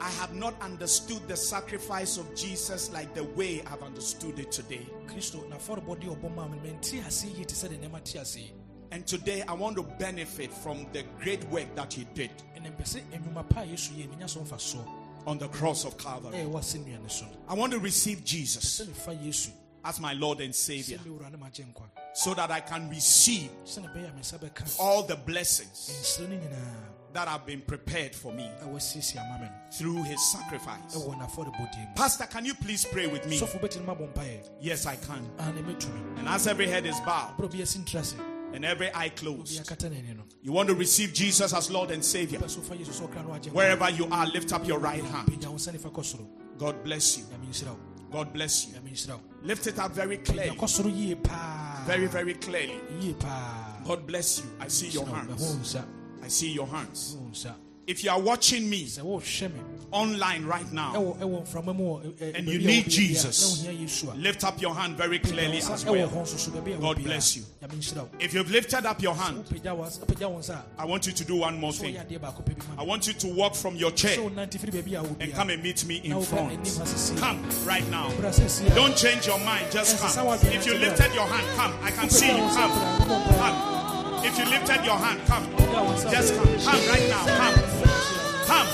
I 0.00 0.10
have 0.10 0.34
not 0.34 0.60
understood 0.60 1.28
the 1.28 1.36
sacrifice 1.36 2.16
of 2.18 2.34
Jesus 2.34 2.90
like 2.90 3.14
the 3.14 3.22
way 3.22 3.62
I've 3.64 3.84
understood 3.84 4.40
it 4.40 4.50
today. 4.50 4.88
kristo 5.06 5.48
n'afɔrebɔde 5.48 6.10
a 6.10 6.16
ɔbɔ 6.16 6.34
maa 6.34 6.48
me 6.48 6.56
no 6.56 6.62
mente 6.64 6.94
ase 7.06 7.26
yie 7.26 7.44
te 7.44 7.54
sɛ 7.54 7.68
de 7.68 7.76
nneɛma 7.76 8.02
te 8.02 8.18
ase 8.18 8.38
yi. 8.38 8.52
And 8.90 9.06
today 9.06 9.42
I 9.42 9.52
want 9.52 9.76
to 9.76 9.84
benefit 9.84 10.52
from 10.52 10.88
the 10.92 11.04
great 11.20 11.44
work 11.44 11.76
that 11.76 11.92
He 11.92 12.08
did 12.12 12.32
ɛnɛ 15.26 15.26
mpɛ 15.26 15.26
sɛ 15.26 15.26
nnwuma 15.26 15.26
pa 15.26 15.26
a 15.26 15.26
yesu 15.26 15.26
yɛ 15.26 15.26
menya 15.26 15.26
so 15.26 15.26
mfa 15.26 15.26
soɔ 15.26 15.26
on 15.26 15.38
the 15.38 15.48
cross 15.48 15.84
of 15.84 15.98
Calvary. 15.98 16.36
Eh, 16.36 16.44
ɛyɛ 16.44 16.50
wɔ 16.52 16.58
asɛnnua 16.58 17.02
no 17.02 17.08
so 17.08 17.24
no 17.26 17.30
I 17.48 17.54
want 17.54 17.72
to 17.72 17.78
receive 17.78 18.24
Jesus 18.24 18.80
sɛ 18.80 18.86
mefa 18.86 19.26
yesu. 19.26 19.50
as 19.84 20.00
my 20.00 20.12
Lord 20.14 20.40
and 20.40 20.54
Savior 20.54 20.98
me 21.04 21.10
wura 21.10 21.30
ne 21.30 21.38
magye 21.38 21.64
nkwa 21.64 21.86
so 22.12 22.34
that 22.34 22.50
I 22.50 22.60
can 22.60 22.88
receive 22.90 23.50
sɛne 23.64 23.88
ɛbɛyɛ 23.94 24.10
a 24.10 24.14
me 24.14 24.20
nsa 24.20 24.38
bɛka 24.38 24.76
all 24.80 25.02
the 25.02 25.16
blessings 25.16 25.90
eh, 26.20 26.26
nyinaa 26.26 26.74
that 27.12 27.26
have 27.26 27.44
been 27.44 27.60
prepared 27.60 28.14
for 28.14 28.32
me 28.32 28.44
eh, 28.44 28.64
a 28.64 28.66
wɔasiesie 28.68 29.16
ama 29.18 29.38
me 29.40 29.46
no 29.46 29.52
through 29.72 30.02
His 30.04 30.20
sacrifice. 30.30 30.94
ɛwɔ 30.94 31.18
n'afɔrebɔdeɛ 31.18 31.88
mu 31.88 31.94
Pastor, 31.96 32.26
can 32.26 32.44
you 32.44 32.54
please 32.54 32.84
pray 32.84 33.06
with 33.06 33.26
me? 33.26 33.38
sɔfo 33.38 33.60
bɛtumi 33.60 33.84
mabɔ 33.86 34.12
mpaeɛ 34.12 34.48
Yes, 34.60 34.86
I 34.86 34.96
can. 34.96 35.28
Ah, 35.38 35.48
and 35.50 36.28
as 36.28 36.46
every 36.46 36.66
head 36.68 36.86
is 36.86 36.98
bowed 37.00 37.36
berɛ 38.50 38.56
obi 38.56 38.56
asi 38.56 38.56
ntra 38.56 38.56
se 38.56 38.56
and 38.56 38.64
every 38.64 38.90
eye 38.94 39.08
closed, 39.10 39.60
akata 39.66 39.88
n'ani 39.90 40.16
no 40.16 40.22
you 40.42 40.52
want 40.52 40.68
to 40.68 40.74
receive 40.74 41.12
Jesus 41.12 41.52
as 41.52 41.70
Lord 41.70 41.90
and 41.90 42.04
Savior. 42.04 42.38
pɛ 42.40 42.48
so 42.50 42.60
fa 42.60 42.74
yesu 42.74 42.90
sɛ 42.92 43.08
ɔkra 43.08 43.24
no 43.26 43.34
agye 43.34 43.50
nkwa 43.50 43.54
Wherever 43.54 43.90
you 43.90 44.06
are, 44.10 44.26
lift 44.26 44.52
up 44.52 44.66
your 44.66 44.78
right 44.78 45.04
hand. 45.04 45.28
pagya 45.28 45.48
wo 45.50 45.56
nsa 45.56 45.72
nifa 45.72 45.90
kɔ 45.92 46.02
soro 46.04 46.26
God 46.58 46.82
bless 46.84 47.18
you. 47.18 47.24
nyame 47.24 47.46
nhyira 47.48 47.68
wo 47.70 47.78
God 48.10 48.32
bless 48.32 48.66
you. 48.66 48.74
nyame 48.74 48.90
nhyira 48.92 49.14
wo 49.14 49.20
Lift 49.42 49.66
it 49.66 49.78
up 49.78 49.92
very 49.92 50.18
clearly. 50.18 50.56
kɔ 50.56 50.68
soro 50.68 50.90
yie 50.94 51.14
paa 51.22 51.84
Very, 51.86 52.06
very 52.06 52.34
clearly. 52.34 52.78
God 53.86 54.06
bless 54.06 54.40
you. 54.40 54.50
I 54.60 54.68
see 54.68 54.88
your 54.88 55.06
hands. 55.06 55.28
Mahu 55.30 55.44
wo 55.44 55.60
nsa 55.60 55.84
I 56.22 56.28
see 56.28 56.52
your 56.52 56.66
hands. 56.66 57.16
Mahu 57.90 57.96
wo 57.96 57.96
nsa 57.96 57.96
If 57.96 58.04
you 58.04 58.10
are 58.10 58.20
watching 58.20 58.70
me 58.70 58.84
sɛ 58.84 59.00
wohwɛ 59.02 59.52
me 59.52 59.60
online 59.92 60.44
right 60.46 60.72
now, 60.72 60.92
ɛwɔ 60.94 61.18
ɛwɔ 61.18 61.48
mframa 61.48 61.74
mu 61.74 61.84
wɔ 61.84 62.02
ɛ- 62.04 62.12
ɛ- 62.32 62.34
And 62.38 62.48
you 62.48 62.58
need 62.60 62.84
wobɛyɛ 62.84 62.86
bi 62.86 62.86
a, 62.86 62.90
Jesus. 62.90 63.64
na 63.64 63.70
wohia 63.72 63.80
yesu 63.82 64.12
a 64.12 64.16
lift 64.16 64.44
up 64.44 64.60
your 64.62 64.74
hand 64.74 64.96
very 64.96 65.18
clearly 65.18 65.58
as 65.58 65.84
well. 65.84 66.08
hɔ 66.08 66.22
nso 66.22 66.38
so 66.38 66.50
baabi 66.52 66.74
a 66.74 66.78
God 66.80 67.02
bless 67.02 67.36
you. 67.36 67.42
biara. 67.42 67.68
nyame 67.72 67.78
nhyira 67.80 67.96
wo 68.02 68.08
If 68.20 68.34
you've 68.34 68.50
lifted 68.50 68.86
up 68.86 69.02
your 69.02 69.14
hand, 69.14 69.44
wopagya 69.44 69.76
wo 69.76 69.84
nsa- 69.84 69.98
wopagya 70.06 70.30
wo 70.30 70.38
nsa 70.38 70.62
I 70.78 70.84
want 70.84 71.06
you 71.08 71.12
to 71.12 71.24
do 71.24 71.36
one 71.36 71.58
more 71.58 71.72
thing. 71.72 71.94
woyɛ 71.96 72.06
adeɛ 72.06 72.20
baako 72.20 72.42
pɛ 72.44 72.54
bi 72.58 72.64
ma 72.76 72.82
I 72.82 72.84
want 72.84 73.06
you 73.08 73.12
to 73.14 73.26
walk 73.34 73.54
from 73.56 73.74
your 73.76 73.90
chair 73.90 74.16
wonante 74.18 74.58
firi 74.60 74.70
baabi 74.82 74.94
a 74.98 75.02
wo 75.02 75.16
and 75.18 75.32
come 75.34 75.50
and 75.50 75.62
meet 75.62 75.84
me 75.86 75.96
in 76.04 76.22
front. 76.22 76.78
Come 77.18 77.44
right 77.66 77.88
now. 77.90 78.10
bra 78.20 78.30
sisi 78.30 78.70
a 78.70 78.74
Don't 78.76 78.96
change 78.96 79.26
your 79.26 79.38
mind, 79.40 79.72
just 79.72 79.98
come. 79.98 80.38
If 80.52 80.66
you 80.66 80.74
lifted 80.74 81.12
your 81.14 81.26
hand, 81.26 81.46
come. 81.56 81.74
I 81.82 81.90
can 81.90 82.08
see 82.10 82.28
you. 82.28 82.36
Come. 82.54 82.70
Come. 83.38 83.79
If 84.22 84.38
you 84.38 84.44
lifted 84.46 84.84
your 84.84 84.96
hand, 84.98 85.20
come. 85.26 85.44
Just 86.10 86.34
come. 86.36 86.46
Come 86.60 86.82
right 86.88 87.06
now. 87.08 87.24
Come. 87.40 87.56
Come. 88.46 88.68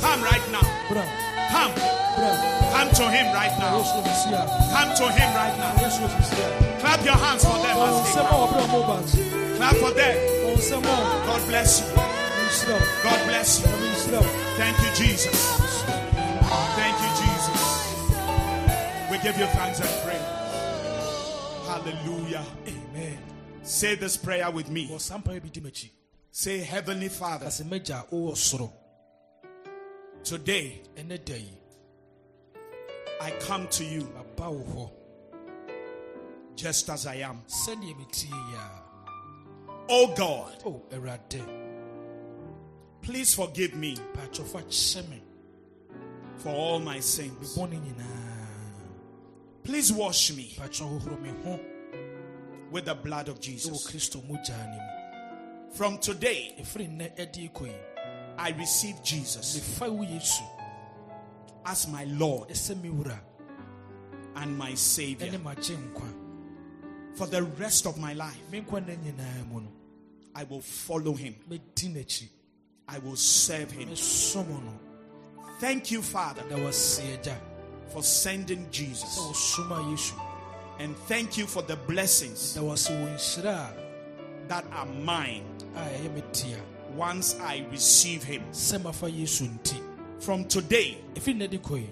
Come 0.00 0.22
right 0.24 0.46
now. 0.50 0.64
Come. 1.50 1.72
Come 2.72 2.90
to 2.98 3.04
him 3.10 3.26
right 3.34 3.54
now. 3.58 3.78
yesu 3.78 4.00
sisi 4.04 4.32
a 4.34 4.42
Come 4.74 4.90
to 4.96 5.06
him 5.12 5.30
right 5.36 5.56
now. 5.58 5.72
yesu 5.82 6.04
sisi 6.08 6.36
a 6.42 6.80
Clap 6.80 7.04
your 7.04 7.14
hands 7.16 7.44
for 7.44 7.56
them 7.62 7.76
as 7.76 8.14
they 8.14 8.22
come. 8.22 8.26
wɔbrɛ 8.40 8.64
mo 8.72 8.80
ba 8.88 8.96
Clap 9.56 9.76
for 9.76 9.92
them. 9.92 10.16
a 10.16 10.86
God 11.26 11.42
bless 11.48 11.80
you. 11.80 11.94
God 13.04 13.20
bless 13.28 13.60
you. 13.60 13.66
nyame 13.66 13.88
nhyira 13.92 14.20
wo 14.20 14.30
Thank 14.56 14.76
you, 14.82 14.90
Jesus. 14.94 15.38
Thank 16.76 16.96
you, 17.04 17.10
Jesus. 17.22 17.60
We 19.10 19.16
give 19.18 19.36
you 19.38 19.46
thanks 19.56 19.80
and 19.80 19.92
praise. 20.02 20.28
Hallelujah. 21.68 22.44
amen 22.66 23.25
Say 23.66 23.96
this 23.96 24.16
prayer 24.16 24.48
with 24.52 24.70
me. 24.70 24.86
wɔ 24.86 25.00
saa 25.00 25.18
mpaeɛ 25.18 25.42
bi 25.42 25.48
di 25.48 25.60
m'akyi 25.60 25.90
Say, 26.30 26.58
Heavenly 26.58 27.08
Father, 27.08 27.46
kase 27.46 27.62
magya 27.64 28.04
a 28.04 28.14
wowɔ 28.14 28.32
soro. 28.36 28.72
today 30.22 30.82
ɛnɛ 30.94 31.24
da 31.24 31.34
yi 31.34 31.50
I 33.20 33.30
come 33.40 33.66
to 33.66 33.84
you 33.84 34.08
just 36.54 36.88
as 36.90 37.06
I 37.06 37.16
am. 37.16 37.42
sɛdeɛ 37.48 37.96
metie 37.98 38.28
yi 38.28 38.54
a 38.54 38.82
Oh 39.88 40.14
God, 40.14 40.62
please 43.02 43.34
forgive 43.34 43.74
me 43.74 43.96
paatwɔfo 44.14 44.62
akyɛ 44.62 45.08
me 45.10 45.22
for 46.36 46.50
all 46.50 46.78
my 46.78 47.00
sins. 47.00 47.58
Please 49.64 49.92
wash 49.92 50.32
me 50.32 50.56
with 52.70 52.86
the 52.86 52.94
blood 52.94 53.28
of 53.28 53.40
Jesus. 53.40 53.86
From 55.74 55.98
today, 55.98 56.54
ɛfiri 56.58 56.88
nnɛ 56.88 57.16
ɛde 57.16 57.52
kɔ 57.52 57.66
yi 57.66 57.74
I 58.38 58.50
receive 58.50 59.02
Jesus 59.02 59.56
mefa 59.58 59.90
wo 59.92 60.04
yesu 60.04 60.42
as 61.64 61.88
my 61.88 62.04
Lord 62.04 62.48
ɛsɛ 62.48 62.80
me 62.80 62.88
wura 62.90 63.18
and 64.36 64.56
my 64.56 64.74
Savior. 64.74 65.26
ɛne 65.26 65.42
magye 65.42 65.76
nkwa 65.76 67.16
For 67.16 67.26
the 67.26 67.42
rest 67.42 67.86
of 67.86 67.98
my 67.98 68.12
life, 68.12 68.38
me 68.50 68.60
nkwa 68.60 68.84
nna 68.84 68.96
nyinaa 68.96 69.48
mu 69.48 69.60
no 69.60 69.72
I 70.34 70.44
will 70.44 70.60
follow 70.60 71.14
him. 71.14 71.34
I 72.88 72.98
will 72.98 73.16
serve 73.16 73.70
him. 73.70 73.88
Thank 75.58 75.90
you, 75.90 76.02
Father, 76.02 76.44
na 76.50 76.56
wɔasie 76.56 77.18
agya 77.18 77.36
for 77.88 78.02
sending 78.02 78.70
Jesus. 78.70 79.18
And 80.78 80.96
thank 81.08 81.38
you 81.38 81.46
for 81.46 81.62
the 81.62 81.76
blessings 81.76 82.54
na 82.56 82.62
wɔse 82.62 82.90
wɔ 82.90 83.14
nhyira 83.14 83.72
that 84.48 84.64
are 84.72 84.86
mine. 84.86 85.44
A 85.74 85.80
a 85.80 86.08
ɛyɛ 86.08 86.60
once 86.94 87.36
I 87.40 87.64
receive 87.70 88.22
him. 88.22 88.42
sɛ 88.52 88.82
mafa 88.82 89.06
yesu 89.10 89.48
From 90.20 90.44
today, 90.46 90.98
ɛfiri 91.14 91.34
nnɛ 91.36 91.50
de 91.50 91.58
kɔ 91.58 91.78
yi 91.80 91.90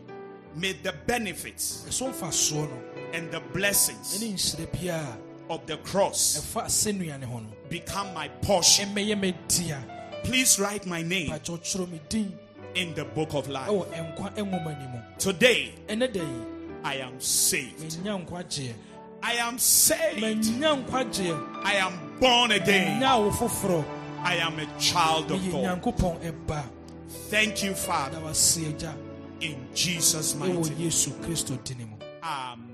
may 0.57 0.73
the 0.73 0.93
benefits 1.07 1.85
ɛso 1.89 2.13
mfasoɔ 2.13 2.69
no. 2.71 2.79
and 3.13 3.31
the 3.31 3.41
blessings 3.53 4.19
ɛne 4.19 4.35
nhyira 4.35 4.67
biara 4.73 5.17
of 5.51 5.67
the 5.67 5.77
cross 5.79 6.39
ɛfa 6.39 6.65
asɛnnua 6.65 7.21
ne 7.21 7.27
ho 7.27 7.39
no. 7.41 7.49
become 7.69 8.13
my 8.15 8.29
portion. 8.43 8.89
ɛmmɛyɛ 8.95 9.21
me 9.21 9.35
dia 9.49 9.83
Please 10.25 10.59
write 10.59 10.87
my 10.87 11.03
name 11.03 11.31
pakyɛkyerɛ 11.31 11.91
me 11.91 12.01
din. 12.09 12.39
in 12.75 12.95
the 12.95 13.05
book 13.05 13.35
of 13.35 13.49
life. 13.49 13.69
ɛwɔ 13.69 14.17
nkwa 14.17 14.35
nwoma 14.37 14.79
ni 14.79 14.87
mu 14.93 15.01
Today, 15.19 15.75
ɛnɛ 15.89 16.13
da 16.13 16.21
yi 16.21 16.54
I 16.85 16.97
am 16.97 17.19
saved. 17.19 17.99
I 19.23 19.33
am 19.33 19.59
saved. 19.59 20.23
I 20.23 21.75
am 21.79 21.99
born 22.21 22.53
again. 22.53 23.01
nya 23.01 23.17
wo 23.19 23.31
foforɔ 23.31 23.85
I 24.23 24.37
am 24.37 24.59
a 24.59 24.67
child 24.79 25.31
of 25.33 25.41
God. 25.51 26.69
Thank 27.31 27.63
you, 27.63 27.75
Father, 27.75 28.19
in 29.41 29.69
Jesus' 29.75 30.35
mighty 30.35 30.53
name. 30.53 30.79
yesu 30.79 31.11
kristo 31.23 31.57
dini 31.65 31.87
mu 31.89 31.97
Amen. 32.23 32.74